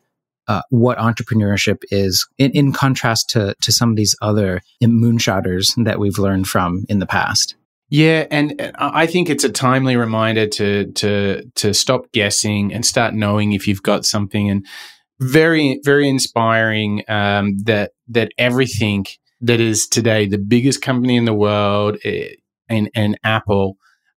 uh, 0.49 0.63
what 0.71 0.99
entrepreneurship 0.99 1.83
is 1.91 2.27
in, 2.39 2.53
in 2.53 2.73
contrast 2.73 3.29
to, 3.31 3.57
to 3.61 3.73
some 3.73 3.91
of 3.91 3.97
these 3.97 4.15
other 4.23 4.63
moonshotters 4.81 5.73
that 5.85 5.99
we've 5.99 6.19
learned 6.19 6.47
from 6.47 6.85
in 6.89 7.01
the 7.01 7.07
past. 7.07 7.57
Yeah, 7.89 8.27
and 8.31 8.73
I 8.77 9.07
think 9.07 9.29
it's 9.29 9.45
a 9.45 9.49
timely 9.49 9.97
reminder 9.97 10.47
to 10.49 10.87
to 10.93 11.43
to 11.55 11.73
stop 11.73 12.11
guessing 12.13 12.73
and 12.73 12.85
start 12.85 13.15
knowing 13.15 13.53
if 13.53 13.69
you've 13.69 13.83
got 13.83 14.05
something. 14.05 14.51
And 14.51 14.67
very 15.21 15.81
very 15.85 16.09
inspiring 16.09 17.05
um, 17.09 17.57
that 17.59 17.93
that 18.09 18.33
everything 18.39 19.07
that 19.41 19.61
is 19.61 19.87
today 19.87 20.27
the 20.27 20.39
biggest 20.39 20.83
company 20.83 21.17
in 21.17 21.25
the 21.25 21.35
world 21.35 21.99
eh, 22.05 22.35
and 22.69 22.91
and 22.95 23.19
Apple 23.23 23.77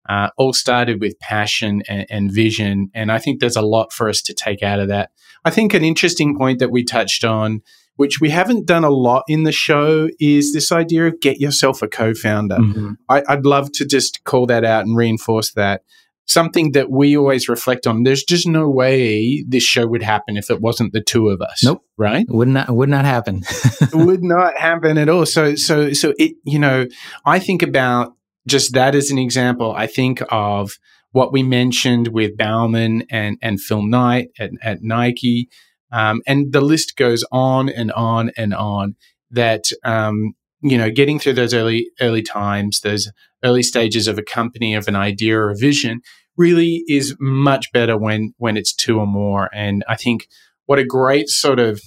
uh, 0.09 0.31
all 0.38 0.52
started 0.52 1.00
with 1.00 1.18
passion 1.20 1.83
and, 1.87 2.07
and, 2.09 2.33
vision. 2.33 2.90
And 2.94 3.12
I 3.12 3.18
think 3.18 3.40
there's 3.40 3.57
a 3.57 3.62
lot 3.62 3.92
for 3.92 4.09
us 4.09 4.22
to 4.22 4.33
take 4.33 4.62
out 4.62 4.81
of 4.81 4.88
that. 4.88 5.11
I 5.44 5.50
think 5.50 5.74
an 5.74 5.85
interesting 5.85 6.37
point 6.37 6.61
that 6.61 6.70
we 6.70 6.83
touched 6.83 7.24
on, 7.24 7.61
which 7.96 8.20
we 8.20 8.31
haven't 8.31 8.66
done 8.66 8.85
a 8.85 8.90
lot 8.90 9.24
in 9.28 9.42
the 9.42 9.52
show, 9.52 10.09
is 10.18 10.54
this 10.54 10.72
idea 10.72 11.07
of 11.09 11.20
get 11.20 11.40
yourself 11.40 11.83
a 11.83 11.88
co 11.88 12.14
founder. 12.14 12.57
Mm-hmm. 12.57 12.92
I'd 13.09 13.44
love 13.44 13.70
to 13.72 13.85
just 13.85 14.24
call 14.24 14.46
that 14.46 14.64
out 14.64 14.87
and 14.87 14.96
reinforce 14.96 15.52
that. 15.52 15.83
Something 16.29 16.73
that 16.73 16.91
we 16.91 17.17
always 17.17 17.49
reflect 17.49 17.87
on. 17.87 18.03
There's 18.03 18.23
just 18.23 18.47
no 18.47 18.69
way 18.69 19.45
this 19.49 19.62
show 19.62 19.87
would 19.87 20.03
happen 20.03 20.37
if 20.37 20.51
it 20.51 20.61
wasn't 20.61 20.93
the 20.93 21.01
two 21.01 21.31
of 21.31 21.41
us. 21.41 21.64
Nope. 21.64 21.83
Right? 21.97 22.27
Would 22.29 22.49
not 22.49 22.69
would 22.69 22.91
not 22.91 23.05
happen. 23.05 23.45
would 23.93 24.23
not 24.23 24.57
happen 24.59 24.99
at 24.99 25.09
all. 25.09 25.25
So 25.27 25.55
so 25.55 25.93
so 25.93 26.12
it 26.19 26.37
you 26.45 26.59
know, 26.59 26.87
I 27.25 27.38
think 27.38 27.62
about 27.62 28.14
just 28.47 28.75
that 28.75 28.95
as 28.95 29.11
an 29.11 29.19
example, 29.19 29.75
I 29.75 29.87
think 29.87 30.23
of 30.31 30.79
what 31.12 31.33
we 31.33 31.43
mentioned 31.43 32.09
with 32.09 32.37
Bowerman 32.37 33.05
and, 33.11 33.38
and 33.41 33.61
Phil 33.61 33.83
Knight 33.83 34.31
at, 34.38 34.51
at 34.62 34.83
Nike. 34.83 35.49
Um, 35.91 36.23
and 36.27 36.53
the 36.53 36.61
list 36.61 36.97
goes 36.97 37.25
on 37.33 37.69
and 37.69 37.91
on 37.93 38.31
and 38.37 38.53
on 38.53 38.97
that, 39.31 39.64
um, 39.85 40.35
you 40.61 40.77
know, 40.77 40.91
getting 40.91 41.19
through 41.19 41.35
those 41.35 41.55
early, 41.55 41.91
early 42.01 42.23
times, 42.23 42.81
those 42.81 43.11
early 43.44 43.62
stages 43.62 44.09
of 44.09 44.18
a 44.18 44.22
company, 44.22 44.74
of 44.74 44.88
an 44.88 44.96
idea 44.96 45.38
or 45.38 45.51
a 45.51 45.57
vision 45.57 46.01
really 46.37 46.85
is 46.88 47.16
much 47.18 47.72
better 47.72 47.96
when, 47.96 48.33
when 48.38 48.57
it's 48.57 48.74
two 48.74 48.98
or 48.98 49.07
more. 49.07 49.51
And 49.53 49.85
I 49.88 49.96
think 49.96 50.29
what 50.66 50.79
a 50.79 50.85
great 50.85 51.29
sort 51.29 51.59
of 51.59 51.81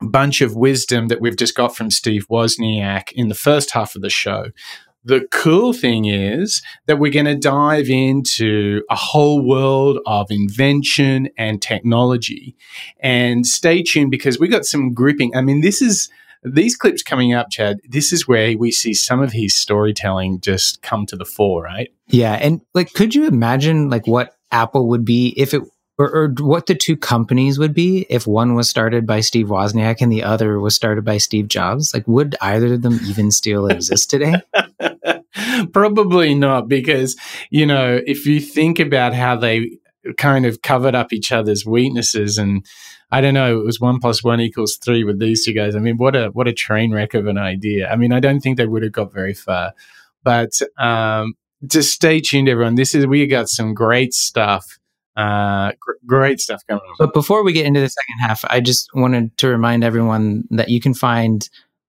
bunch 0.00 0.40
of 0.40 0.54
wisdom 0.54 1.08
that 1.08 1.20
we've 1.20 1.36
just 1.36 1.54
got 1.54 1.74
from 1.74 1.90
Steve 1.90 2.26
Wozniak 2.30 3.12
in 3.12 3.28
the 3.28 3.34
first 3.34 3.70
half 3.70 3.94
of 3.94 4.02
the 4.02 4.10
show 4.10 4.46
the 5.04 5.26
cool 5.30 5.72
thing 5.72 6.06
is 6.06 6.62
that 6.86 6.98
we're 6.98 7.12
going 7.12 7.26
to 7.26 7.36
dive 7.36 7.90
into 7.90 8.82
a 8.90 8.96
whole 8.96 9.46
world 9.46 9.98
of 10.06 10.26
invention 10.30 11.28
and 11.36 11.60
technology. 11.60 12.56
And 13.00 13.46
stay 13.46 13.82
tuned 13.82 14.10
because 14.10 14.38
we 14.38 14.48
got 14.48 14.64
some 14.64 14.94
gripping. 14.94 15.36
I 15.36 15.42
mean, 15.42 15.60
this 15.60 15.82
is 15.82 16.08
these 16.44 16.76
clips 16.76 17.02
coming 17.02 17.32
up, 17.32 17.50
Chad. 17.50 17.80
This 17.88 18.12
is 18.12 18.28
where 18.28 18.56
we 18.56 18.70
see 18.70 18.94
some 18.94 19.20
of 19.20 19.32
his 19.32 19.54
storytelling 19.54 20.40
just 20.40 20.82
come 20.82 21.06
to 21.06 21.16
the 21.16 21.24
fore, 21.24 21.62
right? 21.62 21.90
Yeah. 22.08 22.34
And 22.34 22.60
like, 22.74 22.92
could 22.92 23.14
you 23.14 23.26
imagine 23.26 23.88
like 23.88 24.06
what 24.06 24.36
Apple 24.52 24.88
would 24.88 25.04
be 25.04 25.34
if 25.36 25.54
it 25.54 25.62
or, 25.96 26.10
or, 26.10 26.28
what 26.40 26.66
the 26.66 26.74
two 26.74 26.96
companies 26.96 27.58
would 27.58 27.72
be 27.72 28.04
if 28.10 28.26
one 28.26 28.56
was 28.56 28.68
started 28.68 29.06
by 29.06 29.20
Steve 29.20 29.46
Wozniak 29.46 30.00
and 30.00 30.10
the 30.10 30.24
other 30.24 30.58
was 30.58 30.74
started 30.74 31.04
by 31.04 31.18
Steve 31.18 31.46
Jobs? 31.46 31.94
Like, 31.94 32.06
would 32.08 32.34
either 32.40 32.74
of 32.74 32.82
them 32.82 32.98
even 33.06 33.30
still 33.30 33.66
exist 33.68 34.10
today? 34.10 34.34
Probably 35.72 36.34
not, 36.34 36.68
because, 36.68 37.16
you 37.50 37.64
know, 37.64 38.00
if 38.06 38.26
you 38.26 38.40
think 38.40 38.80
about 38.80 39.14
how 39.14 39.36
they 39.36 39.78
kind 40.16 40.46
of 40.46 40.62
covered 40.62 40.94
up 40.94 41.12
each 41.12 41.32
other's 41.32 41.64
weaknesses 41.64 42.38
and 42.38 42.64
I 43.10 43.20
don't 43.20 43.34
know, 43.34 43.60
it 43.60 43.64
was 43.64 43.80
one 43.80 44.00
plus 44.00 44.24
one 44.24 44.40
equals 44.40 44.76
three 44.76 45.04
with 45.04 45.20
these 45.20 45.44
two 45.44 45.52
guys. 45.52 45.76
I 45.76 45.78
mean, 45.78 45.98
what 45.98 46.16
a 46.16 46.28
what 46.28 46.48
a 46.48 46.52
train 46.52 46.92
wreck 46.92 47.14
of 47.14 47.26
an 47.26 47.38
idea. 47.38 47.88
I 47.88 47.96
mean, 47.96 48.12
I 48.12 48.20
don't 48.20 48.40
think 48.40 48.56
they 48.56 48.66
would 48.66 48.82
have 48.82 48.92
got 48.92 49.12
very 49.12 49.34
far. 49.34 49.72
But 50.24 50.52
um, 50.78 51.34
just 51.66 51.92
stay 51.92 52.20
tuned, 52.20 52.48
everyone. 52.48 52.74
This 52.74 52.94
is 52.94 53.06
we 53.06 53.26
got 53.26 53.48
some 53.48 53.72
great 53.74 54.14
stuff 54.14 54.78
uh, 55.16 55.72
gr- 55.78 55.92
great 56.06 56.40
stuff 56.40 56.62
coming 56.68 56.82
up. 56.90 56.96
But 56.98 57.14
before 57.14 57.44
we 57.44 57.52
get 57.52 57.66
into 57.66 57.80
the 57.80 57.88
second 57.88 58.18
half, 58.20 58.44
I 58.48 58.60
just 58.60 58.88
wanted 58.94 59.36
to 59.38 59.48
remind 59.48 59.84
everyone 59.84 60.44
that 60.50 60.68
you 60.68 60.80
can 60.80 60.94
find 60.94 61.48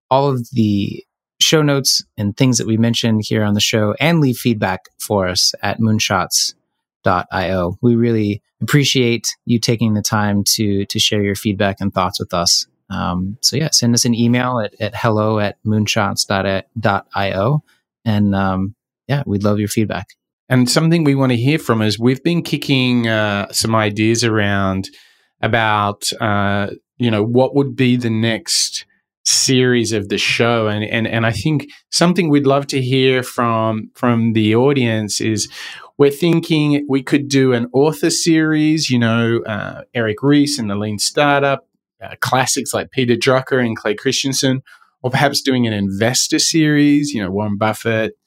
all 0.09 0.29
of 0.29 0.47
the 0.51 1.03
show 1.41 1.61
notes 1.61 2.03
and 2.17 2.37
things 2.37 2.57
that 2.57 2.67
we 2.67 2.77
mentioned 2.77 3.23
here 3.25 3.43
on 3.43 3.53
the 3.53 3.59
show 3.59 3.95
and 3.99 4.19
leave 4.19 4.37
feedback 4.37 4.85
for 4.99 5.27
us 5.27 5.53
at 5.61 5.79
moonshots.io. 7.05 7.77
We 7.81 7.95
really 7.95 8.41
appreciate 8.61 9.35
you 9.45 9.59
taking 9.59 9.93
the 9.93 10.01
time 10.01 10.43
to 10.55 10.85
to 10.85 10.99
share 10.99 11.23
your 11.23 11.35
feedback 11.35 11.77
and 11.79 11.93
thoughts 11.93 12.19
with 12.19 12.33
us. 12.33 12.65
Um, 12.89 13.37
so 13.41 13.55
yeah, 13.57 13.69
send 13.71 13.93
us 13.95 14.05
an 14.05 14.13
email 14.13 14.59
at, 14.59 14.79
at 14.79 14.95
hello 14.95 15.39
at 15.39 15.57
moonshots.io. 15.65 17.63
And 18.05 18.35
um, 18.35 18.75
yeah, 19.07 19.23
we'd 19.25 19.43
love 19.43 19.59
your 19.59 19.67
feedback. 19.67 20.09
And 20.47 20.69
something 20.69 21.03
we 21.03 21.15
want 21.15 21.31
to 21.31 21.37
hear 21.37 21.57
from 21.57 21.81
is 21.81 21.97
we've 21.97 22.23
been 22.23 22.43
kicking 22.43 23.07
uh, 23.07 23.51
some 23.51 23.73
ideas 23.73 24.23
around 24.23 24.87
about, 25.41 26.11
uh, 26.21 26.67
you 26.97 27.09
know, 27.09 27.23
what 27.23 27.55
would 27.55 27.75
be 27.75 27.97
the 27.97 28.11
next 28.11 28.85
series 29.23 29.91
of 29.91 30.09
the 30.09 30.19
show. 30.19 30.67
And, 30.67 30.83
and, 30.83 31.07
and 31.07 31.25
I 31.25 31.31
think 31.31 31.67
something 31.89 32.29
we'd 32.29 32.45
love 32.45 32.67
to 32.67 32.79
hear 32.79 33.23
from, 33.23 33.89
from 33.95 34.33
the 34.33 34.55
audience 34.55 35.19
is 35.19 35.49
we're 35.97 36.11
thinking 36.11 36.85
we 36.89 37.03
could 37.03 37.27
do 37.27 37.53
an 37.53 37.67
author 37.73 38.09
series, 38.09 38.89
you 38.89 38.99
know, 38.99 39.41
uh, 39.45 39.83
Eric 39.93 40.21
Ries 40.21 40.59
and 40.59 40.69
the 40.69 40.75
Lean 40.75 40.99
Startup, 40.99 41.67
uh, 42.01 42.15
classics 42.19 42.73
like 42.73 42.91
Peter 42.91 43.15
Drucker 43.15 43.65
and 43.65 43.77
Clay 43.77 43.95
Christensen, 43.95 44.61
or 45.01 45.11
perhaps 45.11 45.41
doing 45.41 45.67
an 45.67 45.73
investor 45.73 46.39
series, 46.39 47.13
you 47.13 47.21
know, 47.21 47.31
Warren 47.31 47.57
Buffett, 47.57 48.17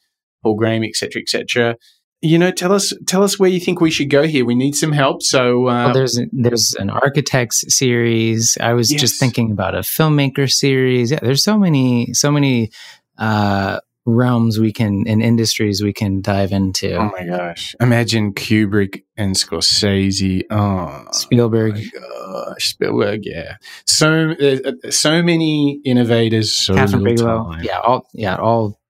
Paul 0.42 0.54
Graham, 0.54 0.84
etc., 0.84 1.20
etc 1.20 1.76
you 2.20 2.38
know, 2.38 2.50
tell 2.50 2.72
us 2.72 2.92
tell 3.06 3.22
us 3.22 3.38
where 3.38 3.48
you 3.48 3.60
think 3.60 3.80
we 3.80 3.90
should 3.90 4.10
go 4.10 4.26
here. 4.26 4.44
We 4.44 4.56
need 4.56 4.74
some 4.74 4.92
help. 4.92 5.22
So 5.22 5.68
uh, 5.68 5.84
well, 5.84 5.94
there's 5.94 6.20
there's 6.32 6.74
an 6.74 6.90
architects 6.90 7.64
series. 7.68 8.58
I 8.60 8.72
was 8.72 8.90
yes. 8.90 9.00
just 9.00 9.20
thinking 9.20 9.52
about 9.52 9.76
a 9.76 9.80
filmmaker 9.80 10.50
series. 10.50 11.12
Yeah, 11.12 11.20
there's 11.22 11.44
so 11.44 11.56
many 11.56 12.12
so 12.14 12.32
many 12.32 12.70
uh, 13.18 13.78
realms 14.08 14.58
we 14.58 14.72
can 14.72 15.04
and 15.06 15.22
industries 15.22 15.82
we 15.82 15.92
can 15.92 16.20
dive 16.20 16.52
into. 16.52 16.94
Oh 16.94 17.10
my 17.10 17.24
gosh! 17.24 17.74
Imagine 17.80 18.32
Kubrick 18.32 19.04
and 19.16 19.34
Scorsese. 19.34 20.42
Oh, 20.50 21.04
Spielberg. 21.12 21.80
Oh 21.96 22.44
gosh, 22.48 22.70
Spielberg. 22.70 23.20
Yeah. 23.24 23.56
So 23.86 24.30
uh, 24.30 24.90
so 24.90 25.22
many 25.22 25.80
innovators. 25.84 26.56
So 26.56 26.74
Kathryn 26.74 27.04
Bigelow. 27.04 27.56
Yeah. 27.62 27.80
All 27.80 28.08
yeah. 28.12 28.36
All 28.36 28.80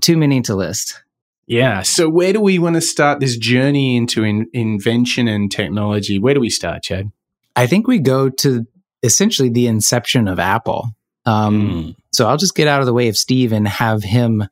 too 0.00 0.16
many 0.16 0.42
to 0.42 0.54
list. 0.54 1.02
Yeah. 1.46 1.82
So 1.82 2.08
where 2.08 2.32
do 2.32 2.40
we 2.40 2.58
want 2.58 2.76
to 2.76 2.80
start 2.80 3.20
this 3.20 3.36
journey 3.36 3.96
into 3.96 4.24
in, 4.24 4.46
invention 4.52 5.28
and 5.28 5.50
technology? 5.50 6.18
Where 6.18 6.34
do 6.34 6.40
we 6.40 6.50
start, 6.50 6.82
Chad? 6.82 7.10
I 7.54 7.66
think 7.66 7.86
we 7.86 7.98
go 7.98 8.30
to 8.30 8.66
essentially 9.02 9.50
the 9.50 9.66
inception 9.66 10.26
of 10.26 10.38
Apple. 10.38 10.88
Um, 11.26 11.70
mm. 11.70 11.96
So 12.14 12.28
I'll 12.28 12.36
just 12.36 12.54
get 12.54 12.68
out 12.68 12.80
of 12.80 12.86
the 12.86 12.94
way 12.94 13.08
of 13.08 13.16
Steve 13.16 13.52
and 13.52 13.66
have 13.66 14.04
him 14.04 14.44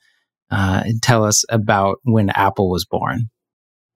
uh, 0.50 0.82
tell 1.00 1.24
us 1.24 1.44
about 1.48 1.98
when 2.02 2.30
Apple 2.30 2.68
was 2.68 2.84
born. 2.84 3.30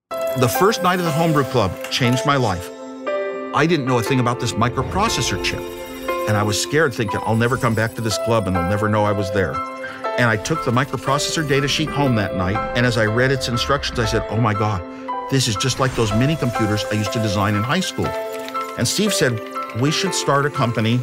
The 0.09 0.47
first 0.47 0.83
night 0.83 0.99
of 0.99 1.05
the 1.05 1.11
Homebrew 1.11 1.43
Club 1.45 1.71
changed 1.91 2.25
my 2.25 2.37
life. 2.37 2.69
I 3.53 3.65
didn't 3.67 3.85
know 3.85 3.97
a 3.97 4.03
thing 4.03 4.19
about 4.19 4.39
this 4.39 4.53
microprocessor 4.53 5.43
chip, 5.43 5.59
and 6.27 6.37
I 6.37 6.43
was 6.43 6.61
scared, 6.61 6.93
thinking 6.93 7.19
I'll 7.25 7.35
never 7.35 7.57
come 7.57 7.75
back 7.75 7.93
to 7.95 8.01
this 8.01 8.17
club 8.19 8.47
and 8.47 8.55
they'll 8.55 8.69
never 8.69 8.87
know 8.87 9.03
I 9.03 9.11
was 9.11 9.31
there. 9.31 9.53
And 10.17 10.29
I 10.29 10.37
took 10.37 10.63
the 10.63 10.71
microprocessor 10.71 11.47
data 11.47 11.67
sheet 11.67 11.89
home 11.89 12.15
that 12.15 12.35
night, 12.35 12.55
and 12.77 12.85
as 12.85 12.97
I 12.97 13.05
read 13.05 13.31
its 13.31 13.49
instructions, 13.49 13.99
I 13.99 14.05
said, 14.05 14.25
Oh 14.29 14.39
my 14.39 14.53
God, 14.53 14.81
this 15.29 15.47
is 15.47 15.55
just 15.55 15.79
like 15.79 15.93
those 15.95 16.13
mini 16.13 16.35
computers 16.35 16.85
I 16.91 16.95
used 16.95 17.13
to 17.13 17.21
design 17.21 17.55
in 17.55 17.63
high 17.63 17.81
school. 17.81 18.07
And 18.77 18.87
Steve 18.87 19.13
said, 19.13 19.39
We 19.81 19.91
should 19.91 20.13
start 20.13 20.45
a 20.45 20.49
company. 20.49 20.99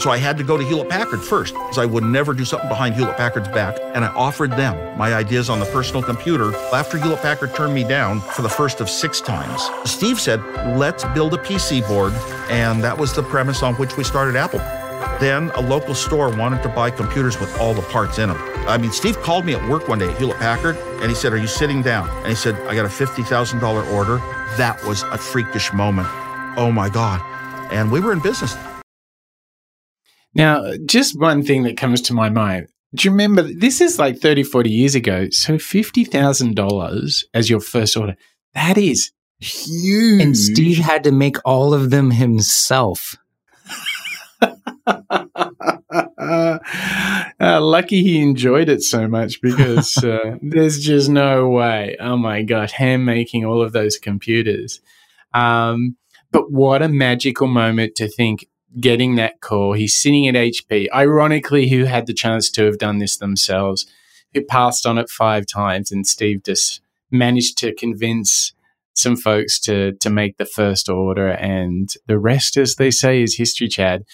So 0.00 0.10
I 0.10 0.18
had 0.18 0.36
to 0.38 0.44
go 0.44 0.56
to 0.56 0.64
Hewlett 0.64 0.88
Packard 0.88 1.22
first, 1.22 1.54
because 1.54 1.78
I 1.78 1.86
would 1.86 2.04
never 2.04 2.34
do 2.34 2.44
something 2.44 2.68
behind 2.68 2.94
Hewlett 2.94 3.16
Packard's 3.16 3.48
back. 3.48 3.78
And 3.94 4.04
I 4.04 4.08
offered 4.08 4.50
them 4.52 4.98
my 4.98 5.14
ideas 5.14 5.48
on 5.48 5.60
the 5.60 5.66
personal 5.66 6.02
computer 6.02 6.54
after 6.74 6.98
Hewlett 6.98 7.22
Packard 7.22 7.54
turned 7.54 7.74
me 7.74 7.84
down 7.84 8.20
for 8.20 8.42
the 8.42 8.48
first 8.48 8.80
of 8.80 8.90
six 8.90 9.20
times. 9.20 9.68
Steve 9.90 10.20
said, 10.20 10.44
Let's 10.76 11.04
build 11.06 11.34
a 11.34 11.38
PC 11.38 11.86
board. 11.88 12.12
And 12.50 12.82
that 12.84 12.98
was 12.98 13.14
the 13.14 13.22
premise 13.22 13.62
on 13.62 13.74
which 13.74 13.96
we 13.96 14.04
started 14.04 14.36
Apple. 14.36 14.60
Then 15.20 15.50
a 15.54 15.60
local 15.60 15.94
store 15.94 16.34
wanted 16.36 16.62
to 16.64 16.68
buy 16.68 16.90
computers 16.90 17.38
with 17.38 17.58
all 17.58 17.72
the 17.72 17.82
parts 17.82 18.18
in 18.18 18.28
them. 18.28 18.38
I 18.66 18.78
mean, 18.78 18.90
Steve 18.90 19.20
called 19.22 19.44
me 19.44 19.54
at 19.54 19.70
work 19.70 19.88
one 19.88 19.98
day 19.98 20.10
at 20.10 20.18
Hewlett 20.18 20.38
Packard 20.38 20.76
and 20.76 21.08
he 21.08 21.14
said, 21.14 21.32
Are 21.32 21.38
you 21.38 21.46
sitting 21.46 21.82
down? 21.82 22.08
And 22.18 22.28
he 22.28 22.34
said, 22.34 22.54
I 22.66 22.74
got 22.74 22.84
a 22.84 22.88
$50,000 22.88 23.92
order. 23.92 24.16
That 24.56 24.82
was 24.84 25.02
a 25.04 25.18
freakish 25.18 25.72
moment. 25.72 26.08
Oh 26.56 26.70
my 26.72 26.88
God. 26.88 27.20
And 27.72 27.90
we 27.90 28.00
were 28.00 28.12
in 28.12 28.20
business. 28.20 28.54
Now, 30.34 30.72
just 30.84 31.18
one 31.18 31.42
thing 31.42 31.62
that 31.62 31.76
comes 31.76 32.00
to 32.02 32.14
my 32.14 32.28
mind. 32.28 32.68
Do 32.94 33.06
you 33.06 33.10
remember 33.10 33.42
this 33.42 33.80
is 33.80 33.98
like 33.98 34.18
30, 34.18 34.44
40 34.44 34.70
years 34.70 34.94
ago? 34.94 35.28
So 35.30 35.54
$50,000 35.54 37.24
as 37.34 37.50
your 37.50 37.60
first 37.60 37.96
order. 37.96 38.16
That 38.54 38.78
is 38.78 39.10
huge. 39.40 40.22
And 40.22 40.36
Steve 40.36 40.78
had 40.78 41.04
to 41.04 41.12
make 41.12 41.36
all 41.44 41.74
of 41.74 41.90
them 41.90 42.12
himself. 42.12 43.16
uh, 44.86 46.58
lucky 47.40 48.02
he 48.02 48.22
enjoyed 48.22 48.68
it 48.68 48.82
so 48.82 49.08
much 49.08 49.40
because 49.40 49.96
uh, 50.04 50.36
there's 50.42 50.78
just 50.78 51.08
no 51.08 51.48
way. 51.48 51.96
Oh 52.00 52.16
my 52.16 52.42
gosh, 52.42 52.72
hand 52.72 53.04
making 53.04 53.44
all 53.44 53.62
of 53.62 53.72
those 53.72 53.98
computers. 53.98 54.80
Um, 55.32 55.96
but 56.30 56.50
what 56.50 56.82
a 56.82 56.88
magical 56.88 57.46
moment 57.46 57.96
to 57.96 58.08
think 58.08 58.46
getting 58.80 59.16
that 59.16 59.40
call. 59.40 59.72
He's 59.72 59.94
sitting 59.94 60.26
at 60.26 60.34
HP, 60.34 60.88
ironically, 60.92 61.68
who 61.68 61.84
had 61.84 62.06
the 62.06 62.14
chance 62.14 62.50
to 62.52 62.64
have 62.64 62.78
done 62.78 62.98
this 62.98 63.16
themselves, 63.16 63.86
who 64.32 64.44
passed 64.44 64.86
on 64.86 64.98
it 64.98 65.08
five 65.08 65.46
times, 65.46 65.92
and 65.92 66.06
Steve 66.06 66.42
just 66.44 66.80
managed 67.10 67.58
to 67.58 67.74
convince 67.74 68.52
some 68.96 69.16
folks 69.16 69.60
to 69.60 69.92
to 70.00 70.10
make 70.10 70.36
the 70.36 70.44
first 70.44 70.88
order, 70.88 71.28
and 71.28 71.90
the 72.06 72.18
rest, 72.18 72.56
as 72.56 72.76
they 72.76 72.90
say, 72.90 73.22
is 73.22 73.36
history. 73.36 73.68
Chad, 73.68 74.04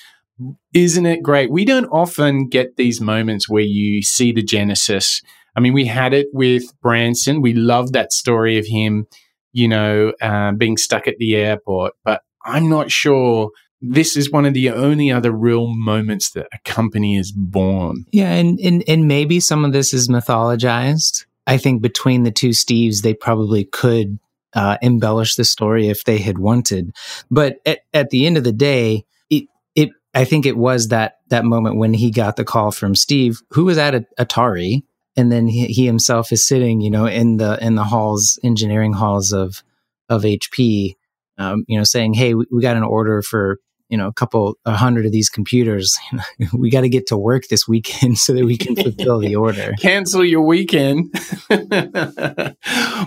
isn't 0.73 1.07
it 1.07 1.23
great? 1.23 1.51
We 1.51 1.65
don't 1.65 1.87
often 1.87 2.49
get 2.49 2.77
these 2.77 3.01
moments 3.01 3.49
where 3.49 3.63
you 3.63 4.03
see 4.03 4.33
the 4.33 4.43
genesis. 4.43 5.23
I 5.57 5.61
mean, 5.61 5.73
we 5.73 5.87
had 5.87 6.15
it 6.15 6.29
with 6.33 6.65
Branson. 6.81 7.43
We 7.43 7.55
loved 7.55 7.93
that 7.93 8.13
story 8.13 8.59
of 8.59 8.67
him, 8.67 9.07
you 9.53 9.69
know, 9.69 10.13
uh, 10.23 10.53
being 10.53 10.77
stuck 10.77 11.09
at 11.09 11.19
the 11.19 11.37
airport. 11.37 11.95
But 12.05 12.23
I'm 12.45 12.69
not 12.69 12.91
sure 12.91 13.51
this 13.81 14.17
is 14.17 14.31
one 14.31 14.45
of 14.45 14.55
the 14.55 14.71
only 14.71 15.11
other 15.11 15.33
real 15.33 15.69
moments 15.69 16.31
that 16.31 16.49
a 16.53 16.59
company 16.65 17.17
is 17.17 17.33
born. 17.33 18.05
Yeah, 18.13 18.33
and 18.33 18.59
and, 18.61 18.85
and 18.87 19.09
maybe 19.09 19.41
some 19.41 19.65
of 19.65 19.73
this 19.73 19.95
is 19.95 20.09
mythologized. 20.09 21.25
I 21.47 21.57
think 21.57 21.83
between 21.83 22.23
the 22.23 22.31
two 22.31 22.51
Steves, 22.51 23.03
they 23.03 23.15
probably 23.15 23.65
could 23.65 24.19
uh, 24.55 24.77
embellish 24.83 25.37
the 25.37 25.45
story 25.45 25.89
if 25.89 26.05
they 26.05 26.19
had 26.19 26.39
wanted. 26.39 26.95
But 27.31 27.57
at, 27.65 27.81
at 27.95 28.11
the 28.11 28.27
end 28.27 28.37
of 28.37 28.45
the 28.45 28.53
day, 28.53 29.05
it 29.31 29.45
it 29.75 29.91
I 30.15 30.25
think 30.25 30.45
it 30.45 30.57
was 30.57 30.89
that 30.89 31.19
that 31.29 31.45
moment 31.45 31.77
when 31.77 31.95
he 31.95 32.11
got 32.11 32.37
the 32.37 32.45
call 32.45 32.73
from 32.73 32.95
Steve, 32.95 33.41
who 33.51 33.65
was 33.65 33.79
at 33.79 34.05
Atari, 34.17 34.83
and 35.17 35.33
then 35.33 35.47
he, 35.47 35.67
he 35.67 35.87
himself 35.87 36.33
is 36.33 36.47
sitting, 36.47 36.81
you 36.81 36.91
know, 36.91 37.07
in 37.07 37.39
the 37.39 37.63
in 37.65 37.77
the 37.77 37.85
halls, 37.85 38.39
engineering 38.45 38.93
halls 38.93 39.33
of 39.33 39.63
of 40.11 40.23
HP, 40.23 40.97
um, 41.39 41.65
you 41.67 41.79
know, 41.79 41.85
saying, 41.85 42.15
"Hey, 42.15 42.35
we, 42.35 42.45
we 42.53 42.61
got 42.61 42.77
an 42.77 42.83
order 42.83 43.23
for 43.23 43.59
you 43.91 43.99
know 43.99 44.07
a 44.07 44.13
couple 44.13 44.57
a 44.65 44.77
hundred 44.77 45.05
of 45.05 45.13
these 45.13 45.29
computers 45.29 45.99
we 46.53 46.71
got 46.71 46.83
to 46.83 46.89
get 46.89 47.07
to 47.09 47.19
work 47.19 47.49
this 47.49 47.69
weekend 47.69 48.17
so 48.25 48.33
that 48.33 48.45
we 48.45 48.57
can 48.57 48.75
fulfill 48.77 49.19
the 49.19 49.37
order. 49.37 49.75
Cancel 49.81 50.25
your 50.25 50.43
weekend. 50.43 51.13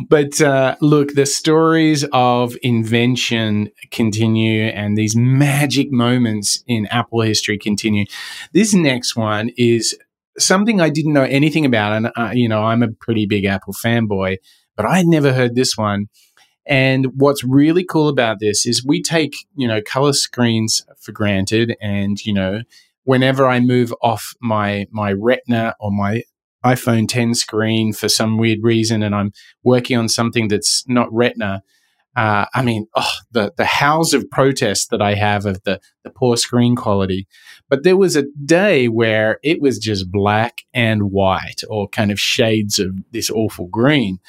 But 0.10 0.42
uh, 0.42 0.76
look 0.82 1.14
the 1.14 1.26
stories 1.26 2.06
of 2.12 2.56
invention 2.62 3.70
continue 3.92 4.66
and 4.66 4.98
these 4.98 5.16
magic 5.16 5.92
moments 5.92 6.64
in 6.68 6.86
apple 6.88 7.22
history 7.22 7.58
continue. 7.58 8.06
This 8.54 8.74
next 8.74 9.16
one 9.16 9.50
is 9.58 9.98
something 10.40 10.82
i 10.82 10.90
didn't 10.90 11.14
know 11.14 11.22
anything 11.24 11.64
about 11.64 11.94
and 11.94 12.10
uh, 12.16 12.32
you 12.34 12.50
know 12.50 12.64
i'm 12.64 12.82
a 12.82 12.92
pretty 12.92 13.28
big 13.28 13.46
apple 13.46 13.72
fanboy 13.72 14.36
but 14.76 14.84
i'd 14.84 15.06
never 15.06 15.32
heard 15.32 15.54
this 15.54 15.78
one 15.78 16.08
and 16.66 17.08
what's 17.20 17.44
really 17.44 17.84
cool 17.84 18.08
about 18.08 18.40
this 18.40 18.66
is 18.66 18.86
we 18.86 19.02
take, 19.02 19.36
you 19.56 19.68
know, 19.68 19.82
color 19.82 20.14
screens 20.14 20.82
for 21.00 21.12
granted. 21.12 21.76
And, 21.82 22.24
you 22.26 22.34
know, 22.34 22.62
whenever 23.04 23.48
I 23.48 23.60
move 23.60 23.94
off 24.02 24.34
my, 24.40 24.88
my 24.92 25.12
retina 25.12 25.76
or 25.80 25.92
my 25.92 26.24
iPhone 26.64 27.10
10 27.10 27.34
screen 27.34 27.92
for 27.92 28.08
some 28.08 28.38
weird 28.38 28.60
reason 28.62 29.04
and 29.04 29.14
I'm 29.14 29.34
working 29.64 29.98
on 29.98 30.08
something 30.08 30.48
that's 30.48 30.86
not 30.88 31.12
retina, 31.12 31.64
uh, 32.16 32.46
I 32.54 32.62
mean, 32.62 32.88
oh, 32.96 33.12
the, 33.32 33.54
the 33.58 33.66
howls 33.66 34.14
of 34.14 34.30
protest 34.30 34.92
that 34.92 35.02
I 35.02 35.16
have 35.16 35.46
of 35.46 35.64
the, 35.64 35.82
the 36.04 36.12
poor 36.12 36.38
screen 36.38 36.76
quality. 36.76 37.28
But 37.70 37.84
there 37.84 37.98
was 37.98 38.16
a 38.16 38.26
day 38.46 38.88
where 38.88 39.40
it 39.44 39.62
was 39.62 39.80
just 39.80 40.12
black 40.12 40.62
and 40.74 41.12
white 41.12 41.62
or 41.68 41.90
kind 41.90 42.12
of 42.12 42.20
shades 42.20 42.80
of 42.80 42.96
this 43.12 43.30
awful 43.30 43.68
green. 43.68 44.20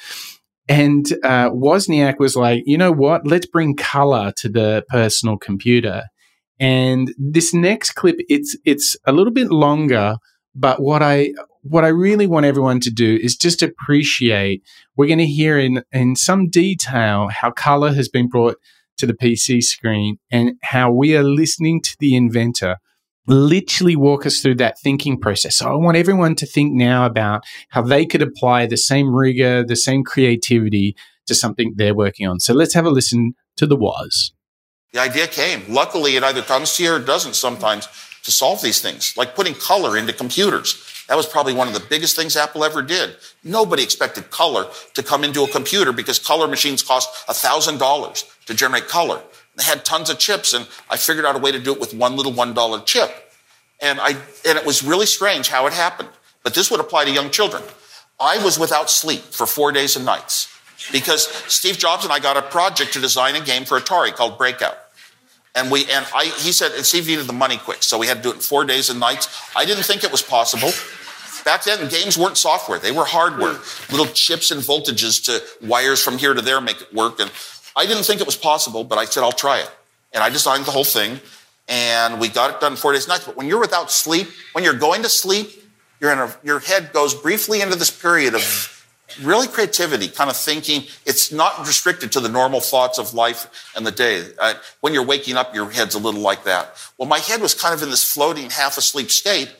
And 0.67 1.05
uh, 1.23 1.51
Wozniak 1.51 2.17
was 2.19 2.35
like, 2.35 2.63
you 2.65 2.77
know 2.77 2.91
what? 2.91 3.27
Let's 3.27 3.45
bring 3.45 3.75
color 3.75 4.33
to 4.37 4.49
the 4.49 4.83
personal 4.89 5.37
computer. 5.37 6.03
And 6.59 7.13
this 7.17 7.53
next 7.53 7.91
clip, 7.91 8.15
it's 8.29 8.57
it's 8.65 8.95
a 9.05 9.11
little 9.11 9.33
bit 9.33 9.51
longer, 9.51 10.17
but 10.55 10.81
what 10.81 11.03
I 11.03 11.33
what 11.61 11.83
I 11.83 11.89
really 11.89 12.27
want 12.27 12.45
everyone 12.45 12.79
to 12.81 12.91
do 12.91 13.19
is 13.21 13.35
just 13.35 13.61
appreciate. 13.61 14.63
We're 14.95 15.07
going 15.07 15.19
to 15.19 15.25
hear 15.25 15.59
in 15.59 15.83
in 15.91 16.15
some 16.15 16.49
detail 16.49 17.27
how 17.27 17.51
color 17.51 17.93
has 17.93 18.07
been 18.07 18.29
brought 18.29 18.55
to 18.97 19.05
the 19.05 19.13
PC 19.13 19.61
screen 19.61 20.17
and 20.31 20.53
how 20.63 20.91
we 20.91 21.15
are 21.17 21.23
listening 21.23 21.81
to 21.81 21.95
the 21.99 22.15
inventor 22.15 22.77
literally 23.27 23.95
walk 23.95 24.25
us 24.25 24.39
through 24.39 24.55
that 24.55 24.79
thinking 24.79 25.19
process. 25.19 25.57
So 25.57 25.71
I 25.71 25.75
want 25.75 25.97
everyone 25.97 26.35
to 26.35 26.45
think 26.45 26.73
now 26.73 27.05
about 27.05 27.43
how 27.69 27.81
they 27.81 28.05
could 28.05 28.21
apply 28.21 28.65
the 28.65 28.77
same 28.77 29.13
rigor, 29.13 29.63
the 29.63 29.75
same 29.75 30.03
creativity 30.03 30.95
to 31.27 31.35
something 31.35 31.73
they're 31.75 31.95
working 31.95 32.27
on. 32.27 32.39
So 32.39 32.53
let's 32.53 32.73
have 32.73 32.85
a 32.85 32.89
listen 32.89 33.33
to 33.57 33.65
the 33.65 33.75
Woz. 33.75 34.31
The 34.93 35.01
idea 35.01 35.27
came. 35.27 35.63
Luckily, 35.67 36.15
it 36.15 36.23
either 36.23 36.41
comes 36.41 36.75
to 36.77 36.83
you 36.83 36.93
or 36.93 36.99
doesn't 36.99 37.35
sometimes 37.35 37.87
to 38.23 38.31
solve 38.31 38.61
these 38.61 38.81
things, 38.81 39.15
like 39.17 39.35
putting 39.35 39.53
color 39.53 39.97
into 39.97 40.13
computers. 40.13 40.81
That 41.07 41.17
was 41.17 41.27
probably 41.27 41.53
one 41.53 41.67
of 41.67 41.73
the 41.73 41.85
biggest 41.87 42.15
things 42.15 42.35
Apple 42.35 42.63
ever 42.63 42.81
did. 42.81 43.15
Nobody 43.43 43.83
expected 43.83 44.31
color 44.31 44.67
to 44.95 45.03
come 45.03 45.23
into 45.23 45.43
a 45.43 45.47
computer 45.47 45.91
because 45.91 46.17
color 46.17 46.47
machines 46.47 46.81
cost 46.81 47.09
$1,000 47.27 48.45
to 48.45 48.53
generate 48.53 48.87
color. 48.87 49.21
They 49.55 49.63
had 49.63 49.85
tons 49.85 50.09
of 50.09 50.19
chips, 50.19 50.53
and 50.53 50.67
I 50.89 50.97
figured 50.97 51.25
out 51.25 51.35
a 51.35 51.39
way 51.39 51.51
to 51.51 51.59
do 51.59 51.73
it 51.73 51.79
with 51.79 51.93
one 51.93 52.15
little 52.15 52.33
$1 52.33 52.85
chip. 52.85 53.11
And 53.81 53.99
I, 53.99 54.11
and 54.45 54.57
it 54.57 54.65
was 54.65 54.83
really 54.83 55.05
strange 55.05 55.47
how 55.47 55.65
it 55.67 55.73
happened. 55.73 56.09
But 56.43 56.53
this 56.53 56.69
would 56.71 56.79
apply 56.79 57.05
to 57.05 57.11
young 57.11 57.31
children. 57.31 57.63
I 58.19 58.43
was 58.43 58.59
without 58.59 58.89
sleep 58.89 59.21
for 59.21 59.45
four 59.45 59.71
days 59.71 59.95
and 59.95 60.05
nights. 60.05 60.49
because 60.91 61.27
Steve 61.51 61.77
Jobs 61.77 62.03
and 62.03 62.13
I 62.13 62.19
got 62.19 62.37
a 62.37 62.41
project 62.41 62.93
to 62.93 62.99
design 62.99 63.35
a 63.35 63.41
game 63.41 63.65
for 63.65 63.79
Atari 63.79 64.13
called 64.13 64.37
Breakout. 64.37 64.77
And 65.55 65.71
we 65.71 65.89
and 65.89 66.05
I 66.13 66.25
he 66.25 66.51
said 66.51 66.73
and 66.73 66.85
Steve 66.85 67.07
needed 67.07 67.27
the 67.27 67.33
money 67.33 67.57
quick, 67.57 67.81
so 67.81 67.97
we 67.97 68.07
had 68.07 68.17
to 68.17 68.23
do 68.23 68.29
it 68.31 68.35
in 68.35 68.41
four 68.41 68.65
days 68.65 68.89
and 68.89 68.99
nights. 68.99 69.29
I 69.55 69.63
didn't 69.65 69.83
think 69.83 70.03
it 70.03 70.11
was 70.11 70.21
possible. 70.21 70.71
Back 71.45 71.63
then, 71.63 71.87
games 71.87 72.17
weren't 72.17 72.37
software; 72.37 72.77
they 72.77 72.91
were 72.91 73.05
hardware, 73.05 73.57
little 73.89 74.07
chips 74.07 74.51
and 74.51 74.61
voltages 74.61 75.23
to 75.25 75.65
wires 75.65 76.03
from 76.03 76.17
here 76.17 76.33
to 76.33 76.41
there 76.41 76.59
make 76.59 76.81
it 76.81 76.93
work. 76.93 77.21
And 77.21 77.31
I 77.75 77.85
didn't 77.85 78.03
think 78.03 78.21
it 78.21 78.25
was 78.25 78.37
possible, 78.37 78.83
but 78.83 78.97
I 78.97 79.05
said 79.05 79.23
I'll 79.23 79.31
try 79.31 79.59
it. 79.59 79.71
And 80.13 80.23
I 80.23 80.29
designed 80.29 80.65
the 80.65 80.71
whole 80.71 80.85
thing, 80.85 81.19
and 81.67 82.19
we 82.19 82.29
got 82.29 82.51
it 82.51 82.61
done 82.61 82.75
four 82.75 82.93
days 82.93 83.07
nights. 83.07 83.25
But 83.25 83.35
when 83.35 83.47
you're 83.47 83.59
without 83.59 83.91
sleep, 83.91 84.27
when 84.53 84.63
you're 84.63 84.73
going 84.73 85.03
to 85.03 85.09
sleep, 85.09 85.49
a, 86.01 86.35
your 86.43 86.59
head 86.59 86.93
goes 86.93 87.13
briefly 87.13 87.61
into 87.61 87.75
this 87.75 87.89
period 87.89 88.35
of 88.35 88.71
really 89.21 89.47
creativity, 89.47 90.07
kind 90.07 90.29
of 90.29 90.35
thinking. 90.35 90.83
It's 91.05 91.31
not 91.31 91.59
restricted 91.59 92.11
to 92.13 92.19
the 92.19 92.29
normal 92.29 92.59
thoughts 92.59 92.97
of 92.97 93.13
life 93.13 93.71
and 93.75 93.85
the 93.85 93.91
day. 93.91 94.25
Uh, 94.39 94.55
when 94.81 94.93
you're 94.93 95.05
waking 95.05 95.37
up, 95.37 95.53
your 95.53 95.69
head's 95.69 95.95
a 95.95 95.99
little 95.99 96.21
like 96.21 96.43
that. 96.45 96.75
Well, 96.97 97.07
my 97.07 97.19
head 97.19 97.41
was 97.41 97.53
kind 97.53 97.73
of 97.73 97.81
in 97.81 97.89
this 97.89 98.03
floating, 98.03 98.49
half 98.49 98.77
asleep 98.77 99.11
state. 99.11 99.53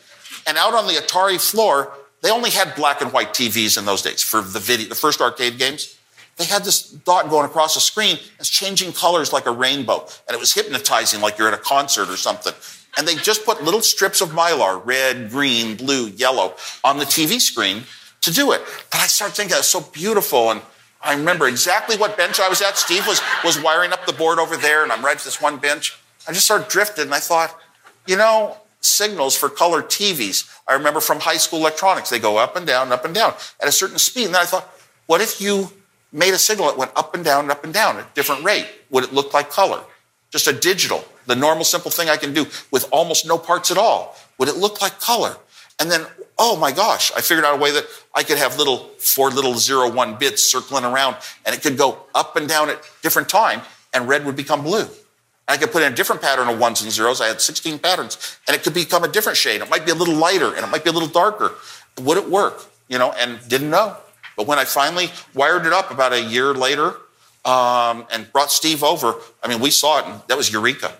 And 0.47 0.57
out 0.57 0.73
on 0.73 0.87
the 0.87 0.93
Atari 0.93 1.39
floor, 1.39 1.93
they 2.21 2.31
only 2.31 2.49
had 2.49 2.75
black 2.75 3.01
and 3.01 3.13
white 3.13 3.33
TVs 3.33 3.77
in 3.77 3.85
those 3.85 4.01
days 4.01 4.21
for 4.21 4.41
the 4.41 4.59
video, 4.59 4.87
the 4.87 4.95
first 4.95 5.21
arcade 5.21 5.57
games. 5.57 5.94
They 6.37 6.45
had 6.45 6.63
this 6.63 6.89
dot 6.89 7.29
going 7.29 7.45
across 7.45 7.75
the 7.75 7.79
screen. 7.79 8.17
It's 8.39 8.49
changing 8.49 8.91
colors 8.93 9.31
like 9.31 9.45
a 9.45 9.51
rainbow. 9.51 10.05
And 10.27 10.35
it 10.35 10.39
was 10.39 10.53
hypnotizing 10.53 11.21
like 11.21 11.37
you're 11.37 11.47
at 11.47 11.53
a 11.53 11.57
concert 11.57 12.09
or 12.09 12.17
something. 12.17 12.53
And 12.97 13.07
they 13.07 13.15
just 13.15 13.45
put 13.45 13.63
little 13.63 13.81
strips 13.81 14.21
of 14.21 14.29
mylar, 14.29 14.81
red, 14.85 15.29
green, 15.29 15.75
blue, 15.75 16.07
yellow, 16.07 16.55
on 16.83 16.97
the 16.97 17.05
TV 17.05 17.39
screen 17.39 17.83
to 18.21 18.31
do 18.31 18.51
it. 18.51 18.61
But 18.91 19.01
I 19.01 19.07
started 19.07 19.35
thinking, 19.35 19.57
it's 19.57 19.67
so 19.67 19.81
beautiful. 19.81 20.51
And 20.51 20.61
I 21.01 21.15
remember 21.15 21.47
exactly 21.47 21.97
what 21.97 22.17
bench 22.17 22.39
I 22.39 22.49
was 22.49 22.61
at. 22.61 22.77
Steve 22.77 23.05
was, 23.07 23.21
was 23.43 23.61
wiring 23.61 23.91
up 23.91 24.05
the 24.05 24.13
board 24.13 24.39
over 24.39 24.57
there, 24.57 24.83
and 24.83 24.91
I'm 24.91 25.03
right 25.03 25.17
at 25.17 25.23
this 25.23 25.41
one 25.41 25.57
bench. 25.57 25.97
I 26.27 26.33
just 26.33 26.47
sort 26.47 26.61
of 26.61 26.67
drifted, 26.67 27.03
and 27.03 27.13
I 27.13 27.19
thought, 27.19 27.57
you 28.07 28.17
know, 28.17 28.57
signals 28.81 29.35
for 29.35 29.49
color 29.49 29.81
TVs. 29.81 30.49
I 30.67 30.73
remember 30.73 30.99
from 30.99 31.19
high 31.19 31.37
school 31.37 31.59
electronics, 31.59 32.09
they 32.09 32.19
go 32.19 32.37
up 32.37 32.55
and 32.55 32.65
down, 32.65 32.91
up 32.91 33.05
and 33.05 33.13
down 33.13 33.33
at 33.61 33.67
a 33.67 33.71
certain 33.71 33.99
speed. 33.99 34.25
And 34.25 34.35
then 34.35 34.41
I 34.41 34.45
thought, 34.45 34.69
what 35.05 35.21
if 35.21 35.39
you 35.39 35.71
made 36.15 36.33
a 36.33 36.37
signal 36.37 36.67
that 36.67 36.77
went 36.77 36.91
up 36.95 37.13
and 37.13 37.23
down 37.23 37.43
and 37.43 37.51
up 37.51 37.63
and 37.63 37.73
down 37.73 37.97
at 37.97 38.15
different 38.15 38.43
rate? 38.43 38.67
Would 38.89 39.03
it 39.03 39.13
look 39.13 39.33
like 39.33 39.49
color? 39.49 39.81
Just 40.31 40.47
a 40.47 40.53
digital, 40.53 41.03
the 41.27 41.35
normal 41.35 41.65
simple 41.65 41.91
thing 41.91 42.09
I 42.09 42.17
can 42.17 42.33
do 42.33 42.45
with 42.71 42.87
almost 42.91 43.27
no 43.27 43.37
parts 43.37 43.69
at 43.69 43.77
all. 43.77 44.15
Would 44.37 44.49
it 44.49 44.55
look 44.55 44.81
like 44.81 44.99
color? 44.99 45.37
And 45.79 45.91
then, 45.91 46.05
oh 46.37 46.55
my 46.55 46.71
gosh, 46.71 47.11
I 47.11 47.21
figured 47.21 47.45
out 47.45 47.57
a 47.57 47.61
way 47.61 47.71
that 47.71 47.85
I 48.13 48.23
could 48.23 48.37
have 48.37 48.57
little 48.57 48.89
four 48.97 49.29
little 49.29 49.55
zero 49.55 49.91
one 49.91 50.15
bits 50.15 50.49
circling 50.49 50.85
around 50.85 51.17
and 51.45 51.53
it 51.53 51.61
could 51.61 51.77
go 51.77 51.99
up 52.15 52.35
and 52.37 52.47
down 52.47 52.69
at 52.69 52.81
different 53.01 53.27
time 53.27 53.61
and 53.93 54.07
red 54.07 54.25
would 54.25 54.37
become 54.37 54.63
blue. 54.63 54.87
I 55.47 55.57
could 55.57 55.71
put 55.71 55.83
in 55.83 55.91
a 55.91 55.95
different 55.95 56.21
pattern 56.21 56.47
of 56.47 56.59
ones 56.59 56.81
and 56.81 56.91
zeros. 56.91 57.21
I 57.21 57.27
had 57.27 57.41
16 57.41 57.79
patterns 57.79 58.39
and 58.47 58.55
it 58.55 58.63
could 58.63 58.73
become 58.73 59.03
a 59.03 59.07
different 59.07 59.37
shade. 59.37 59.61
It 59.61 59.69
might 59.69 59.85
be 59.85 59.91
a 59.91 59.95
little 59.95 60.15
lighter 60.15 60.55
and 60.55 60.65
it 60.65 60.69
might 60.69 60.83
be 60.83 60.89
a 60.89 60.93
little 60.93 61.09
darker. 61.09 61.53
Would 62.01 62.17
it 62.17 62.29
work? 62.29 62.65
You 62.87 62.97
know, 62.97 63.11
and 63.11 63.39
didn't 63.47 63.69
know. 63.69 63.97
But 64.35 64.47
when 64.47 64.59
I 64.59 64.65
finally 64.65 65.09
wired 65.33 65.65
it 65.65 65.73
up 65.73 65.91
about 65.91 66.13
a 66.13 66.21
year 66.21 66.53
later 66.53 66.95
um, 67.45 68.05
and 68.11 68.31
brought 68.31 68.51
Steve 68.51 68.83
over, 68.83 69.15
I 69.43 69.47
mean, 69.47 69.61
we 69.61 69.71
saw 69.71 69.99
it 69.99 70.05
and 70.05 70.21
that 70.27 70.37
was 70.37 70.51
eureka. 70.51 70.93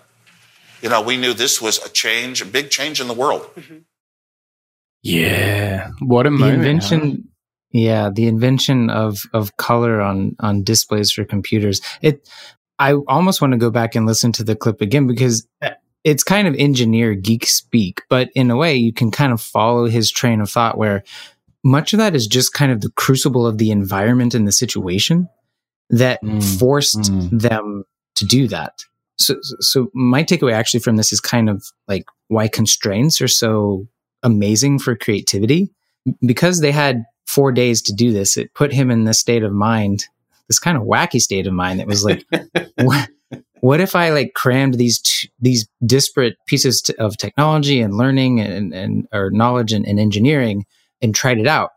You 0.82 0.88
know, 0.88 1.02
we 1.02 1.16
knew 1.16 1.32
this 1.32 1.60
was 1.60 1.84
a 1.84 1.88
change, 1.88 2.42
a 2.42 2.46
big 2.46 2.70
change 2.70 3.00
in 3.00 3.08
the 3.08 3.14
world. 3.14 3.42
Mm-hmm. 3.56 3.78
Yeah, 5.02 5.90
what 6.00 6.26
a 6.26 6.30
the 6.30 6.36
moment! 6.36 6.58
invention. 6.58 7.10
huh? 7.10 7.16
Yeah, 7.72 8.10
the 8.12 8.26
invention 8.26 8.90
of 8.90 9.20
of 9.32 9.56
color 9.56 10.00
on 10.00 10.34
on 10.40 10.64
displays 10.64 11.12
for 11.12 11.24
computers. 11.24 11.80
It. 12.02 12.28
I 12.78 12.92
almost 13.08 13.40
want 13.40 13.52
to 13.52 13.58
go 13.58 13.70
back 13.70 13.94
and 13.94 14.04
listen 14.04 14.32
to 14.32 14.44
the 14.44 14.54
clip 14.54 14.82
again 14.82 15.06
because 15.06 15.46
it's 16.04 16.22
kind 16.22 16.46
of 16.46 16.54
engineer 16.58 17.14
geek 17.14 17.46
speak, 17.46 18.02
but 18.10 18.28
in 18.34 18.50
a 18.50 18.56
way 18.56 18.76
you 18.76 18.92
can 18.92 19.10
kind 19.10 19.32
of 19.32 19.40
follow 19.40 19.86
his 19.86 20.10
train 20.10 20.42
of 20.42 20.50
thought 20.50 20.76
where 20.76 21.02
much 21.66 21.92
of 21.92 21.98
that 21.98 22.14
is 22.14 22.28
just 22.28 22.52
kind 22.52 22.70
of 22.70 22.80
the 22.80 22.90
crucible 22.90 23.44
of 23.44 23.58
the 23.58 23.72
environment 23.72 24.34
and 24.34 24.46
the 24.46 24.52
situation 24.52 25.28
that 25.90 26.22
Mm, 26.22 26.58
forced 26.58 26.98
mm. 26.98 27.30
them 27.40 27.84
to 28.14 28.24
do 28.24 28.48
that. 28.48 28.84
So, 29.18 29.36
so 29.60 29.90
my 29.92 30.22
takeaway 30.22 30.52
actually 30.52 30.80
from 30.80 30.96
this 30.96 31.12
is 31.12 31.20
kind 31.20 31.48
of 31.48 31.64
like 31.88 32.04
why 32.28 32.48
constraints 32.48 33.20
are 33.20 33.28
so 33.28 33.86
amazing 34.22 34.78
for 34.78 34.94
creativity 34.96 35.70
because 36.24 36.60
they 36.60 36.72
had 36.72 37.04
four 37.26 37.50
days 37.50 37.82
to 37.82 37.92
do 37.92 38.12
this. 38.12 38.36
It 38.36 38.54
put 38.54 38.72
him 38.72 38.90
in 38.90 39.04
this 39.04 39.18
state 39.18 39.42
of 39.42 39.52
mind, 39.52 40.06
this 40.48 40.58
kind 40.58 40.76
of 40.76 40.84
wacky 40.84 41.20
state 41.20 41.46
of 41.46 41.52
mind 41.52 41.80
that 41.80 41.86
was 41.86 42.04
like, 42.04 42.24
what, 42.76 43.08
what 43.60 43.80
if 43.80 43.96
I 43.96 44.10
like 44.10 44.34
crammed 44.34 44.74
these 44.74 45.00
t- 45.00 45.30
these 45.40 45.68
disparate 45.84 46.36
pieces 46.46 46.82
t- 46.82 46.94
of 46.96 47.16
technology 47.16 47.80
and 47.80 47.96
learning 47.96 48.40
and, 48.40 48.72
and 48.72 49.08
or 49.12 49.30
knowledge 49.30 49.72
and, 49.72 49.86
and 49.86 49.98
engineering 49.98 50.64
and 51.02 51.14
tried 51.14 51.38
it 51.38 51.46
out? 51.46 51.70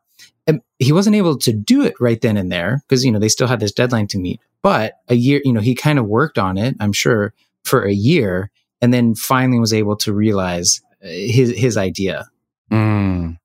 And 0.47 0.61
he 0.79 0.91
wasn't 0.91 1.15
able 1.15 1.37
to 1.37 1.53
do 1.53 1.83
it 1.83 1.93
right 1.99 2.19
then 2.19 2.37
and 2.37 2.51
there 2.51 2.81
because 2.87 3.05
you 3.05 3.11
know 3.11 3.19
they 3.19 3.29
still 3.29 3.47
had 3.47 3.59
this 3.59 3.71
deadline 3.71 4.07
to 4.07 4.19
meet. 4.19 4.39
But 4.61 4.95
a 5.07 5.15
year, 5.15 5.41
you 5.43 5.53
know, 5.53 5.61
he 5.61 5.75
kind 5.75 5.99
of 5.99 6.05
worked 6.05 6.37
on 6.37 6.57
it. 6.57 6.75
I'm 6.79 6.93
sure 6.93 7.33
for 7.63 7.85
a 7.85 7.93
year, 7.93 8.51
and 8.81 8.93
then 8.93 9.15
finally 9.15 9.59
was 9.59 9.73
able 9.73 9.95
to 9.97 10.13
realize 10.13 10.81
uh, 11.03 11.07
his 11.07 11.57
his 11.57 11.77
idea. 11.77 12.27
Mm. 12.71 13.37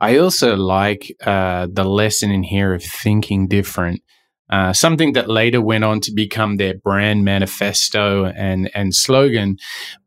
I 0.00 0.18
also 0.18 0.56
like 0.56 1.16
uh, 1.24 1.68
the 1.70 1.84
lesson 1.84 2.30
in 2.30 2.42
here 2.42 2.74
of 2.74 2.82
thinking 2.82 3.46
different. 3.46 4.02
Uh, 4.50 4.72
something 4.72 5.12
that 5.12 5.30
later 5.30 5.60
went 5.60 5.84
on 5.84 6.00
to 6.00 6.12
become 6.12 6.56
their 6.56 6.74
brand 6.74 7.24
manifesto 7.24 8.26
and 8.26 8.70
and 8.74 8.94
slogan. 8.94 9.56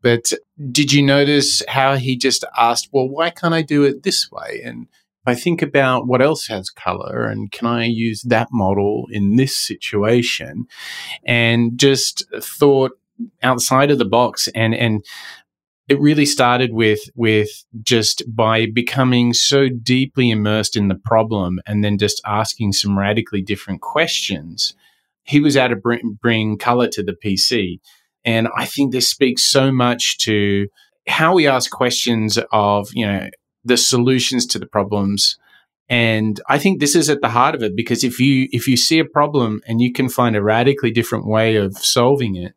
But 0.02 0.32
did 0.70 0.92
you 0.92 1.02
notice 1.02 1.62
how 1.68 1.96
he 1.96 2.16
just 2.16 2.44
asked, 2.56 2.88
"Well, 2.92 3.08
why 3.08 3.30
can't 3.30 3.54
I 3.54 3.62
do 3.62 3.84
it 3.84 4.02
this 4.02 4.30
way?" 4.30 4.60
And 4.62 4.86
if 5.26 5.28
I 5.28 5.34
think 5.34 5.62
about 5.62 6.06
what 6.06 6.20
else 6.20 6.46
has 6.48 6.68
color, 6.68 7.24
and 7.24 7.50
can 7.50 7.66
I 7.66 7.86
use 7.86 8.22
that 8.22 8.48
model 8.52 9.06
in 9.10 9.36
this 9.36 9.56
situation, 9.56 10.66
and 11.24 11.78
just 11.78 12.24
thought 12.40 12.92
outside 13.42 13.90
of 13.90 13.98
the 13.98 14.04
box 14.04 14.48
and 14.54 14.74
and 14.74 15.04
it 15.88 16.00
really 16.00 16.26
started 16.26 16.72
with 16.72 17.00
with 17.14 17.64
just 17.82 18.22
by 18.26 18.66
becoming 18.66 19.32
so 19.32 19.68
deeply 19.68 20.30
immersed 20.30 20.76
in 20.76 20.88
the 20.88 20.94
problem 20.94 21.60
and 21.66 21.84
then 21.84 21.98
just 21.98 22.20
asking 22.26 22.72
some 22.72 22.98
radically 22.98 23.42
different 23.42 23.80
questions 23.80 24.74
he 25.26 25.40
was 25.40 25.56
able 25.56 25.70
to 25.70 25.80
bring, 25.80 26.18
bring 26.20 26.58
color 26.58 26.88
to 26.88 27.02
the 27.02 27.16
pc 27.24 27.80
and 28.24 28.48
i 28.56 28.64
think 28.64 28.92
this 28.92 29.08
speaks 29.08 29.42
so 29.42 29.70
much 29.72 30.18
to 30.18 30.68
how 31.06 31.34
we 31.34 31.46
ask 31.46 31.70
questions 31.70 32.38
of 32.52 32.88
you 32.92 33.06
know 33.06 33.28
the 33.64 33.76
solutions 33.76 34.46
to 34.46 34.58
the 34.58 34.66
problems. 34.66 35.38
And 35.88 36.40
i 36.48 36.58
think 36.58 36.80
this 36.80 36.96
is 36.96 37.10
at 37.10 37.20
the 37.20 37.28
heart 37.28 37.54
of 37.54 37.62
it 37.62 37.76
because 37.76 38.04
if 38.04 38.18
you 38.18 38.48
if 38.52 38.66
you 38.66 38.76
see 38.76 38.98
a 38.98 39.04
problem 39.04 39.60
and 39.66 39.82
you 39.82 39.92
can 39.92 40.08
find 40.08 40.34
a 40.34 40.42
radically 40.42 40.90
different 40.90 41.26
way 41.26 41.56
of 41.56 41.76
solving 41.76 42.36
it 42.36 42.54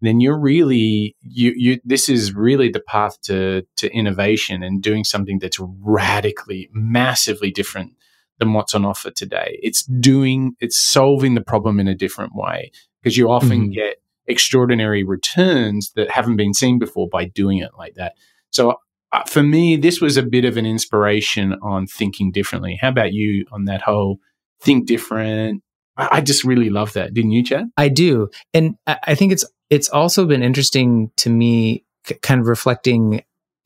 then 0.00 0.20
you're 0.20 0.38
really 0.38 1.16
you 1.22 1.52
you 1.56 1.80
this 1.84 2.08
is 2.08 2.34
really 2.34 2.68
the 2.70 2.80
path 2.80 3.20
to 3.22 3.62
to 3.76 3.90
innovation 3.92 4.62
and 4.62 4.82
doing 4.82 5.04
something 5.04 5.38
that's 5.38 5.58
radically 5.60 6.68
massively 6.72 7.50
different 7.50 7.92
than 8.38 8.52
what's 8.54 8.74
on 8.74 8.84
offer 8.84 9.10
today. 9.10 9.58
It's 9.62 9.82
doing 9.84 10.54
it's 10.60 10.78
solving 10.78 11.34
the 11.34 11.40
problem 11.42 11.78
in 11.78 11.88
a 11.88 11.94
different 11.94 12.34
way 12.34 12.70
because 13.02 13.16
you 13.16 13.30
often 13.30 13.68
Mhm. 13.68 13.74
get 13.74 13.96
extraordinary 14.26 15.02
returns 15.04 15.92
that 15.96 16.10
haven't 16.10 16.36
been 16.36 16.54
seen 16.54 16.78
before 16.78 17.08
by 17.08 17.24
doing 17.24 17.58
it 17.58 17.70
like 17.76 17.94
that. 17.94 18.12
So 18.50 18.76
uh, 19.12 19.24
for 19.26 19.42
me 19.42 19.76
this 19.76 20.00
was 20.00 20.16
a 20.16 20.22
bit 20.22 20.44
of 20.44 20.56
an 20.56 20.64
inspiration 20.66 21.54
on 21.62 21.86
thinking 21.86 22.30
differently. 22.32 22.78
How 22.80 22.88
about 22.90 23.12
you 23.12 23.44
on 23.52 23.64
that 23.64 23.82
whole 23.82 24.18
think 24.62 24.86
different 24.86 25.62
i, 26.00 26.08
I 26.18 26.20
just 26.20 26.44
really 26.44 26.70
love 26.70 26.92
that. 26.94 27.14
Didn't 27.14 27.32
you 27.32 27.44
chad? 27.44 27.70
I 27.76 27.88
do, 27.88 28.30
and 28.54 28.76
I, 28.86 28.98
I 29.08 29.14
think 29.14 29.32
it's 29.32 29.44
it's 29.70 29.88
also 29.88 30.26
been 30.26 30.42
interesting 30.42 31.10
to 31.18 31.30
me, 31.30 31.84
c- 32.06 32.16
kind 32.22 32.40
of 32.40 32.46
reflecting, 32.46 33.22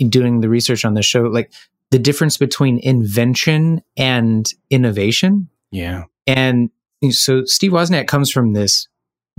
doing 0.08 0.40
the 0.40 0.48
research 0.48 0.84
on 0.84 0.94
the 0.94 1.02
show, 1.02 1.22
like 1.22 1.52
the 1.90 1.98
difference 1.98 2.36
between 2.36 2.78
invention 2.82 3.82
and 3.96 4.52
innovation. 4.70 5.48
yeah. 5.70 6.04
And 6.26 6.70
so 7.10 7.44
Steve 7.44 7.72
Wozniak 7.72 8.06
comes 8.06 8.30
from 8.30 8.54
this 8.54 8.88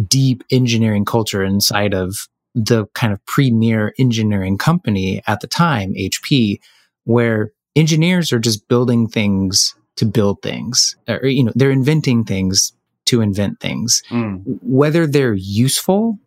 deep 0.08 0.44
engineering 0.52 1.04
culture 1.04 1.44
inside 1.44 1.94
of 1.94 2.28
the 2.54 2.86
kind 2.94 3.12
of 3.12 3.26
premier 3.26 3.94
engineering 3.98 4.58
company 4.58 5.22
at 5.28 5.40
the 5.42 5.48
time, 5.48 5.94
HP, 5.94 6.60
where 7.04 7.52
engineers 7.76 8.32
are 8.32 8.40
just 8.40 8.68
building 8.68 9.08
things 9.08 9.76
to 9.98 10.06
build 10.06 10.42
things, 10.42 10.96
or, 11.08 11.26
you 11.26 11.44
know, 11.44 11.52
they're 11.56 11.72
inventing 11.72 12.24
things 12.24 12.72
to 13.06 13.22
invent 13.22 13.60
things. 13.60 14.02
Mm. 14.10 14.44
Whether 14.62 15.08
they're 15.08 15.34
useful 15.34 16.20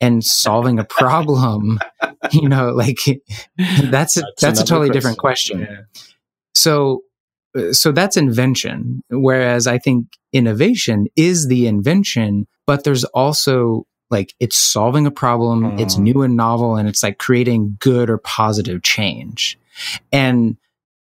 and 0.00 0.24
solving 0.24 0.78
a 0.78 0.84
problem, 0.84 1.78
you 2.32 2.48
know, 2.48 2.70
like 2.70 2.98
that's 3.84 4.16
a, 4.16 4.22
that's, 4.40 4.42
a 4.42 4.46
another 4.48 4.64
totally 4.64 4.90
different 4.90 5.18
question. 5.18 5.60
Yeah. 5.60 5.80
So, 6.54 7.02
uh, 7.56 7.72
so 7.72 7.92
that's 7.92 8.16
invention. 8.16 9.02
Whereas 9.10 9.66
I 9.66 9.78
think 9.78 10.06
innovation 10.32 11.06
is 11.16 11.48
the 11.48 11.66
invention, 11.66 12.46
but 12.66 12.84
there's 12.84 13.04
also 13.04 13.86
like 14.10 14.34
it's 14.40 14.56
solving 14.56 15.06
a 15.06 15.10
problem, 15.10 15.62
mm. 15.62 15.80
it's 15.80 15.96
new 15.96 16.22
and 16.22 16.36
novel, 16.36 16.76
and 16.76 16.88
it's 16.88 17.02
like 17.02 17.18
creating 17.18 17.76
good 17.80 18.10
or 18.10 18.18
positive 18.18 18.82
change. 18.82 19.58
And 20.12 20.56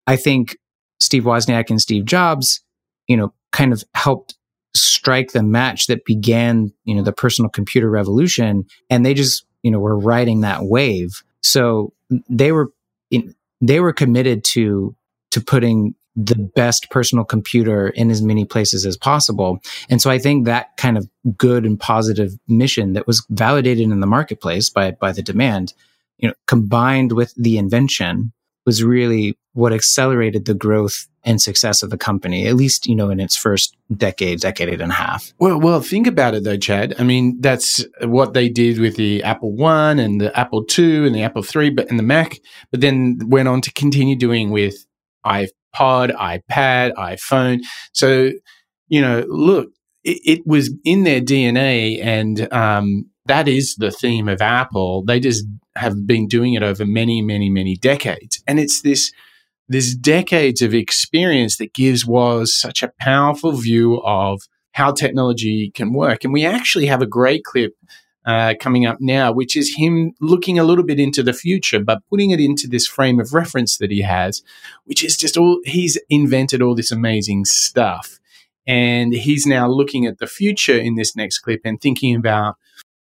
I 0.07 0.17
think 0.17 0.57
Steve 1.01 1.25
Wozniak 1.25 1.69
and 1.69 1.81
Steve 1.81 2.05
Jobs, 2.05 2.61
you 3.09 3.17
know, 3.17 3.35
kind 3.51 3.73
of 3.73 3.83
helped 3.95 4.37
strike 4.75 5.33
the 5.33 5.43
match 5.43 5.87
that 5.87 6.05
began, 6.05 6.73
you 6.85 6.95
know, 6.95 7.03
the 7.03 7.13
personal 7.13 7.51
computer 7.51 7.91
revolution. 7.91 8.65
And 8.89 9.05
they 9.05 9.15
just, 9.15 9.45
you 9.63 9.71
know, 9.71 9.79
were 9.79 9.99
riding 9.99 10.41
that 10.41 10.65
wave. 10.65 11.23
So 11.43 11.93
they 12.29 12.53
were, 12.53 12.71
in, 13.11 13.35
they 13.61 13.81
were 13.81 13.93
committed 13.93 14.45
to, 14.45 14.95
to 15.31 15.41
putting 15.41 15.95
the 16.15 16.37
best 16.37 16.91
personal 16.91 17.25
computer 17.25 17.89
in 17.89 18.11
as 18.11 18.21
many 18.21 18.45
places 18.45 18.85
as 18.85 18.97
possible. 18.97 19.59
And 19.89 20.01
so 20.01 20.11
I 20.11 20.19
think 20.19 20.45
that 20.45 20.77
kind 20.77 20.99
of 20.99 21.09
good 21.39 21.65
and 21.65 21.81
positive 21.81 22.33
mission 22.49 22.93
that 22.93 23.07
was 23.07 23.25
validated 23.31 23.85
in 23.85 24.01
the 24.01 24.07
marketplace 24.07 24.69
by, 24.69 24.91
by 24.91 25.13
the 25.13 25.23
demand, 25.23 25.73
you 26.19 26.29
know, 26.29 26.35
combined 26.47 27.13
with 27.13 27.35
the 27.37 27.57
invention 27.57 28.33
was 28.65 28.83
really 28.83 29.37
what 29.55 29.73
accelerated 29.73 30.45
the 30.45 30.55
growth 30.55 31.09
and 31.25 31.41
success 31.41 31.83
of 31.83 31.91
the 31.91 31.99
company, 31.99 32.47
at 32.47 32.55
least, 32.55 32.87
you 32.87 32.95
know, 32.95 33.11
in 33.11 33.21
its 33.21 33.37
first 33.37 33.77
decade, 33.95 34.41
decade 34.41 34.81
and 34.81 34.91
a 34.91 34.95
half. 34.95 35.33
Well, 35.39 35.61
well, 35.61 35.81
think 35.81 36.07
about 36.07 36.35
it 36.35 36.45
though, 36.45 36.57
Chad. 36.57 36.95
I 36.99 37.05
mean, 37.05 37.41
that's 37.41 37.85
what 38.03 38.35
they 38.35 38.49
did 38.49 38.79
with 38.79 38.97
the 38.97 39.23
Apple 39.23 39.53
One 39.53 39.99
and 39.99 40.21
the 40.21 40.37
Apple 40.39 40.65
Two 40.65 41.05
and 41.05 41.15
the 41.15 41.23
Apple 41.23 41.43
Three, 41.43 41.71
but 41.71 41.89
and 41.91 41.99
the 41.99 42.05
Mac, 42.05 42.41
but 42.71 42.81
then 42.81 43.19
went 43.27 43.49
on 43.49 43.61
to 43.63 43.73
continue 43.73 44.17
doing 44.17 44.51
with 44.51 44.75
iPod, 45.25 45.51
iPad, 45.75 46.95
iPhone. 46.95 47.61
So, 47.93 48.33
you 48.89 49.01
know, 49.01 49.25
look, 49.29 49.69
it, 50.03 50.21
it 50.25 50.47
was 50.47 50.75
in 50.85 51.05
their 51.05 51.21
DNA 51.21 52.03
and, 52.03 52.53
um, 52.53 53.11
that 53.27 53.49
is 53.49 53.77
the 53.77 53.91
theme 53.91 54.29
of 54.29 54.41
Apple. 54.41 55.05
They 55.05 55.21
just 55.21 55.45
have 55.77 56.07
been 56.07 56.27
doing 56.27 56.55
it 56.55 56.63
over 56.63 56.85
many, 56.85 57.23
many, 57.23 57.49
many 57.49 57.77
decades. 57.77 58.43
And 58.47 58.59
it's 58.59 58.83
this, 58.83 59.13
this 59.69 59.95
decades 59.95 60.61
of 60.61 60.75
experience 60.75 61.57
that 61.59 61.75
gives 61.75 62.05
Woz 62.05 62.55
such 62.55 62.83
a 62.83 62.93
powerful 63.01 63.53
view 63.53 64.01
of 64.03 64.43
how 64.73 64.93
technology 64.93 65.71
can 65.75 65.93
work. 65.93 66.25
And 66.25 66.33
we 66.33 66.45
actually 66.45 66.87
have 66.87 67.03
a 67.03 67.07
great 67.07 67.45
clip 67.45 67.75
uh, 68.25 68.55
coming 68.61 68.87
up 68.87 68.99
now, 69.01 69.33
which 69.33 69.57
is 69.57 69.75
him 69.77 70.13
looking 70.21 70.59
a 70.59 70.65
little 70.65 70.85
bit 70.85 71.01
into 71.01 71.23
the 71.23 71.33
future, 71.33 71.81
but 71.81 72.03
putting 72.09 72.31
it 72.31 72.41
into 72.41 72.69
this 72.69 72.87
frame 72.87 73.21
of 73.21 73.35
reference 73.35 73.79
that 73.79 73.91
he 73.91 74.03
has, 74.03 74.43
which 74.85 75.05
is 75.05 75.17
just 75.17 75.37
all 75.37 75.61
he's 75.65 75.99
invented 76.09 76.63
all 76.63 76.75
this 76.75 76.93
amazing 76.93 77.45
stuff. 77.45 78.21
And 78.67 79.13
he's 79.13 79.45
now 79.45 79.69
looking 79.69 80.07
at 80.07 80.19
the 80.19 80.29
future 80.29 80.79
in 80.79 80.95
this 80.95 81.17
next 81.17 81.41
clip 81.41 81.63
and 81.65 81.81
thinking 81.81 82.15
about 82.15 82.57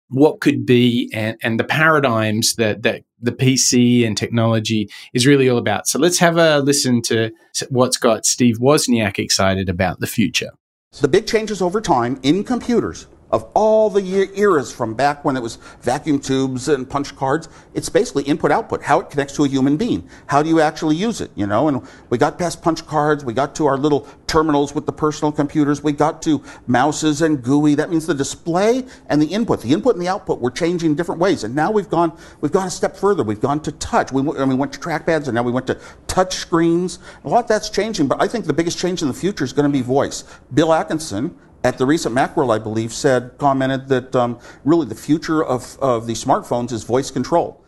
what 0.09 0.41
could 0.41 0.65
be 0.65 1.11
and, 1.13 1.37
and 1.43 1.59
the 1.59 1.65
paradigms 1.65 2.55
that, 2.55 2.83
that 2.83 3.03
the 3.21 3.33
PC 3.33 4.07
and 4.07 4.17
technology 4.17 4.89
is 5.13 5.27
really 5.27 5.49
all 5.49 5.59
about. 5.59 5.87
So 5.87 5.99
let's 5.99 6.19
have 6.19 6.37
a 6.37 6.61
listen 6.61 7.03
to 7.03 7.33
what's 7.71 7.97
got 7.97 8.27
Steve 8.27 8.59
Wozniak 8.59 9.19
excited 9.19 9.69
about 9.69 10.01
the 10.01 10.07
future. 10.07 10.51
The 10.93 11.09
big 11.09 11.27
changes 11.27 11.61
over 11.61 11.81
time 11.81 12.19
in 12.23 12.45
computers 12.45 13.07
of 13.37 13.47
all 13.53 13.91
the 13.91 14.31
eras 14.35 14.73
from 14.73 14.95
back 14.95 15.23
when 15.23 15.37
it 15.37 15.43
was 15.43 15.57
vacuum 15.83 16.19
tubes 16.19 16.69
and 16.69 16.89
punch 16.89 17.15
cards. 17.15 17.51
It's 17.75 17.91
basically 17.91 18.23
input 18.23 18.51
output, 18.51 18.83
how 18.83 19.01
it 19.01 19.11
connects 19.11 19.37
to 19.37 19.45
a 19.45 19.49
human 19.49 19.77
being. 19.77 20.09
How 20.27 20.43
do 20.43 20.49
you 20.49 20.63
actually 20.63 20.97
use 20.97 21.21
it, 21.21 21.31
you 21.35 21.47
know? 21.47 21.69
And 21.69 21.87
we 22.09 22.17
got 22.17 22.39
past 22.39 22.63
punch 22.63 22.87
cards, 22.87 23.27
we 23.27 23.35
got 23.35 23.55
to 23.57 23.67
our 23.67 23.77
little 23.77 24.09
terminals 24.27 24.75
with 24.75 24.87
the 24.87 24.93
personal 24.93 25.33
computers, 25.33 25.83
we 25.83 25.93
got 25.93 26.23
to 26.23 26.43
mouses 26.67 27.21
and 27.21 27.43
GUI. 27.43 27.75
That 27.75 27.91
means 27.91 28.07
the 28.07 28.15
display 28.15 28.87
and 29.11 29.21
the 29.21 29.27
input. 29.27 29.61
The 29.61 29.75
input 29.75 29.97
and 29.97 30.03
the 30.03 30.09
output 30.09 30.41
were 30.41 30.51
changing 30.51 30.95
different 30.95 31.21
ways. 31.21 31.45
And 31.45 31.55
now 31.55 31.71
we've 31.71 31.91
gone, 31.91 32.19
we've 32.41 32.53
gone 32.53 32.69
a 32.69 32.71
step 32.71 32.97
further. 32.97 33.23
We've 33.23 33.41
gone 33.41 33.61
to 33.65 33.73
touch. 33.73 34.13
We, 34.13 34.23
and 34.23 34.49
we 34.49 34.55
went 34.55 34.73
to 34.73 34.81
trackpads 34.81 35.27
and 35.27 35.35
now 35.35 35.43
we 35.43 35.53
went 35.53 35.67
to 35.67 35.79
touch 36.07 36.37
screens. 36.37 37.01
A 37.25 37.29
lot 37.29 37.49
that's 37.49 37.69
changing, 37.69 38.09
but 38.09 38.23
I 38.23 38.29
think 38.29 38.47
the 38.47 38.55
biggest 38.55 38.79
change 38.79 39.03
in 39.03 39.09
the 39.09 39.15
future 39.15 39.45
is 39.45 39.53
going 39.53 39.71
to 39.71 39.79
be 39.79 39.83
voice. 39.83 40.25
Bill 40.55 40.73
Atkinson, 40.73 41.37
at 41.67 41.79
the 41.79 41.85
recent 41.85 42.15
Macworld, 42.15 42.55
I 42.55 42.61
believe, 42.61 42.93
said, 42.93 43.33
commented 43.39 43.89
that 43.89 44.15
um, 44.15 44.39
really 44.65 44.87
the 44.87 44.95
future 44.95 45.45
of, 45.45 45.77
of 45.81 46.07
the 46.07 46.13
smartphones 46.13 46.71
is 46.71 46.85
voice 46.85 47.11
control. 47.11 47.65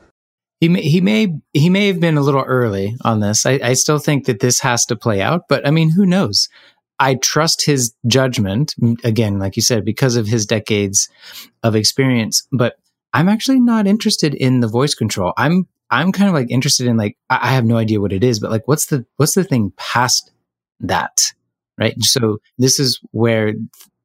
He 0.61 0.68
may, 0.68 0.82
he 0.82 1.01
may 1.01 1.34
he 1.53 1.68
may 1.68 1.88
have 1.88 2.01
been 2.01 2.16
a 2.16 2.20
little 2.20 2.42
early 2.42 2.96
on 3.05 3.20
this. 3.20 3.44
I, 3.44 3.61
I 3.62 3.72
still 3.74 3.99
think 3.99 4.26
that 4.26 4.40
this 4.40 4.61
has 4.61 4.84
to 4.86 4.96
play 4.96 5.20
out, 5.20 5.42
but 5.49 5.66
I 5.66 5.70
mean, 5.70 5.90
who 5.90 6.07
knows? 6.07 6.49
I 7.01 7.16
trust 7.16 7.64
his 7.64 7.94
judgment 8.07 8.74
again, 9.05 9.38
like 9.38 9.57
you 9.57 9.62
said, 9.62 9.84
because 9.84 10.16
of 10.16 10.26
his 10.26 10.46
decades 10.46 11.09
of 11.62 11.76
experience. 11.76 12.46
But 12.53 12.74
I'm 13.12 13.28
actually 13.28 13.61
not 13.61 13.86
interested 13.86 14.34
in 14.34 14.61
the 14.61 14.68
voice 14.68 14.94
control. 14.94 15.32
I'm 15.36 15.66
I'm 15.90 16.12
kind 16.12 16.28
of 16.28 16.34
like 16.34 16.51
interested 16.51 16.86
in 16.86 16.96
like 16.96 17.16
I, 17.30 17.38
I 17.42 17.46
have 17.49 17.64
no 17.64 17.76
idea 17.76 18.01
what 18.01 18.12
it 18.12 18.22
is, 18.22 18.38
but 18.38 18.51
like 18.51 18.66
what's 18.66 18.86
the 18.86 19.07
what's 19.16 19.34
the 19.34 19.44
thing 19.44 19.72
past 19.76 20.30
that? 20.80 21.32
Right? 21.79 21.95
So 22.01 22.39
this 22.59 22.79
is 22.79 23.01
where 23.12 23.55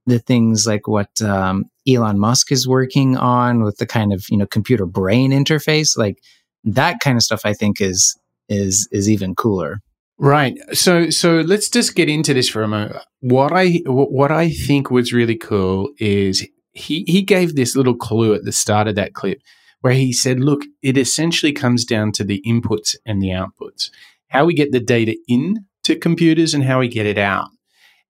the 0.05 0.19
things 0.19 0.65
like 0.67 0.87
what 0.87 1.21
um, 1.21 1.65
Elon 1.87 2.19
Musk 2.19 2.51
is 2.51 2.67
working 2.67 3.17
on 3.17 3.63
with 3.63 3.77
the 3.77 3.85
kind 3.85 4.13
of 4.13 4.25
you 4.29 4.37
know 4.37 4.45
computer 4.45 4.85
brain 4.85 5.31
interface, 5.31 5.97
like 5.97 6.19
that 6.63 6.99
kind 6.99 7.17
of 7.17 7.23
stuff, 7.23 7.41
I 7.45 7.53
think 7.53 7.81
is 7.81 8.17
is 8.49 8.87
is 8.91 9.09
even 9.09 9.35
cooler. 9.35 9.79
Right. 10.17 10.57
So 10.73 11.09
so 11.09 11.41
let's 11.41 11.69
just 11.69 11.95
get 11.95 12.09
into 12.09 12.33
this 12.33 12.49
for 12.49 12.63
a 12.63 12.67
moment. 12.67 12.97
What 13.21 13.51
I 13.51 13.81
what 13.85 14.31
I 14.31 14.49
think 14.49 14.91
was 14.91 15.13
really 15.13 15.35
cool 15.35 15.89
is 15.97 16.47
he 16.71 17.03
he 17.07 17.21
gave 17.21 17.55
this 17.55 17.75
little 17.75 17.95
clue 17.95 18.33
at 18.33 18.43
the 18.43 18.51
start 18.51 18.87
of 18.87 18.95
that 18.95 19.13
clip 19.13 19.41
where 19.81 19.93
he 19.93 20.13
said, 20.13 20.39
"Look, 20.39 20.63
it 20.81 20.97
essentially 20.97 21.51
comes 21.51 21.83
down 21.83 22.11
to 22.13 22.23
the 22.23 22.41
inputs 22.45 22.95
and 23.05 23.21
the 23.21 23.29
outputs. 23.29 23.89
How 24.29 24.45
we 24.45 24.53
get 24.53 24.71
the 24.71 24.79
data 24.79 25.15
in 25.27 25.65
to 25.83 25.95
computers 25.95 26.53
and 26.53 26.63
how 26.63 26.79
we 26.79 26.87
get 26.87 27.05
it 27.05 27.17
out." 27.17 27.49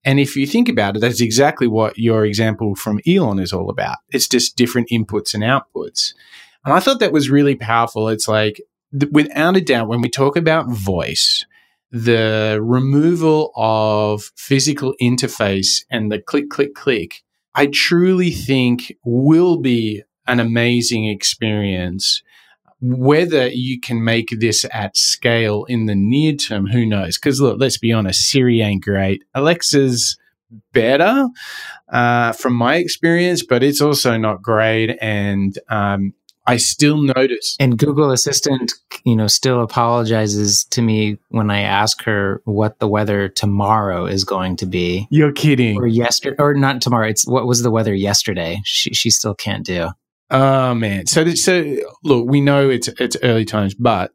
And 0.05 0.19
if 0.19 0.35
you 0.35 0.45
think 0.45 0.67
about 0.67 0.95
it, 0.95 0.99
that's 0.99 1.21
exactly 1.21 1.67
what 1.67 1.97
your 1.97 2.25
example 2.25 2.75
from 2.75 2.99
Elon 3.07 3.39
is 3.39 3.53
all 3.53 3.69
about. 3.69 3.97
It's 4.09 4.27
just 4.27 4.57
different 4.57 4.89
inputs 4.89 5.33
and 5.33 5.43
outputs. 5.43 6.13
And 6.65 6.73
I 6.73 6.79
thought 6.79 6.99
that 6.99 7.13
was 7.13 7.29
really 7.29 7.55
powerful. 7.55 8.09
It's 8.09 8.27
like, 8.27 8.61
th- 8.97 9.11
without 9.11 9.55
a 9.55 9.61
doubt, 9.61 9.87
when 9.87 10.01
we 10.01 10.09
talk 10.09 10.35
about 10.35 10.69
voice, 10.69 11.45
the 11.91 12.59
removal 12.61 13.51
of 13.55 14.31
physical 14.35 14.93
interface 15.01 15.85
and 15.89 16.11
the 16.11 16.19
click, 16.19 16.49
click, 16.49 16.73
click, 16.73 17.23
I 17.55 17.67
truly 17.67 18.31
think 18.31 18.93
will 19.05 19.57
be 19.57 20.03
an 20.25 20.39
amazing 20.39 21.05
experience 21.05 22.23
whether 22.83 23.47
you 23.47 23.79
can 23.79 24.03
make 24.03 24.27
this 24.41 24.65
at 24.73 24.97
scale 24.97 25.63
in 25.69 25.85
the 25.85 25.95
near 25.95 26.33
term, 26.33 26.67
who 26.67 26.85
knows? 26.85 27.17
Because 27.17 27.39
look, 27.39 27.57
let's 27.57 27.77
be 27.77 27.93
honest, 27.93 28.29
Siri 28.29 28.61
ain't 28.61 28.83
great. 28.83 29.23
Alexa's 29.33 30.17
better 30.73 31.29
uh, 31.93 32.33
from 32.33 32.53
my 32.53 32.75
experience, 32.75 33.41
but 33.41 33.63
it's 33.63 33.79
also 33.79 34.17
not 34.17 34.41
great. 34.41 34.97
And 35.01 35.57
um, 35.69 36.13
I 36.45 36.57
still 36.57 37.01
notice. 37.01 37.55
And 37.57 37.77
Google 37.77 38.11
Assistant, 38.11 38.73
you 39.05 39.15
know, 39.15 39.27
still 39.27 39.61
apologizes 39.61 40.65
to 40.65 40.81
me 40.81 41.17
when 41.29 41.49
I 41.49 41.61
ask 41.61 42.03
her 42.03 42.41
what 42.43 42.79
the 42.79 42.87
weather 42.89 43.29
tomorrow 43.29 44.05
is 44.05 44.25
going 44.25 44.57
to 44.57 44.65
be. 44.65 45.07
You're 45.09 45.31
kidding. 45.31 45.77
Or 45.77 45.87
yesterday, 45.87 46.35
or 46.37 46.53
not 46.53 46.81
tomorrow. 46.81 47.07
It's 47.07 47.25
what 47.25 47.47
was 47.47 47.63
the 47.63 47.71
weather 47.71 47.95
yesterday. 47.95 48.59
She 48.65 48.93
she 48.93 49.09
still 49.09 49.35
can't 49.35 49.65
do. 49.65 49.91
Oh 50.33 50.73
man. 50.73 51.05
So 51.05 51.29
so 51.35 51.77
look, 52.03 52.27
we 52.27 52.41
know 52.41 52.69
it's 52.69 52.87
it's 52.87 53.15
early 53.21 53.45
times, 53.45 53.75
but 53.75 54.11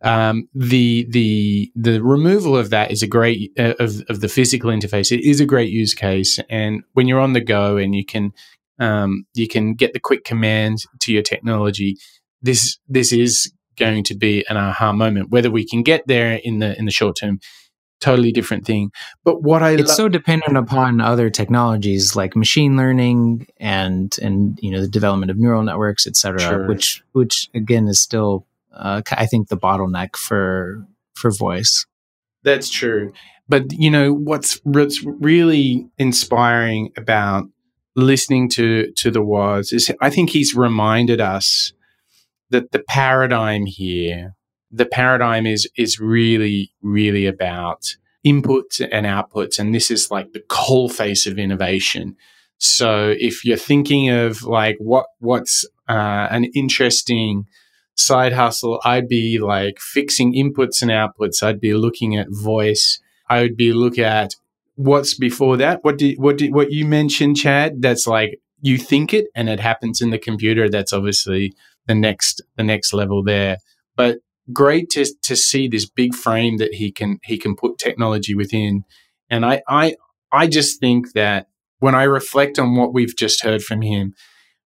um, 0.00 0.48
the 0.54 1.06
the 1.10 1.72
the 1.74 2.00
removal 2.02 2.56
of 2.56 2.70
that 2.70 2.92
is 2.92 3.02
a 3.02 3.08
great 3.08 3.50
uh, 3.58 3.74
of 3.80 4.00
of 4.08 4.20
the 4.20 4.28
physical 4.28 4.70
interface. 4.70 5.10
It 5.10 5.28
is 5.28 5.40
a 5.40 5.46
great 5.46 5.70
use 5.70 5.92
case, 5.92 6.38
and 6.48 6.84
when 6.92 7.08
you're 7.08 7.20
on 7.20 7.32
the 7.32 7.40
go 7.40 7.76
and 7.76 7.96
you 7.96 8.04
can 8.04 8.32
um, 8.78 9.26
you 9.34 9.48
can 9.48 9.74
get 9.74 9.92
the 9.92 9.98
quick 10.00 10.24
command 10.24 10.78
to 11.00 11.12
your 11.12 11.22
technology. 11.22 11.96
This 12.40 12.78
this 12.86 13.12
is 13.12 13.52
going 13.76 14.04
to 14.04 14.14
be 14.14 14.44
an 14.48 14.56
aha 14.56 14.92
moment. 14.92 15.30
Whether 15.30 15.50
we 15.50 15.66
can 15.66 15.82
get 15.82 16.06
there 16.06 16.38
in 16.44 16.60
the 16.60 16.78
in 16.78 16.84
the 16.84 16.92
short 16.92 17.16
term 17.18 17.40
totally 18.00 18.32
different 18.32 18.66
thing. 18.66 18.90
But 19.24 19.42
what 19.42 19.62
I 19.62 19.72
it's 19.72 19.90
lo- 19.90 19.94
so 19.94 20.08
dependent 20.08 20.56
upon 20.56 21.00
other 21.00 21.30
technologies 21.30 22.14
like 22.14 22.36
machine 22.36 22.76
learning 22.76 23.46
and 23.58 24.14
and 24.20 24.58
you 24.62 24.70
know 24.70 24.80
the 24.80 24.88
development 24.88 25.30
of 25.30 25.38
neural 25.38 25.62
networks, 25.62 26.06
et 26.06 26.16
cetera, 26.16 26.40
sure. 26.40 26.66
which 26.66 27.02
which 27.12 27.48
again 27.54 27.88
is 27.88 28.00
still 28.00 28.46
uh, 28.74 29.02
I 29.12 29.26
think 29.26 29.48
the 29.48 29.56
bottleneck 29.56 30.16
for 30.16 30.86
for 31.14 31.30
voice. 31.30 31.86
That's 32.42 32.68
true. 32.68 33.12
But 33.48 33.72
you 33.72 33.90
know 33.90 34.12
what's 34.12 34.60
what's 34.64 35.04
really 35.04 35.88
inspiring 35.98 36.92
about 36.96 37.44
listening 37.96 38.48
to 38.50 38.90
to 38.92 39.10
the 39.10 39.22
Woz 39.22 39.72
is 39.72 39.90
I 40.00 40.10
think 40.10 40.30
he's 40.30 40.54
reminded 40.54 41.20
us 41.20 41.72
that 42.50 42.72
the 42.72 42.80
paradigm 42.88 43.66
here 43.66 44.34
the 44.74 44.86
paradigm 44.86 45.46
is 45.46 45.68
is 45.76 46.00
really 46.00 46.72
really 46.82 47.26
about 47.26 47.96
inputs 48.26 48.86
and 48.90 49.06
outputs, 49.06 49.58
and 49.58 49.74
this 49.74 49.90
is 49.90 50.10
like 50.10 50.32
the 50.32 50.42
coal 50.48 50.88
face 50.88 51.26
of 51.26 51.38
innovation. 51.38 52.16
So 52.58 53.14
if 53.18 53.44
you're 53.44 53.56
thinking 53.56 54.10
of 54.10 54.42
like 54.42 54.76
what 54.78 55.06
what's 55.18 55.64
uh, 55.88 56.28
an 56.30 56.44
interesting 56.54 57.46
side 57.96 58.32
hustle, 58.32 58.80
I'd 58.84 59.08
be 59.08 59.38
like 59.38 59.78
fixing 59.78 60.34
inputs 60.34 60.82
and 60.82 60.90
outputs. 60.90 61.42
I'd 61.42 61.60
be 61.60 61.74
looking 61.74 62.16
at 62.16 62.26
voice. 62.30 63.00
I 63.28 63.42
would 63.42 63.56
be 63.56 63.72
look 63.72 63.98
at 63.98 64.34
what's 64.76 65.14
before 65.14 65.56
that. 65.58 65.84
What 65.84 65.98
did 65.98 66.18
what 66.18 66.38
did 66.38 66.54
what 66.54 66.72
you 66.72 66.84
mentioned, 66.84 67.36
Chad? 67.36 67.82
That's 67.82 68.06
like 68.06 68.40
you 68.60 68.78
think 68.78 69.12
it 69.12 69.26
and 69.34 69.48
it 69.48 69.60
happens 69.60 70.00
in 70.00 70.10
the 70.10 70.18
computer. 70.18 70.68
That's 70.68 70.92
obviously 70.92 71.54
the 71.86 71.94
next 71.94 72.42
the 72.56 72.64
next 72.64 72.92
level 72.92 73.22
there. 73.22 73.58
But 73.96 74.18
great 74.52 74.90
to 74.90 75.06
to 75.22 75.36
see 75.36 75.68
this 75.68 75.86
big 75.86 76.14
frame 76.14 76.58
that 76.58 76.74
he 76.74 76.92
can 76.92 77.18
he 77.24 77.38
can 77.38 77.56
put 77.56 77.78
technology 77.78 78.34
within. 78.34 78.84
And 79.30 79.44
I 79.44 79.62
I 79.68 79.96
I 80.32 80.46
just 80.46 80.80
think 80.80 81.12
that 81.12 81.48
when 81.78 81.94
I 81.94 82.04
reflect 82.04 82.58
on 82.58 82.76
what 82.76 82.94
we've 82.94 83.16
just 83.16 83.42
heard 83.42 83.62
from 83.62 83.82
him, 83.82 84.14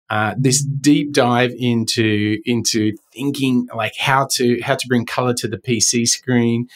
uh, 0.08 0.34
this 0.38 0.64
deep 0.64 1.12
dive 1.12 1.52
into 1.56 2.38
into 2.44 2.92
thinking 3.12 3.66
like 3.74 3.94
how 3.98 4.28
to 4.34 4.60
how 4.62 4.76
to 4.76 4.86
bring 4.88 5.04
color 5.04 5.34
to 5.34 5.48
the 5.48 5.58
PC 5.58 6.06
screen, 6.06 6.66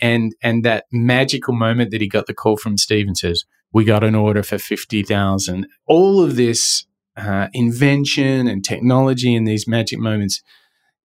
and 0.00 0.34
and 0.42 0.64
that 0.64 0.84
magical 0.92 1.54
moment 1.54 1.90
that 1.90 2.00
he 2.00 2.08
got 2.08 2.26
the 2.26 2.34
call 2.34 2.56
from 2.56 2.78
Steve 2.78 3.06
and 3.06 3.18
says, 3.18 3.44
"We 3.72 3.84
got 3.84 4.04
an 4.04 4.14
order 4.14 4.42
for 4.42 4.58
fifty 4.58 5.02
thousand. 5.02 5.66
All 5.86 6.22
of 6.22 6.36
this 6.36 6.86
uh, 7.16 7.48
invention 7.52 8.46
and 8.46 8.64
technology 8.64 9.34
and 9.34 9.46
these 9.46 9.66
magic 9.66 9.98
moments 9.98 10.42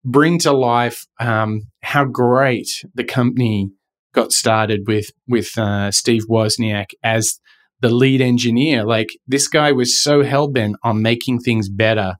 bring 0.03 0.39
to 0.39 0.51
life 0.51 1.05
um, 1.19 1.61
how 1.81 2.05
great 2.05 2.67
the 2.93 3.03
company 3.03 3.71
got 4.13 4.31
started 4.31 4.81
with 4.87 5.11
with 5.27 5.57
uh, 5.57 5.91
Steve 5.91 6.23
Wozniak 6.29 6.91
as 7.03 7.39
the 7.81 7.89
lead 7.89 8.21
engineer. 8.21 8.83
Like 8.85 9.09
this 9.27 9.47
guy 9.47 9.71
was 9.71 9.99
so 9.99 10.23
hell 10.23 10.47
bent 10.47 10.75
on 10.83 11.01
making 11.01 11.39
things 11.39 11.69
better 11.69 12.15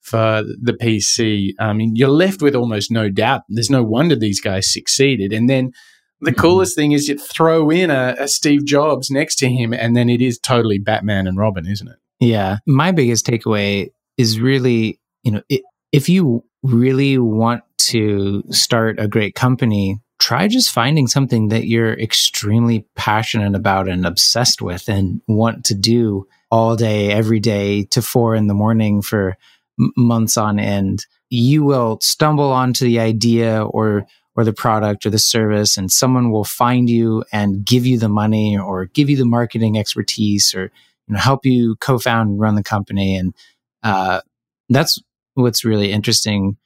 for 0.00 0.42
the 0.62 0.72
PC. 0.72 1.52
I 1.58 1.72
mean, 1.72 1.92
you're 1.94 2.08
left 2.08 2.42
with 2.42 2.54
almost 2.54 2.90
no 2.90 3.08
doubt. 3.08 3.42
There's 3.48 3.70
no 3.70 3.82
wonder 3.82 4.16
these 4.16 4.40
guys 4.40 4.72
succeeded. 4.72 5.32
And 5.32 5.48
then 5.48 5.72
the 6.20 6.30
mm-hmm. 6.30 6.40
coolest 6.40 6.76
thing 6.76 6.92
is 6.92 7.08
you 7.08 7.18
throw 7.18 7.70
in 7.70 7.90
a, 7.90 8.14
a, 8.18 8.28
Steve 8.28 8.64
Jobs 8.64 9.10
next 9.10 9.36
to 9.36 9.48
him, 9.48 9.72
and 9.72 9.96
then 9.96 10.08
it 10.08 10.20
is 10.20 10.38
totally 10.38 10.78
Batman 10.78 11.26
and 11.26 11.38
Robin, 11.38 11.66
isn't 11.66 11.88
it? 11.88 11.96
Yeah. 12.18 12.58
My 12.66 12.92
biggest 12.92 13.26
takeaway 13.26 13.88
is 14.16 14.38
really, 14.38 15.00
you 15.22 15.32
know, 15.32 15.42
it, 15.48 15.62
if 15.92 16.08
you 16.08 16.44
really 16.62 17.18
want 17.18 17.62
to 17.78 18.42
start 18.50 18.98
a 18.98 19.08
great 19.08 19.34
company, 19.34 19.98
try 20.18 20.48
just 20.48 20.70
finding 20.70 21.06
something 21.06 21.48
that 21.48 21.66
you're 21.66 21.94
extremely 21.94 22.86
passionate 22.94 23.54
about 23.54 23.88
and 23.88 24.06
obsessed 24.06 24.60
with 24.60 24.88
and 24.88 25.22
want 25.26 25.64
to 25.66 25.74
do 25.74 26.26
all 26.50 26.76
day, 26.76 27.10
every 27.10 27.40
day 27.40 27.84
to 27.84 28.02
four 28.02 28.34
in 28.34 28.46
the 28.46 28.54
morning 28.54 29.00
for 29.00 29.36
m- 29.78 29.92
months 29.96 30.36
on 30.36 30.58
end. 30.58 31.06
You 31.30 31.62
will 31.64 31.98
stumble 32.02 32.52
onto 32.52 32.84
the 32.84 33.00
idea 33.00 33.64
or 33.64 34.06
or 34.36 34.44
the 34.44 34.52
product 34.52 35.04
or 35.04 35.10
the 35.10 35.18
service 35.18 35.76
and 35.76 35.90
someone 35.90 36.30
will 36.30 36.44
find 36.44 36.88
you 36.88 37.24
and 37.32 37.64
give 37.64 37.84
you 37.84 37.98
the 37.98 38.08
money 38.08 38.56
or 38.56 38.86
give 38.86 39.10
you 39.10 39.16
the 39.16 39.24
marketing 39.24 39.76
expertise 39.76 40.54
or 40.54 40.70
you 41.08 41.14
know 41.14 41.18
help 41.18 41.44
you 41.44 41.76
co-found 41.76 42.30
and 42.30 42.40
run 42.40 42.54
the 42.54 42.62
company 42.62 43.16
and 43.16 43.34
uh, 43.82 44.20
that's 44.68 44.98
what's 45.42 45.64
really 45.64 45.92
interesting 45.92 46.56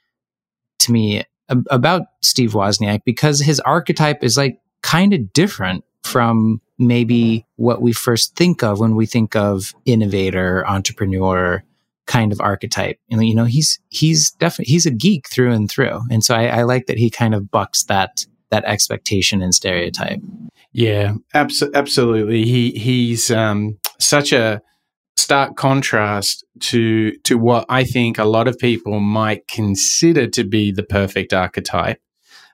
to 0.81 0.93
me 0.93 1.25
about 1.49 2.03
Steve 2.23 2.53
Wozniak 2.53 3.01
because 3.05 3.41
his 3.41 3.61
archetype 3.61 4.25
is 4.25 4.37
like 4.37 4.59
kind 4.83 5.13
of 5.13 5.33
different 5.33 5.85
from 6.03 6.61
maybe 6.79 7.47
what 7.57 7.81
we 7.81 7.93
first 7.93 8.37
think 8.37 8.63
of 8.63 8.81
when 8.81 8.97
we 8.97 9.07
think 9.07 9.37
of 9.37 9.75
innovator, 9.85 10.67
entrepreneur 10.67 11.63
kind 12.07 12.33
of 12.33 12.41
archetype. 12.41 12.99
And, 13.11 13.27
you 13.27 13.35
know, 13.35 13.45
he's, 13.45 13.79
he's 13.89 14.31
definitely, 14.33 14.73
he's 14.73 14.87
a 14.87 14.91
geek 14.91 15.29
through 15.29 15.53
and 15.53 15.71
through. 15.71 16.01
And 16.11 16.23
so 16.23 16.35
I, 16.35 16.47
I 16.47 16.63
like 16.65 16.87
that 16.87 16.99
he 16.99 17.09
kind 17.09 17.35
of 17.35 17.51
bucks 17.51 17.85
that, 17.85 18.27
that 18.51 18.65
expectation 18.65 19.41
and 19.41 19.55
stereotype. 19.55 20.21
Yeah, 20.73 21.15
abso- 21.35 21.73
absolutely. 21.73 22.45
He, 22.45 22.73
he's, 22.73 23.31
um, 23.31 23.79
such 23.99 24.33
a, 24.33 24.61
stark 25.17 25.57
contrast 25.57 26.45
to 26.61 27.13
to 27.25 27.39
what 27.39 27.65
I 27.69 27.85
think 27.85 28.19
a 28.19 28.25
lot 28.25 28.49
of 28.49 28.59
people 28.59 29.01
might 29.01 29.49
consider 29.49 30.27
to 30.29 30.45
be 30.45 30.73
the 30.73 30.83
perfect 30.83 31.33
archetype. 31.33 32.01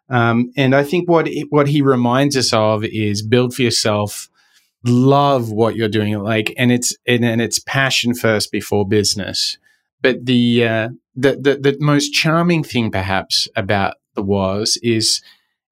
Um, 0.09 0.51
and 0.57 0.75
I 0.75 0.83
think 0.83 1.09
what 1.09 1.29
what 1.51 1.69
he 1.69 1.83
reminds 1.83 2.37
us 2.37 2.53
of 2.53 2.85
is 2.85 3.23
build 3.23 3.55
for 3.55 3.63
yourself, 3.63 4.29
love 4.85 5.51
what 5.51 5.77
you're 5.77 5.89
doing, 5.89 6.19
like, 6.19 6.53
and 6.59 6.73
it's 6.73 6.97
and, 7.07 7.25
and 7.25 7.41
it's 7.41 7.61
passion 7.61 8.15
first 8.15 8.51
before 8.51 8.87
business. 8.87 9.57
But 10.03 10.27
the, 10.27 10.67
uh, 10.67 10.89
the 11.15 11.33
the 11.37 11.57
the 11.57 11.77
most 11.81 12.11
charming 12.11 12.65
thing, 12.65 12.91
perhaps, 12.91 13.47
about 13.55 13.95
the 14.15 14.23
Woz 14.23 14.79
is 14.83 15.23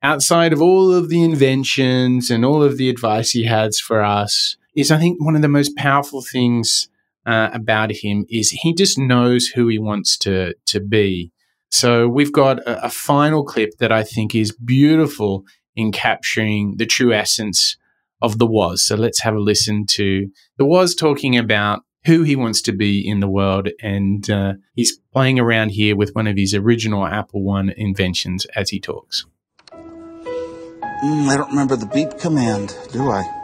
outside 0.03 0.53
of 0.53 0.63
all 0.63 0.93
of 0.93 1.09
the 1.09 1.25
inventions 1.25 2.31
and 2.31 2.45
all 2.45 2.63
of 2.63 2.77
the 2.77 2.89
advice 2.89 3.31
he 3.31 3.45
has 3.45 3.81
for 3.81 4.03
us 4.03 4.57
is 4.79 4.93
I 4.93 4.99
think 4.99 5.23
one 5.23 5.35
of 5.35 5.43
the 5.43 5.49
most 5.49 5.77
powerful 5.77 6.23
things 6.23 6.89
uh, 7.27 7.51
about 7.53 7.91
him 7.91 8.25
is 8.31 8.51
he 8.51 8.73
just 8.73 8.97
knows 8.97 9.49
who 9.49 9.67
he 9.67 9.79
wants 9.79 10.17
to 10.19 10.55
to 10.67 10.81
be. 10.81 11.33
So 11.71 12.09
we've 12.09 12.33
got 12.33 12.61
a, 12.61 12.87
a 12.87 12.91
final 12.91 13.45
clip 13.45 13.79
that 13.79 13.91
I 13.91 14.05
think 14.05 14.35
is 14.35 14.53
beautiful 14.53 15.45
in 15.75 15.91
capturing 15.91 16.77
the 16.77 16.87
true 16.87 17.13
essence 17.13 17.77
of 18.23 18.39
the 18.39 18.47
Woz. 18.47 18.83
So 18.83 18.95
let's 18.95 19.23
have 19.23 19.35
a 19.35 19.41
listen 19.41 19.85
to 19.91 20.31
the 20.59 20.65
Woz 20.65 20.95
talking 20.95 21.37
about 21.37 21.83
who 22.07 22.23
he 22.23 22.37
wants 22.37 22.63
to 22.63 22.73
be 22.73 23.07
in 23.07 23.19
the 23.19 23.29
world, 23.29 23.69
and 23.83 24.31
uh, 24.31 24.53
he's 24.75 24.99
playing 25.13 25.41
around 25.41 25.71
here 25.71 25.97
with 25.97 26.11
one 26.15 26.29
of 26.29 26.37
his 26.37 26.55
original 26.55 27.05
Apple 27.05 27.43
One 27.43 27.71
inventions 27.71 28.47
as 28.55 28.71
he 28.71 28.79
talks. 28.79 29.27
Mm, 29.73 31.29
I 31.29 31.37
don't 31.37 31.51
remember 31.51 31.77
the 31.77 31.87
beep 31.87 32.19
command, 32.19 32.77
do 32.93 33.11
I? 33.11 33.38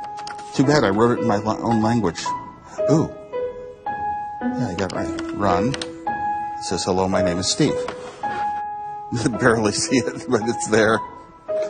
Too 0.55 0.65
bad 0.65 0.85
I 0.85 0.91
wrote 0.91 1.19
it 1.19 1.23
in 1.23 1.27
my 1.27 1.39
own 1.39 1.83
language. 1.83 2.25
Ooh. 2.89 3.13
Yeah, 3.85 4.69
I 4.69 4.75
got 4.79 4.93
right. 4.93 5.21
Run. 5.35 5.75
It 5.75 6.65
says, 6.65 6.85
hello, 6.85 7.09
my 7.09 7.23
name 7.23 7.39
is 7.39 7.51
Steve. 7.51 7.75
barely 9.41 9.73
see 9.73 9.97
it, 9.97 10.27
but 10.29 10.43
it's 10.49 10.69
there. 10.69 11.01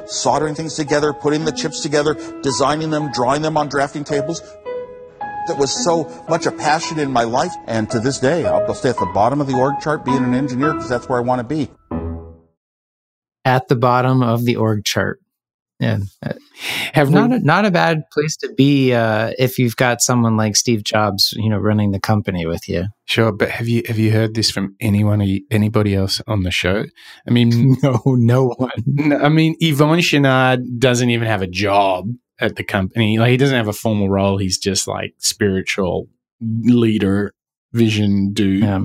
Soldering 0.06 0.54
things 0.54 0.74
together, 0.74 1.14
putting 1.14 1.46
the 1.46 1.52
chips 1.52 1.80
together, 1.80 2.14
designing 2.42 2.90
them, 2.90 3.10
drawing 3.10 3.40
them 3.40 3.56
on 3.56 3.68
drafting 3.68 4.04
tables. 4.04 4.42
That 5.46 5.56
was 5.56 5.72
so 5.72 6.04
much 6.28 6.44
a 6.44 6.52
passion 6.52 6.98
in 6.98 7.10
my 7.10 7.24
life. 7.24 7.54
And 7.66 7.90
to 7.90 8.00
this 8.00 8.18
day, 8.18 8.44
I'll 8.44 8.74
stay 8.74 8.90
at 8.90 8.98
the 8.98 9.10
bottom 9.14 9.40
of 9.40 9.46
the 9.46 9.54
org 9.54 9.80
chart 9.80 10.04
being 10.04 10.22
an 10.22 10.34
engineer 10.34 10.74
because 10.74 10.90
that's 10.90 11.08
where 11.08 11.18
I 11.18 11.22
want 11.22 11.40
to 11.40 11.44
be. 11.44 11.70
At 13.46 13.68
the 13.68 13.76
bottom 13.76 14.22
of 14.22 14.44
the 14.44 14.56
org 14.56 14.84
chart. 14.84 15.20
Yeah, 15.80 15.98
have 16.92 17.10
not 17.10 17.32
a, 17.32 17.40
not 17.40 17.64
a 17.64 17.70
bad 17.70 18.04
place 18.12 18.36
to 18.38 18.52
be 18.52 18.92
uh, 18.92 19.32
if 19.38 19.58
you've 19.58 19.74
got 19.74 20.02
someone 20.02 20.36
like 20.36 20.54
Steve 20.54 20.84
Jobs, 20.84 21.34
you 21.36 21.50
know, 21.50 21.58
running 21.58 21.90
the 21.90 21.98
company 21.98 22.46
with 22.46 22.68
you. 22.68 22.84
Sure, 23.06 23.32
but 23.32 23.50
have 23.50 23.66
you 23.66 23.82
have 23.88 23.98
you 23.98 24.12
heard 24.12 24.34
this 24.34 24.52
from 24.52 24.76
anyone 24.80 25.20
anybody 25.50 25.96
else 25.96 26.22
on 26.28 26.44
the 26.44 26.52
show? 26.52 26.84
I 27.26 27.30
mean, 27.30 27.76
no, 27.82 28.00
no 28.06 28.50
one. 28.50 28.70
No, 28.86 29.18
I 29.18 29.28
mean, 29.28 29.56
Yvon 29.60 29.98
Chouinard 29.98 30.78
doesn't 30.78 31.10
even 31.10 31.26
have 31.26 31.42
a 31.42 31.48
job 31.48 32.06
at 32.38 32.54
the 32.54 32.64
company. 32.64 33.18
Like, 33.18 33.30
he 33.30 33.36
doesn't 33.36 33.56
have 33.56 33.68
a 33.68 33.72
formal 33.72 34.08
role. 34.08 34.38
He's 34.38 34.58
just 34.58 34.86
like 34.86 35.14
spiritual 35.18 36.08
leader 36.40 37.34
vision 37.72 38.32
dude. 38.32 38.62
Yeah. 38.62 38.84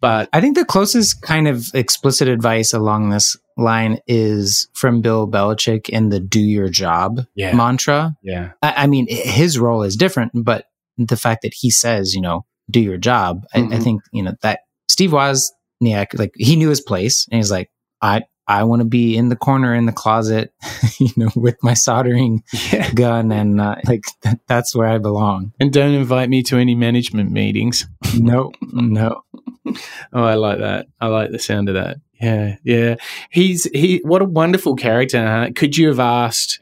But 0.00 0.28
I 0.32 0.40
think 0.40 0.56
the 0.56 0.64
closest 0.64 1.22
kind 1.22 1.48
of 1.48 1.66
explicit 1.74 2.28
advice 2.28 2.72
along 2.72 3.10
this 3.10 3.36
line 3.56 3.98
is 4.06 4.68
from 4.74 5.00
Bill 5.00 5.28
Belichick 5.28 5.88
in 5.88 6.10
the 6.10 6.20
do 6.20 6.40
your 6.40 6.68
job 6.68 7.22
yeah. 7.34 7.54
mantra. 7.54 8.14
Yeah. 8.22 8.52
I, 8.62 8.84
I, 8.84 8.86
mean, 8.86 9.06
his 9.08 9.58
role 9.58 9.82
is 9.82 9.96
different, 9.96 10.32
but 10.34 10.66
the 10.96 11.16
fact 11.16 11.42
that 11.42 11.54
he 11.54 11.70
says, 11.70 12.14
you 12.14 12.20
know, 12.20 12.44
do 12.70 12.80
your 12.80 12.96
job, 12.96 13.38
mm-hmm. 13.38 13.58
I, 13.58 13.60
I, 13.60 13.62
mm-hmm. 13.68 13.82
think, 13.82 14.02
you 14.12 14.22
know, 14.22 14.34
that 14.42 14.60
Steve 14.88 15.10
Wozniak, 15.10 16.16
like 16.16 16.32
he 16.36 16.54
knew 16.54 16.68
his 16.68 16.80
place 16.80 17.26
and 17.30 17.38
he's 17.38 17.50
like, 17.50 17.70
I, 18.00 18.22
I 18.48 18.64
want 18.64 18.80
to 18.80 18.86
be 18.86 19.16
in 19.16 19.28
the 19.28 19.36
corner 19.36 19.74
in 19.74 19.84
the 19.84 19.92
closet, 19.92 20.54
you 20.98 21.10
know, 21.16 21.28
with 21.36 21.56
my 21.62 21.74
soldering 21.74 22.42
yeah. 22.72 22.90
gun, 22.92 23.30
and 23.30 23.60
uh, 23.60 23.76
like 23.86 24.04
th- 24.22 24.36
that's 24.46 24.74
where 24.74 24.88
I 24.88 24.98
belong. 24.98 25.52
And 25.60 25.72
don't 25.72 25.94
invite 25.94 26.30
me 26.30 26.42
to 26.44 26.56
any 26.56 26.74
management 26.74 27.30
meetings. 27.30 27.86
no, 28.18 28.52
no. 28.72 29.22
oh, 29.66 30.24
I 30.24 30.34
like 30.34 30.58
that. 30.60 30.86
I 31.00 31.08
like 31.08 31.30
the 31.30 31.38
sound 31.38 31.68
of 31.68 31.74
that. 31.74 31.98
Yeah, 32.20 32.56
yeah. 32.64 32.96
He's 33.30 33.64
he. 33.64 34.00
What 34.02 34.22
a 34.22 34.26
wonderful 34.26 34.74
character. 34.76 35.24
Huh? 35.24 35.50
Could 35.54 35.76
you 35.76 35.88
have 35.88 36.00
asked 36.00 36.58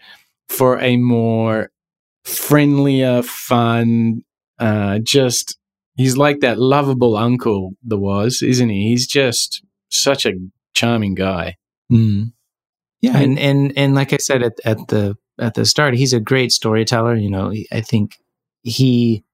for 0.48 0.78
a 0.80 0.96
more 0.96 1.70
friendlier, 2.24 3.22
fun, 3.22 4.24
uh, 4.58 4.98
just 5.02 5.56
he's 5.96 6.16
like 6.16 6.40
that 6.40 6.58
lovable 6.58 7.16
uncle 7.16 7.72
the 7.82 7.96
Woz, 7.96 8.42
isn't 8.42 8.68
he? 8.68 8.88
He's 8.88 9.06
just 9.06 9.64
such 9.88 10.26
a 10.26 10.32
charming 10.74 11.14
guy. 11.14 11.56
Mm. 11.92 12.32
Yeah, 13.00 13.18
and, 13.18 13.38
and 13.38 13.72
and 13.76 13.94
like 13.94 14.12
I 14.12 14.16
said 14.16 14.42
at 14.42 14.54
at 14.64 14.78
the 14.88 15.16
at 15.38 15.54
the 15.54 15.64
start, 15.64 15.94
he's 15.94 16.12
a 16.12 16.20
great 16.20 16.52
storyteller. 16.52 17.14
You 17.14 17.30
know, 17.30 17.52
I 17.72 17.80
think 17.80 18.18
he, 18.62 19.24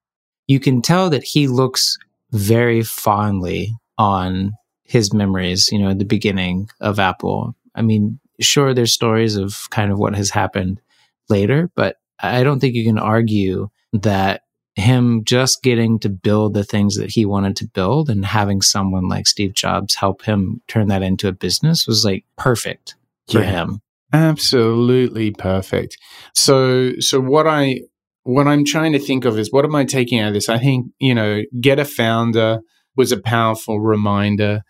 you 0.47 0.59
can 0.59 0.81
tell 0.81 1.09
that 1.09 1.23
he 1.23 1.47
looks 1.47 1.97
very 2.31 2.83
fondly 2.83 3.73
on 3.97 4.51
his 4.83 5.13
memories, 5.13 5.69
you 5.71 5.79
know, 5.79 5.89
at 5.89 5.99
the 5.99 6.05
beginning 6.05 6.69
of 6.81 6.99
Apple. 6.99 7.55
I 7.73 7.81
mean, 7.81 8.19
sure, 8.39 8.73
there's 8.73 8.93
stories 8.93 9.35
of 9.35 9.69
kind 9.69 9.91
of 9.91 9.97
what 9.97 10.15
has 10.15 10.29
happened 10.29 10.81
later, 11.29 11.71
but 11.75 11.97
I 12.19 12.43
don't 12.43 12.59
think 12.59 12.75
you 12.75 12.83
can 12.83 12.99
argue 12.99 13.69
that 13.93 14.41
him 14.75 15.23
just 15.23 15.61
getting 15.61 15.99
to 15.99 16.09
build 16.09 16.53
the 16.53 16.63
things 16.63 16.97
that 16.97 17.11
he 17.11 17.25
wanted 17.25 17.55
to 17.57 17.67
build 17.67 18.09
and 18.09 18.25
having 18.25 18.61
someone 18.61 19.07
like 19.07 19.27
Steve 19.27 19.53
Jobs 19.53 19.95
help 19.95 20.23
him 20.23 20.61
turn 20.67 20.87
that 20.87 21.03
into 21.03 21.27
a 21.27 21.31
business 21.31 21.85
was 21.85 22.03
like 22.03 22.25
perfect 22.37 22.95
for 23.29 23.39
yeah, 23.39 23.51
him. 23.51 23.81
Absolutely 24.11 25.31
perfect. 25.31 25.97
So 26.33 26.93
so 26.99 27.19
what 27.19 27.47
I 27.47 27.81
what 28.23 28.47
I'm 28.47 28.65
trying 28.65 28.93
to 28.93 28.99
think 28.99 29.25
of 29.25 29.37
is 29.37 29.51
what 29.51 29.65
am 29.65 29.75
I 29.75 29.85
taking 29.85 30.19
out 30.19 30.29
of 30.29 30.33
this? 30.33 30.49
I 30.49 30.57
think, 30.57 30.87
you 30.99 31.13
know, 31.13 31.41
get 31.59 31.79
a 31.79 31.85
founder 31.85 32.61
was 32.95 33.11
a 33.11 33.19
powerful 33.19 33.79
reminder. 33.79 34.61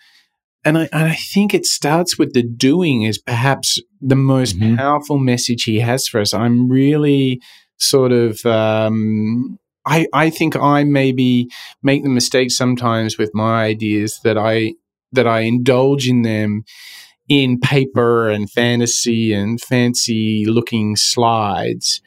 And 0.66 0.78
I, 0.78 0.90
and 0.94 1.10
I 1.10 1.16
think 1.16 1.54
it 1.54 1.66
starts 1.66 2.18
with 2.18 2.34
the 2.34 2.44
doing 2.44 3.04
is 3.04 3.18
perhaps 3.18 3.80
the 4.02 4.16
most 4.16 4.58
mm-hmm. 4.58 4.78
powerful 4.78 5.18
message 5.18 5.64
he 5.64 5.80
has 5.80 6.08
for 6.08 6.22
us. 6.22 6.34
I'm 6.34 6.70
really 6.70 7.42
sort 7.78 8.14
of 8.14 8.46
um, 8.46 9.60
I, 9.86 10.08
I 10.14 10.30
think 10.30 10.56
I 10.56 10.84
maybe 10.84 11.50
make 11.82 12.04
the 12.04 12.10
mistake 12.10 12.52
sometimes 12.52 13.18
with 13.18 13.32
my 13.34 13.64
ideas 13.64 14.20
that 14.24 14.38
I 14.38 14.74
that 15.12 15.28
I 15.28 15.42
indulge 15.42 16.08
in 16.08 16.24
them 16.24 16.64
in 17.30 17.60
paper 17.60 18.30
and 18.30 18.50
fantasy 18.50 19.34
and 19.34 19.62
fancy 19.62 20.46
looking 20.46 20.96
slides. 20.96 22.02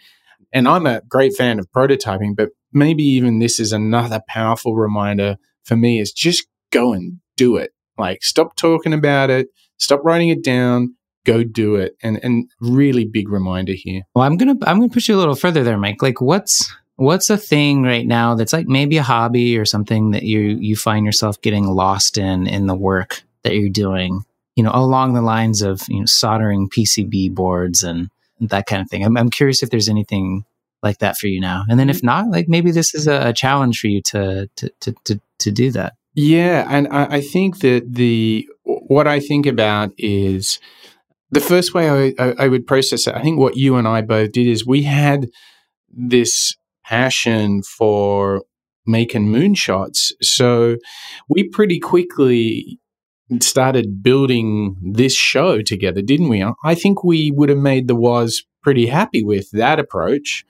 And 0.52 0.66
I'm 0.66 0.86
a 0.86 1.02
great 1.08 1.34
fan 1.36 1.58
of 1.58 1.70
prototyping, 1.70 2.34
but 2.36 2.50
maybe 2.72 3.04
even 3.04 3.38
this 3.38 3.60
is 3.60 3.72
another 3.72 4.20
powerful 4.28 4.74
reminder 4.74 5.36
for 5.64 5.76
me 5.76 6.00
is 6.00 6.12
just 6.12 6.46
go 6.70 6.92
and 6.92 7.20
do 7.36 7.56
it. 7.56 7.72
Like 7.98 8.22
stop 8.22 8.56
talking 8.56 8.92
about 8.92 9.30
it, 9.30 9.48
stop 9.78 10.00
writing 10.04 10.28
it 10.28 10.44
down, 10.44 10.94
go 11.24 11.44
do 11.44 11.76
it. 11.76 11.96
And 12.02 12.18
and 12.22 12.50
really 12.60 13.04
big 13.04 13.28
reminder 13.28 13.72
here. 13.74 14.02
Well, 14.14 14.24
I'm 14.24 14.36
gonna 14.36 14.56
I'm 14.62 14.78
gonna 14.78 14.88
push 14.88 15.08
you 15.08 15.16
a 15.16 15.18
little 15.18 15.34
further 15.34 15.62
there, 15.62 15.78
Mike. 15.78 16.02
Like 16.02 16.20
what's 16.20 16.74
what's 16.96 17.30
a 17.30 17.36
thing 17.36 17.82
right 17.82 18.06
now 18.06 18.34
that's 18.34 18.52
like 18.52 18.66
maybe 18.66 18.96
a 18.96 19.02
hobby 19.02 19.56
or 19.56 19.64
something 19.64 20.10
that 20.10 20.22
you 20.22 20.40
you 20.40 20.76
find 20.76 21.06
yourself 21.06 21.40
getting 21.42 21.66
lost 21.66 22.18
in 22.18 22.46
in 22.46 22.66
the 22.66 22.74
work 22.74 23.22
that 23.42 23.54
you're 23.54 23.68
doing 23.68 24.24
you 24.56 24.64
know 24.64 24.72
along 24.74 25.12
the 25.14 25.22
lines 25.22 25.62
of 25.62 25.82
you 25.88 26.00
know 26.00 26.06
soldering 26.06 26.68
pcb 26.68 27.32
boards 27.34 27.82
and 27.82 28.10
that 28.40 28.66
kind 28.66 28.82
of 28.82 28.90
thing? 28.90 29.04
I'm, 29.04 29.16
I'm 29.16 29.30
curious 29.30 29.62
if 29.62 29.70
there's 29.70 29.88
anything 29.88 30.44
like 30.82 30.98
that 30.98 31.16
for 31.16 31.26
you 31.26 31.40
now. 31.40 31.64
And 31.68 31.80
then 31.80 31.90
if 31.90 32.02
not 32.02 32.28
like 32.28 32.48
maybe 32.48 32.70
this 32.70 32.94
is 32.94 33.06
a, 33.06 33.28
a 33.28 33.32
challenge 33.32 33.80
for 33.80 33.88
you 33.88 34.02
to, 34.02 34.48
to 34.56 34.70
to 34.80 34.92
to 35.04 35.20
to 35.38 35.50
do 35.50 35.70
that. 35.72 35.94
Yeah 36.14 36.66
and 36.68 36.88
I, 36.88 37.16
I 37.16 37.20
think 37.20 37.60
that 37.60 37.94
the 37.94 38.48
what 38.64 39.06
i 39.06 39.20
think 39.20 39.46
about 39.46 39.90
is 39.98 40.58
the 41.30 41.40
first 41.40 41.74
way 41.74 41.90
I, 41.90 42.14
I, 42.18 42.34
I 42.38 42.48
would 42.48 42.66
process 42.66 43.06
it 43.06 43.14
i 43.14 43.22
think 43.22 43.38
what 43.38 43.56
you 43.56 43.76
and 43.76 43.86
i 43.86 44.00
both 44.00 44.32
did 44.32 44.46
is 44.46 44.64
we 44.64 44.84
had 44.84 45.28
this 45.90 46.56
passion 46.88 47.62
for 47.62 48.42
making 48.86 49.28
moonshots. 49.28 50.12
So 50.22 50.76
we 51.28 51.48
pretty 51.48 51.80
quickly 51.80 52.78
started 53.40 54.02
building 54.02 54.76
this 54.82 55.14
show 55.14 55.60
together, 55.60 56.00
didn't 56.00 56.28
we? 56.28 56.44
I 56.62 56.74
think 56.74 57.02
we 57.02 57.32
would 57.32 57.48
have 57.48 57.58
made 57.58 57.88
the 57.88 57.96
Woz 57.96 58.44
pretty 58.62 58.86
happy 58.86 59.24
with 59.24 59.50
that 59.50 59.78
approach. 59.78 60.44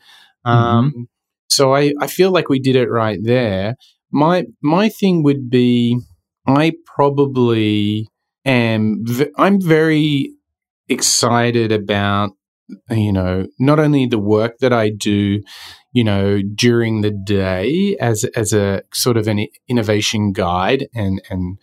Mm-hmm. 0.47 0.59
Um, 0.59 1.09
so 1.49 1.75
I, 1.75 1.93
I 2.01 2.07
feel 2.07 2.31
like 2.31 2.49
we 2.49 2.59
did 2.59 2.77
it 2.77 2.91
right 2.91 3.19
there. 3.23 3.77
My 4.11 4.45
my 4.63 4.89
thing 4.89 5.23
would 5.23 5.51
be 5.51 5.99
I 6.47 6.75
probably 6.85 8.09
am 8.45 9.01
v- 9.05 9.33
I'm 9.37 9.61
very 9.61 10.33
excited 10.89 11.73
about 11.73 12.31
you 12.91 13.13
know 13.13 13.47
not 13.59 13.79
only 13.79 14.07
the 14.07 14.19
work 14.19 14.59
that 14.59 14.73
I 14.73 14.91
do 14.91 15.43
you 15.97 16.05
know, 16.05 16.43
during 16.55 17.01
the 17.01 17.11
day 17.11 17.97
as 17.99 18.25
as 18.37 18.53
a 18.53 18.83
sort 18.93 19.17
of 19.17 19.27
an 19.27 19.47
innovation 19.67 20.31
guide 20.31 20.89
and 20.95 21.23
and 21.31 21.59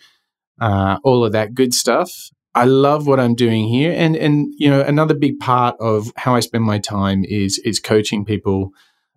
uh, 0.60 0.98
all 1.04 1.24
of 1.24 1.34
that 1.34 1.54
good 1.54 1.72
stuff. 1.72 2.12
I 2.56 2.66
love 2.66 3.06
what 3.06 3.20
I'm 3.20 3.36
doing 3.36 3.68
here, 3.68 3.94
and 3.96 4.16
and 4.16 4.52
you 4.58 4.72
know, 4.72 4.82
another 4.82 5.14
big 5.14 5.38
part 5.38 5.76
of 5.80 6.12
how 6.18 6.34
I 6.34 6.40
spend 6.40 6.64
my 6.64 6.80
time 6.80 7.24
is 7.24 7.60
is 7.60 7.80
coaching 7.80 8.26
people 8.26 8.72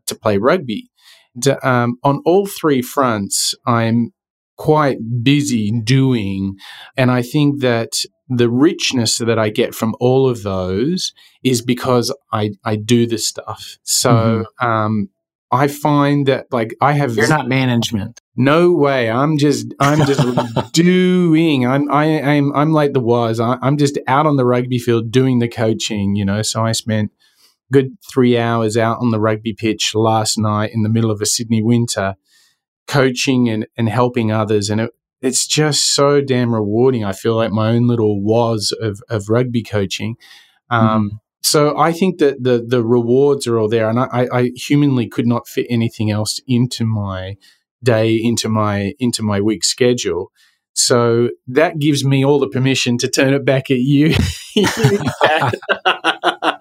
to 0.04 0.14
play 0.14 0.36
rugby. 0.36 0.90
um, 1.62 1.96
on 2.02 2.20
all 2.26 2.44
three 2.46 2.82
fronts, 2.82 3.54
I'm 3.66 4.12
quite 4.58 4.98
busy 5.22 5.70
doing, 5.82 6.56
and 6.94 7.10
I 7.10 7.22
think 7.22 7.62
that 7.62 7.92
the 8.28 8.50
richness 8.50 9.18
that 9.18 9.38
I 9.38 9.50
get 9.50 9.74
from 9.74 9.94
all 10.00 10.28
of 10.28 10.42
those 10.42 11.12
is 11.44 11.62
because 11.62 12.14
I, 12.32 12.52
I 12.64 12.76
do 12.76 13.06
this 13.06 13.26
stuff. 13.26 13.78
So, 13.82 14.44
mm-hmm. 14.60 14.66
um, 14.66 15.10
I 15.50 15.68
find 15.68 16.26
that 16.26 16.46
like 16.50 16.74
I 16.80 16.92
have 16.92 17.14
you're 17.14 17.28
not 17.28 17.48
management. 17.48 18.20
No 18.34 18.72
way. 18.72 19.08
I'm 19.08 19.38
just 19.38 19.72
I'm 19.78 20.04
just 20.04 20.22
doing. 20.72 21.66
I'm 21.66 21.90
I, 21.90 22.20
I'm 22.20 22.52
I'm 22.54 22.72
like 22.72 22.92
the 22.92 23.00
Woz. 23.00 23.38
I, 23.38 23.56
I'm 23.62 23.76
just 23.76 23.98
out 24.08 24.26
on 24.26 24.36
the 24.36 24.44
rugby 24.44 24.78
field 24.78 25.12
doing 25.12 25.38
the 25.38 25.48
coaching. 25.48 26.16
You 26.16 26.24
know, 26.24 26.42
so 26.42 26.64
I 26.64 26.72
spent 26.72 27.12
good 27.72 27.96
three 28.10 28.36
hours 28.36 28.76
out 28.76 28.98
on 28.98 29.10
the 29.10 29.20
rugby 29.20 29.54
pitch 29.54 29.92
last 29.94 30.36
night 30.36 30.72
in 30.72 30.82
the 30.82 30.88
middle 30.88 31.10
of 31.10 31.20
a 31.20 31.26
Sydney 31.26 31.62
winter, 31.62 32.16
coaching 32.88 33.48
and 33.48 33.66
and 33.76 33.88
helping 33.88 34.32
others, 34.32 34.68
and 34.68 34.80
it, 34.80 34.90
it's 35.20 35.46
just 35.46 35.94
so 35.94 36.20
damn 36.20 36.54
rewarding. 36.54 37.04
I 37.04 37.12
feel 37.12 37.34
like 37.34 37.50
my 37.50 37.70
own 37.70 37.86
little 37.86 38.22
Woz 38.22 38.72
of, 38.80 39.00
of 39.08 39.28
rugby 39.28 39.62
coaching. 39.62 40.16
Um, 40.70 41.10
mm 41.10 41.18
So 41.42 41.78
I 41.78 41.92
think 41.92 42.18
that 42.18 42.42
the 42.42 42.64
the 42.66 42.82
rewards 42.82 43.46
are 43.46 43.58
all 43.58 43.68
there, 43.68 43.88
and 43.88 44.00
I, 44.00 44.26
I 44.32 44.50
humanly 44.56 45.08
could 45.08 45.26
not 45.26 45.46
fit 45.46 45.66
anything 45.70 46.10
else 46.10 46.40
into 46.46 46.84
my 46.84 47.36
day, 47.82 48.16
into 48.16 48.48
my 48.48 48.94
into 48.98 49.22
my 49.22 49.40
week 49.40 49.64
schedule. 49.64 50.32
So 50.74 51.30
that 51.46 51.78
gives 51.78 52.04
me 52.04 52.24
all 52.24 52.38
the 52.38 52.48
permission 52.48 52.98
to 52.98 53.08
turn 53.08 53.32
it 53.32 53.44
back 53.44 53.70
at 53.70 53.78
you. 53.78 54.14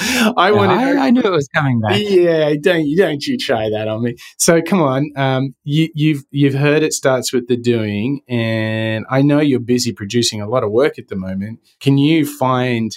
I 0.00 0.50
wanted. 0.52 0.74
I, 0.74 1.06
I, 1.06 1.10
knew 1.10 1.20
it 1.20 1.30
was 1.30 1.48
coming 1.48 1.80
back. 1.80 1.98
Yeah, 2.00 2.54
don't 2.60 2.86
don't 2.96 3.26
you 3.26 3.36
try 3.36 3.68
that 3.68 3.86
on 3.86 4.02
me. 4.02 4.16
So 4.38 4.62
come 4.62 4.80
on, 4.80 5.10
um, 5.16 5.54
you, 5.64 5.88
you've 5.94 6.24
you've 6.30 6.54
heard 6.54 6.82
it 6.82 6.92
starts 6.92 7.32
with 7.32 7.48
the 7.48 7.56
doing, 7.56 8.20
and 8.28 9.04
I 9.10 9.22
know 9.22 9.40
you're 9.40 9.60
busy 9.60 9.92
producing 9.92 10.40
a 10.40 10.48
lot 10.48 10.64
of 10.64 10.70
work 10.70 10.98
at 10.98 11.08
the 11.08 11.16
moment. 11.16 11.60
Can 11.80 11.98
you 11.98 12.24
find 12.24 12.92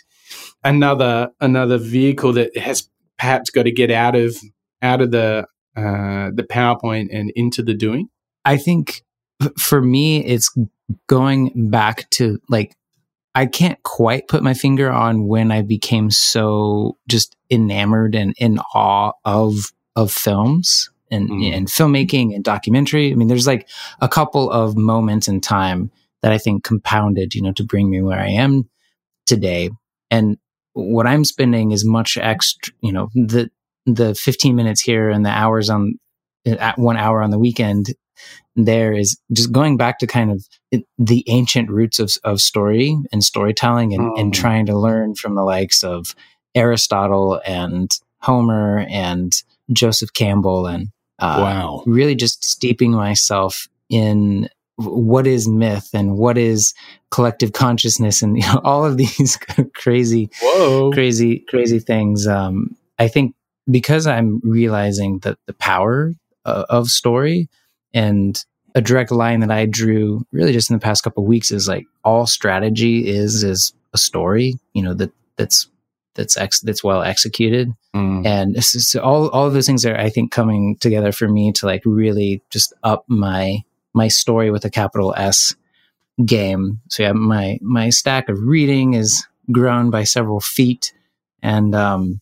another 0.64 1.30
another 1.42 1.78
vehicle 1.78 2.34
that 2.34 2.56
has 2.58 2.90
perhaps 3.18 3.50
got 3.50 3.64
to 3.64 3.72
get 3.72 3.92
out 3.92 4.16
of 4.16 4.38
out 4.82 5.02
of 5.02 5.12
the 5.12 5.46
uh, 5.76 6.32
the 6.34 6.46
PowerPoint 6.50 7.08
and 7.12 7.32
into 7.36 7.62
the 7.62 7.74
doing? 7.74 8.08
I 8.46 8.58
think 8.58 9.04
for 9.58 9.82
me, 9.82 10.24
it's 10.24 10.56
going 11.08 11.70
back 11.70 12.10
to 12.12 12.40
like 12.50 12.76
I 13.36 13.46
can't 13.48 13.82
quite 13.84 14.28
put 14.28 14.44
my 14.44 14.54
finger 14.54 14.92
on 14.92 15.28
when 15.28 15.52
I 15.52 15.62
became 15.62 16.12
so 16.12 16.98
just 17.08 17.36
enamored 17.50 18.16
and 18.16 18.34
in 18.38 18.60
awe 18.74 19.14
of 19.26 19.72
of 19.96 20.12
films 20.12 20.90
and, 21.12 21.30
mm. 21.30 21.56
and 21.56 21.68
filmmaking 21.68 22.34
and 22.34 22.44
documentary. 22.44 23.12
I 23.12 23.16
mean, 23.16 23.28
there's 23.28 23.48
like 23.48 23.70
a 24.02 24.08
couple 24.08 24.50
of 24.50 24.76
moments 24.76 25.28
in 25.28 25.42
time 25.42 25.92
that 26.22 26.32
I 26.32 26.38
think 26.38 26.64
compounded, 26.64 27.36
you 27.36 27.42
know, 27.42 27.52
to 27.54 27.64
bring 27.64 27.90
me 27.90 28.02
where 28.02 28.20
I 28.20 28.30
am 28.30 28.70
today. 29.26 29.70
And 30.10 30.38
what 30.74 31.06
I'm 31.06 31.26
spending 31.26 31.72
is 31.72 31.86
much 31.86 32.18
extra, 32.18 32.74
you 32.82 32.92
know, 32.92 33.10
the 33.14 33.50
the 33.86 34.16
15 34.16 34.56
minutes 34.56 34.82
here 34.82 35.10
and 35.10 35.26
the 35.26 35.30
hours 35.30 35.70
on 35.70 35.96
at 36.46 36.78
one 36.78 36.98
hour 36.98 37.22
on 37.22 37.32
the 37.32 37.40
weekend 37.40 37.94
there 38.56 38.94
is 38.94 39.20
just 39.32 39.52
going 39.52 39.78
back 39.78 40.00
to 40.00 40.08
kind 40.08 40.32
of 40.32 40.46
the 40.98 41.24
ancient 41.28 41.70
roots 41.70 42.00
of, 42.00 42.12
of 42.24 42.42
story 42.42 42.98
and 43.12 43.24
storytelling 43.24 43.94
and, 43.94 44.18
and 44.18 44.34
mm. 44.34 44.36
trying 44.36 44.66
to 44.66 44.78
learn 44.78 45.16
from 45.16 45.36
the 45.36 45.44
likes 45.44 45.84
of 45.84 46.16
Aristotle 46.56 47.42
and 47.46 47.92
Homer 48.20 48.86
and 48.90 49.34
Joseph 49.72 50.14
Campbell 50.14 50.68
and 50.68 50.90
uh, 51.20 51.38
wow. 51.40 51.84
really 51.86 52.16
just 52.16 52.44
steeping 52.44 52.92
myself 52.92 53.68
in 53.90 54.50
what 54.78 55.28
is 55.28 55.48
myth 55.48 55.90
and 55.94 56.18
what 56.18 56.38
is 56.38 56.74
collective 57.12 57.54
consciousness 57.54 58.22
and 58.22 58.38
you 58.42 58.44
know, 58.44 58.62
all 58.64 58.86
of 58.86 58.98
these 58.98 59.38
crazy, 59.76 60.30
Whoa. 60.42 60.92
crazy, 60.92 61.40
crazy 61.48 61.80
things. 61.80 62.28
Um, 62.28 62.76
I 63.00 63.08
think 63.08 63.36
because 63.70 64.08
I'm 64.08 64.42
realizing 64.44 65.20
that 65.20 65.38
the 65.46 65.54
power 65.54 66.14
uh, 66.46 66.66
of 66.70 66.90
story, 66.90 67.48
and 67.94 68.44
a 68.76 68.82
direct 68.82 69.12
line 69.12 69.42
that 69.42 69.52
I 69.52 69.66
drew 69.66 70.26
really 70.32 70.54
just 70.54 70.70
in 70.70 70.76
the 70.76 70.80
past 70.82 71.04
couple 71.04 71.26
weeks 71.26 71.52
is 71.52 71.68
like 71.68 71.86
all 72.04 72.26
strategy 72.26 73.08
is 73.08 73.44
is 73.44 73.74
a 73.94 73.98
story, 73.98 74.56
you 74.74 74.82
know, 74.82 74.94
that 74.96 75.12
that's 75.38 75.68
that's 76.16 76.38
ex- 76.38 76.62
that's 76.62 76.84
well 76.84 77.02
executed. 77.02 77.72
Mm. 77.96 78.26
And 78.26 78.56
this 78.56 78.76
is 78.76 78.96
all 78.96 79.30
all 79.30 79.46
of 79.48 79.54
those 79.54 79.66
things 79.66 79.86
are 79.86 79.98
I 79.98 80.10
think 80.10 80.32
coming 80.32 80.78
together 80.78 81.12
for 81.12 81.28
me 81.28 81.52
to 81.54 81.66
like 81.66 81.84
really 81.86 82.42
just 82.50 82.74
up 82.84 83.06
my 83.08 83.60
my 83.94 84.08
story 84.08 84.50
with 84.52 84.66
a 84.66 84.70
capital 84.70 85.14
S 85.16 85.56
game. 86.26 86.82
So 86.90 87.04
yeah, 87.04 87.14
my 87.14 87.60
my 87.62 87.90
stack 87.90 88.30
of 88.30 88.40
reading 88.42 88.94
is 88.94 89.26
grown 89.52 89.90
by 89.90 90.04
several 90.04 90.40
feet, 90.40 90.94
and 91.42 91.76
um, 91.76 92.22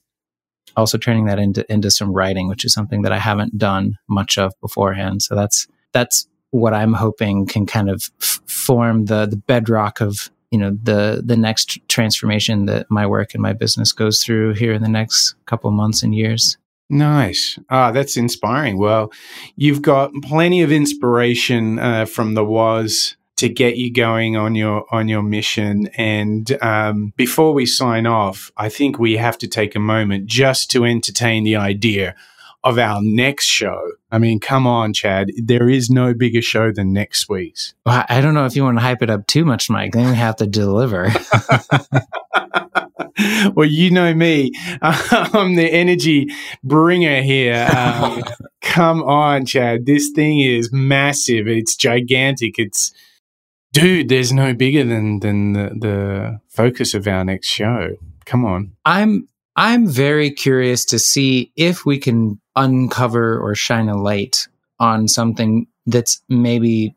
also 0.76 0.98
turning 0.98 1.26
that 1.26 1.40
into 1.40 1.70
into 1.72 1.92
some 1.92 2.14
writing, 2.14 2.48
which 2.50 2.66
is 2.66 2.74
something 2.74 3.04
that 3.04 3.12
I 3.12 3.20
haven't 3.20 3.58
done 3.58 3.98
much 4.08 4.38
of 4.38 4.54
beforehand. 4.62 5.22
So 5.22 5.36
that's 5.36 5.68
that's 5.94 6.28
what 6.52 6.74
I'm 6.74 6.94
hoping 6.94 7.46
can 7.46 7.66
kind 7.66 7.90
of 7.90 8.10
f- 8.22 8.40
form 8.46 9.06
the 9.06 9.26
the 9.26 9.38
bedrock 9.38 10.02
of 10.02 10.30
you 10.52 10.60
know 10.60 10.78
the 10.84 11.22
the 11.26 11.38
next 11.38 11.80
transformation 11.88 12.66
that 12.68 12.86
my 12.90 13.08
work 13.08 13.34
and 13.34 13.42
my 13.42 13.54
business 13.54 13.92
goes 13.92 14.24
through 14.24 14.54
here 14.54 14.74
in 14.74 14.82
the 14.82 14.90
next 14.90 15.36
couple 15.46 15.72
months 15.72 16.04
and 16.04 16.14
years. 16.14 16.58
Nice. 16.90 17.58
Ah, 17.70 17.92
that's 17.92 18.18
inspiring. 18.18 18.78
Well, 18.78 19.14
you've 19.56 19.82
got 19.82 20.12
plenty 20.24 20.62
of 20.62 20.74
inspiration 20.74 21.80
uh, 21.80 22.06
from 22.06 22.34
the 22.34 22.44
Woz 22.44 23.16
to 23.38 23.48
get 23.48 23.78
you 23.78 23.92
going 23.92 24.36
on 24.36 24.56
your 24.56 24.86
on 24.94 25.08
your 25.08 25.24
mission. 25.24 25.88
And 25.96 26.52
um, 26.62 27.14
before 27.16 27.54
we 27.54 27.66
sign 27.66 28.06
off, 28.06 28.52
I 28.58 28.68
think 28.68 29.00
we 29.00 29.18
have 29.18 29.38
to 29.40 29.48
take 29.48 29.74
a 29.74 29.80
moment 29.80 30.26
just 30.26 30.70
to 30.72 30.84
entertain 30.84 31.46
the 31.46 31.56
idea 31.56 32.14
of 32.64 32.78
our 32.78 33.00
next 33.02 33.46
show. 33.46 33.92
I 34.12 34.20
mean, 34.20 34.40
come 34.40 34.68
on, 34.68 34.94
Chad. 34.94 35.32
There 35.38 35.70
is 35.70 35.90
no 35.90 36.14
bigger 36.14 36.42
show 36.42 36.72
than 36.72 36.94
next 36.94 37.28
week's. 37.30 37.74
Well, 37.86 38.06
I 38.08 38.22
don't 38.22 38.34
know 38.34 38.46
if 38.46 38.56
you 38.56 38.64
want 38.64 38.78
to 38.78 38.84
hype 38.84 39.02
it 39.02 39.10
up 39.10 39.28
too 39.28 39.46
much, 39.46 39.70
Mike. 39.70 39.94
Then 39.94 40.10
we 40.10 40.16
have 40.16 40.36
to 40.38 40.48
deliver. 40.48 41.12
well, 43.56 43.68
you 43.68 43.92
know 43.92 44.14
me. 44.14 44.52
I'm 44.82 45.56
the 45.56 45.70
energy 45.72 46.28
bringer 46.64 47.22
here. 47.22 47.68
Um, 47.76 48.24
come 48.62 49.04
on, 49.04 49.46
Chad. 49.46 49.86
This 49.86 50.10
thing 50.10 50.40
is 50.40 50.72
massive. 50.72 51.48
It's 51.48 51.76
gigantic. 51.76 52.58
It's 52.58 52.92
dude. 53.74 54.10
There's 54.10 54.32
no 54.32 54.54
bigger 54.54 54.84
than 54.84 55.20
than 55.20 55.54
the, 55.54 55.70
the 55.80 56.40
focus 56.50 56.94
of 56.94 57.08
our 57.08 57.24
next 57.24 57.48
show. 57.48 57.98
Come 58.26 58.46
on. 58.46 58.74
I'm 58.86 59.28
I'm 59.56 59.88
very 59.88 60.32
curious 60.32 60.86
to 60.86 61.00
see 61.00 61.52
if 61.56 61.86
we 61.86 61.98
can 61.98 62.40
uncover 62.56 63.40
or 63.40 63.56
shine 63.56 63.90
a 63.90 63.98
light 63.98 64.48
on 64.80 65.08
something 65.08 65.68
that's 65.86 66.22
maybe 66.30 66.96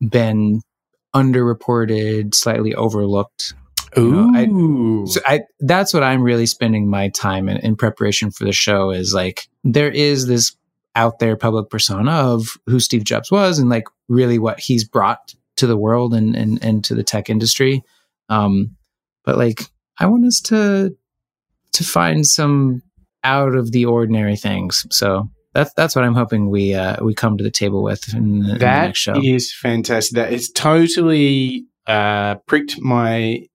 been 0.00 0.60
underreported, 1.14 2.34
slightly 2.34 2.74
overlooked. 2.74 3.54
Ooh, 3.96 4.04
you 4.04 4.12
know, 4.12 5.04
I, 5.04 5.06
so 5.10 5.20
I 5.26 5.40
that's 5.60 5.94
what 5.94 6.02
I'm 6.02 6.22
really 6.22 6.46
spending 6.46 6.90
my 6.90 7.08
time 7.08 7.48
in, 7.48 7.56
in 7.58 7.74
preparation 7.76 8.30
for 8.30 8.44
the 8.44 8.52
show. 8.52 8.90
Is 8.90 9.14
like 9.14 9.48
there 9.64 9.90
is 9.90 10.26
this 10.26 10.54
out 10.94 11.20
there 11.20 11.36
public 11.36 11.70
persona 11.70 12.10
of 12.10 12.58
who 12.66 12.80
Steve 12.80 13.04
Jobs 13.04 13.30
was 13.30 13.58
and 13.58 13.70
like 13.70 13.84
really 14.08 14.38
what 14.38 14.60
he's 14.60 14.84
brought 14.84 15.34
to 15.56 15.66
the 15.66 15.76
world 15.76 16.12
and 16.12 16.36
and, 16.36 16.62
and 16.62 16.84
to 16.84 16.94
the 16.94 17.02
tech 17.02 17.30
industry. 17.30 17.82
Um, 18.28 18.76
but 19.24 19.38
like 19.38 19.62
I 19.98 20.06
want 20.06 20.26
us 20.26 20.40
to 20.42 20.94
to 21.72 21.84
find 21.84 22.26
some 22.26 22.82
out 23.28 23.54
of 23.54 23.72
the 23.72 23.84
ordinary 23.84 24.36
things. 24.36 24.86
So 24.90 25.28
that's 25.54 25.72
that's 25.74 25.94
what 25.94 26.04
I'm 26.04 26.14
hoping 26.14 26.48
we 26.48 26.74
uh, 26.74 27.04
we 27.04 27.14
come 27.14 27.36
to 27.36 27.44
the 27.44 27.50
table 27.50 27.82
with 27.82 28.14
in, 28.14 28.40
the, 28.40 28.52
in 28.52 28.58
the 28.58 28.64
next 28.64 28.98
show. 28.98 29.20
is 29.22 29.52
fantastic. 29.54 30.16
That 30.16 30.32
is 30.32 30.50
totally 30.50 31.66
uh, 31.86 32.36
pricked 32.46 32.80
my 32.80 33.46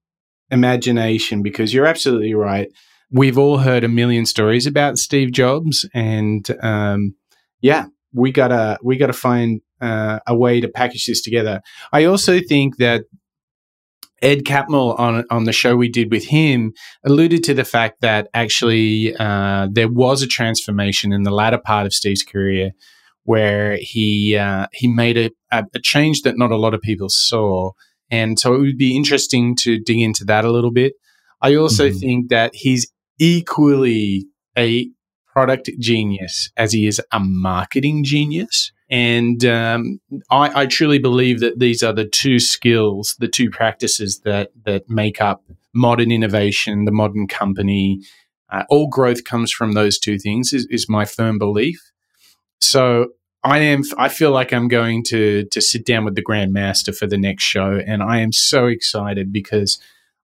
imagination 0.51 1.41
because 1.41 1.73
you're 1.73 1.87
absolutely 1.87 2.35
right. 2.35 2.69
We've 3.11 3.37
all 3.37 3.59
heard 3.59 3.83
a 3.83 3.87
million 3.87 4.25
stories 4.25 4.65
about 4.67 4.97
Steve 4.97 5.31
Jobs, 5.31 5.87
and 5.93 6.47
um, 6.61 7.15
yeah, 7.61 7.85
we 8.13 8.31
gotta 8.31 8.77
we 8.83 8.97
gotta 8.97 9.13
find 9.13 9.61
uh, 9.81 10.19
a 10.27 10.35
way 10.35 10.61
to 10.61 10.67
package 10.67 11.05
this 11.07 11.21
together. 11.21 11.61
I 11.91 12.05
also 12.05 12.39
think 12.39 12.77
that 12.77 13.05
Ed 14.23 14.45
Catmull 14.45 14.97
on 14.97 15.25
on 15.29 15.43
the 15.43 15.51
show 15.51 15.75
we 15.75 15.89
did 15.89 16.09
with 16.09 16.25
him 16.25 16.73
alluded 17.05 17.43
to 17.43 17.53
the 17.53 17.65
fact 17.65 18.01
that 18.01 18.29
actually 18.33 19.13
uh, 19.17 19.67
there 19.69 19.89
was 19.89 20.21
a 20.21 20.27
transformation 20.27 21.11
in 21.11 21.23
the 21.23 21.31
latter 21.31 21.59
part 21.59 21.85
of 21.85 21.93
Steve's 21.93 22.23
career 22.23 22.71
where 23.25 23.77
he 23.79 24.35
uh, 24.35 24.67
he 24.71 24.87
made 24.87 25.17
a, 25.17 25.31
a, 25.51 25.79
change 25.81 26.21
that 26.21 26.37
not 26.37 26.51
a 26.51 26.57
lot 26.57 26.73
of 26.73 26.81
people 26.81 27.07
saw, 27.09 27.71
and 28.09 28.39
so 28.39 28.53
it 28.53 28.59
would 28.59 28.77
be 28.77 28.95
interesting 28.95 29.55
to 29.57 29.79
dig 29.79 29.99
into 29.99 30.23
that 30.25 30.45
a 30.45 30.51
little 30.51 30.71
bit. 30.71 30.93
I 31.41 31.55
also 31.55 31.89
mm-hmm. 31.89 31.99
think 31.99 32.29
that 32.29 32.51
he's 32.53 32.91
equally 33.19 34.25
a 34.57 34.89
product 35.27 35.69
genius 35.79 36.49
as 36.55 36.73
he 36.73 36.87
is 36.87 37.01
a 37.11 37.19
marketing 37.19 38.03
genius. 38.03 38.71
And 38.93 39.43
um, 39.43 39.99
I, 40.29 40.61
I, 40.61 40.65
truly 40.67 40.99
believe 40.99 41.39
that 41.39 41.57
these 41.57 41.81
are 41.81 41.93
the 41.93 42.05
two 42.05 42.37
skills, 42.37 43.15
the 43.17 43.27
two 43.27 43.49
practices 43.49 44.19
that 44.19 44.51
that 44.65 44.87
make 44.87 45.19
up 45.19 45.43
modern 45.73 46.11
innovation, 46.11 46.85
the 46.85 46.91
modern 46.91 47.27
company. 47.27 48.01
Uh, 48.51 48.65
all 48.69 48.87
growth 48.87 49.23
comes 49.23 49.51
from 49.51 49.71
those 49.71 49.97
two 49.97 50.19
things. 50.19 50.53
Is, 50.53 50.67
is 50.69 50.87
my 50.87 51.05
firm 51.05 51.39
belief. 51.39 51.91
So 52.61 53.07
I 53.43 53.57
am. 53.57 53.81
I 53.97 54.09
feel 54.09 54.29
like 54.29 54.53
I'm 54.53 54.67
going 54.67 55.03
to 55.05 55.45
to 55.45 55.59
sit 55.59 55.87
down 55.87 56.05
with 56.05 56.13
the 56.13 56.21
Grand 56.21 56.53
Master 56.53 56.93
for 56.93 57.07
the 57.07 57.17
next 57.17 57.45
show, 57.45 57.81
and 57.87 58.03
I 58.03 58.19
am 58.19 58.31
so 58.31 58.67
excited 58.67 59.33
because 59.33 59.79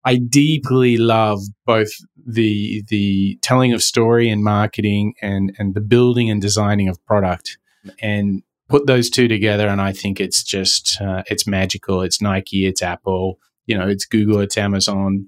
I 0.05 0.17
deeply 0.17 0.97
love 0.97 1.39
both 1.65 1.89
the 2.23 2.83
the 2.89 3.39
telling 3.41 3.73
of 3.73 3.81
story 3.81 4.29
and 4.29 4.43
marketing, 4.43 5.15
and 5.23 5.55
and 5.57 5.73
the 5.73 5.81
building 5.81 6.29
and 6.29 6.39
designing 6.39 6.87
of 6.87 7.03
product. 7.07 7.57
And 7.99 8.43
put 8.69 8.87
those 8.87 9.09
two 9.09 9.27
together, 9.27 9.67
and 9.67 9.81
I 9.81 9.91
think 9.91 10.19
it's 10.19 10.43
just 10.43 11.01
uh, 11.01 11.23
it's 11.27 11.47
magical. 11.47 12.01
It's 12.01 12.21
Nike, 12.21 12.65
it's 12.65 12.81
Apple, 12.81 13.39
you 13.65 13.77
know, 13.77 13.87
it's 13.87 14.05
Google, 14.05 14.39
it's 14.39 14.57
Amazon. 14.57 15.27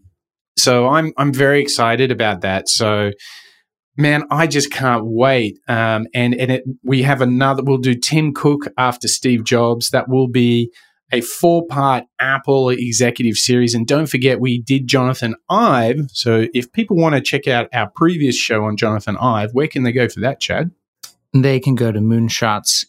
So 0.57 0.87
I'm 0.87 1.13
I'm 1.17 1.33
very 1.33 1.61
excited 1.61 2.11
about 2.11 2.41
that. 2.41 2.69
So 2.69 3.11
man, 3.97 4.23
I 4.31 4.47
just 4.47 4.71
can't 4.71 5.03
wait. 5.05 5.59
Um, 5.67 6.07
and 6.13 6.33
and 6.35 6.51
it, 6.51 6.63
we 6.83 7.03
have 7.03 7.21
another. 7.21 7.63
We'll 7.63 7.77
do 7.77 7.95
Tim 7.95 8.33
Cook 8.33 8.67
after 8.77 9.07
Steve 9.07 9.43
Jobs. 9.43 9.89
That 9.89 10.07
will 10.07 10.27
be 10.27 10.71
a 11.11 11.21
four 11.21 11.65
part 11.67 12.05
Apple 12.19 12.69
executive 12.69 13.35
series. 13.35 13.73
And 13.73 13.85
don't 13.85 14.07
forget, 14.07 14.39
we 14.39 14.61
did 14.61 14.87
Jonathan 14.87 15.35
Ive. 15.49 16.05
So 16.13 16.47
if 16.53 16.71
people 16.71 16.95
want 16.95 17.15
to 17.15 17.21
check 17.21 17.47
out 17.47 17.67
our 17.73 17.91
previous 17.95 18.35
show 18.35 18.63
on 18.63 18.77
Jonathan 18.77 19.17
Ive, 19.17 19.49
where 19.53 19.67
can 19.67 19.83
they 19.83 19.91
go 19.91 20.07
for 20.07 20.21
that, 20.21 20.39
Chad? 20.39 20.71
They 21.33 21.59
can 21.59 21.75
go 21.75 21.91
to 21.91 21.99
Moonshots 21.99 22.85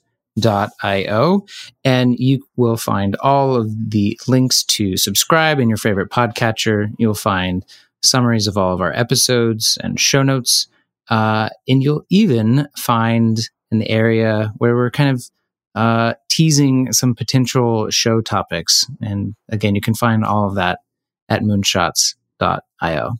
io 0.82 1.44
and 1.84 2.18
you 2.18 2.44
will 2.56 2.76
find 2.76 3.16
all 3.16 3.54
of 3.56 3.90
the 3.90 4.18
links 4.26 4.64
to 4.64 4.96
subscribe 4.96 5.58
in 5.58 5.68
your 5.68 5.76
favorite 5.76 6.10
podcatcher. 6.10 6.90
You'll 6.98 7.14
find 7.14 7.64
summaries 8.02 8.46
of 8.46 8.56
all 8.56 8.74
of 8.74 8.80
our 8.80 8.92
episodes 8.94 9.78
and 9.82 10.00
show 10.00 10.22
notes 10.22 10.68
uh, 11.08 11.50
and 11.68 11.82
you'll 11.82 12.04
even 12.10 12.68
find 12.76 13.40
an 13.70 13.82
area 13.82 14.52
where 14.56 14.74
we're 14.74 14.90
kind 14.90 15.10
of 15.10 15.30
uh, 15.74 16.14
teasing 16.30 16.92
some 16.92 17.14
potential 17.14 17.90
show 17.90 18.20
topics. 18.20 18.86
And 19.00 19.34
again 19.48 19.74
you 19.74 19.80
can 19.80 19.94
find 19.94 20.24
all 20.24 20.48
of 20.48 20.54
that 20.54 20.80
at 21.28 21.42
moonshots.io 21.42 23.18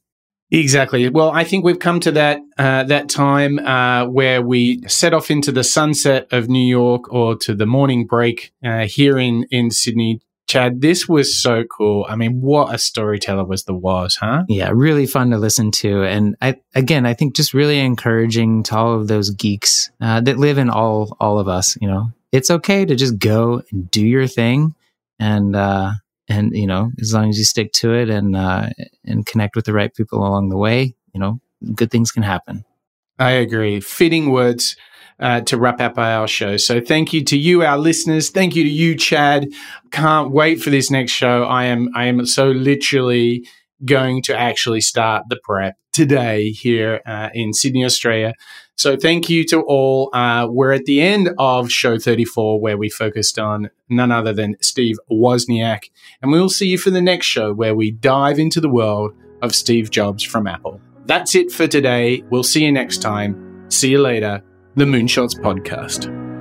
Exactly. 0.53 1.09
Well, 1.09 1.31
I 1.31 1.45
think 1.45 1.65
we've 1.65 1.79
come 1.79 1.99
to 2.01 2.13
that 2.13 2.41
uh, 2.59 2.85
that 2.85 3.09
time 3.09 3.59
uh, 3.59 4.07
where 4.07 4.43
we 4.43 4.83
set 4.87 5.15
off 5.15 5.31
into 5.31 5.51
the 5.51 5.65
sunset 5.65 6.29
of 6.31 6.51
New 6.51 6.65
York 6.65 7.11
or 7.11 7.37
to 7.37 7.55
the 7.55 7.65
morning 7.65 8.07
break 8.07 8.53
uh, 8.63 8.87
here 8.87 9.19
in 9.19 9.47
in 9.51 9.71
Sydney. 9.71 10.21
Chad, 10.49 10.83
this 10.83 11.09
was 11.09 11.41
so 11.41 11.65
cool. 11.65 12.05
I 12.07 12.17
mean, 12.17 12.43
what 12.43 12.75
a 12.75 12.77
storyteller 12.77 13.45
was 13.45 13.65
the 13.65 13.73
Woz, 13.73 14.17
huh? 14.17 14.43
Yeah, 14.49 14.71
really 14.75 15.07
fun 15.07 15.31
to 15.31 15.39
listen 15.39 15.71
to, 15.71 16.03
and 16.03 16.37
I 16.43 16.61
again, 16.75 17.07
I 17.07 17.15
think 17.15 17.35
just 17.35 17.55
really 17.55 17.79
encouraging 17.79 18.63
to 18.65 18.77
all 18.77 18.93
of 18.93 19.09
those 19.09 19.31
geeks 19.31 19.91
uh, 20.03 20.21
that 20.21 20.37
live 20.37 20.59
in 20.59 20.69
all 20.69 21.17
all 21.19 21.39
of 21.39 21.49
us. 21.49 21.79
You 21.81 21.89
know, 21.89 22.13
it's 22.31 22.51
okay 22.51 22.85
to 22.85 22.95
just 22.95 23.19
go 23.19 23.63
and 23.73 23.91
do 23.91 24.07
your 24.07 24.27
thing, 24.27 24.75
and 25.19 25.57
uh, 25.57 25.93
and 26.33 26.57
you 26.57 26.67
know 26.67 26.91
as 27.01 27.13
long 27.13 27.29
as 27.29 27.39
you 27.39 27.45
stick 27.45 27.73
to 27.73 27.93
it 27.93 28.09
and 28.09 28.37
uh, 28.37 28.69
and 29.05 29.27
connect 29.27 29.57
with 29.57 29.65
the 29.65 29.73
right 29.73 29.95
people 29.95 30.19
along 30.19 30.49
the 30.49 30.57
way 30.57 30.95
you 31.13 31.21
know 31.21 31.41
good 31.75 31.91
things 31.91 32.11
can 32.11 32.23
happen. 32.23 32.65
I 33.19 33.33
agree. 33.33 33.81
Fitting 33.81 34.31
words 34.31 34.77
uh, 35.21 35.43
to 35.43 35.57
wrap 35.57 35.81
up 35.81 35.99
our 35.99 36.27
show. 36.27 36.57
So 36.57 36.81
thank 36.81 37.13
you 37.13 37.23
to 37.25 37.39
you 37.39 37.63
our 37.63 37.79
listeners. 37.79 38.31
Thank 38.31 38.57
you 38.57 38.65
to 38.65 38.69
you 38.69 38.97
chad. 38.97 39.47
Can't 39.91 40.33
wait 40.33 40.61
for 40.61 40.71
this 40.71 40.91
next 40.91 41.13
show. 41.13 41.45
I 41.45 41.65
am 41.65 41.91
i 41.95 42.07
am 42.07 42.27
so 42.27 42.51
literally 42.51 43.47
going 43.85 44.23
to 44.23 44.37
actually 44.37 44.81
start 44.81 45.25
the 45.29 45.39
prep 45.43 45.77
today 45.93 46.51
here 46.51 47.01
uh, 47.05 47.29
in 47.35 47.53
sydney 47.53 47.85
australia 47.85 48.33
so 48.83 48.97
thank 48.97 49.31
you 49.31 49.45
to 49.45 49.61
all. 49.61 50.11
Uh, 50.13 50.49
we're 50.51 50.73
at 50.73 50.87
the 50.87 51.01
end 51.01 51.31
of 51.39 51.71
show 51.71 52.01
34, 52.01 52.61
where 52.61 52.77
we 52.77 52.91
focused 52.91 53.39
on 53.39 53.71
none 53.89 54.11
other 54.11 54.33
than 54.33 54.57
Steve 54.61 54.97
Wozniak. 55.09 55.91
And 56.21 56.33
we'll 56.33 56.49
see 56.49 56.67
you 56.67 56.79
for 56.79 56.91
the 56.91 57.01
next 57.01 57.27
show, 57.27 57.53
where 57.53 57.77
we 57.77 57.93
dive 57.93 58.41
into 58.41 58.61
the 58.61 58.69
world 58.69 59.15
of 59.41 59.55
Steve 59.55 59.93
Jobs 59.93 60.25
from 60.25 60.49
Apple. 60.49 60.81
That's 61.07 61.37
it 61.37 61.53
for 61.53 61.69
today. 61.69 62.25
We'll 62.31 62.43
see 62.43 62.65
you 62.65 62.73
next 62.73 62.99
time. 62.99 63.71
See 63.71 63.91
you 63.91 64.01
later. 64.01 64.43
The 64.75 64.85
Moonshots 64.85 65.39
Podcast. 65.39 66.32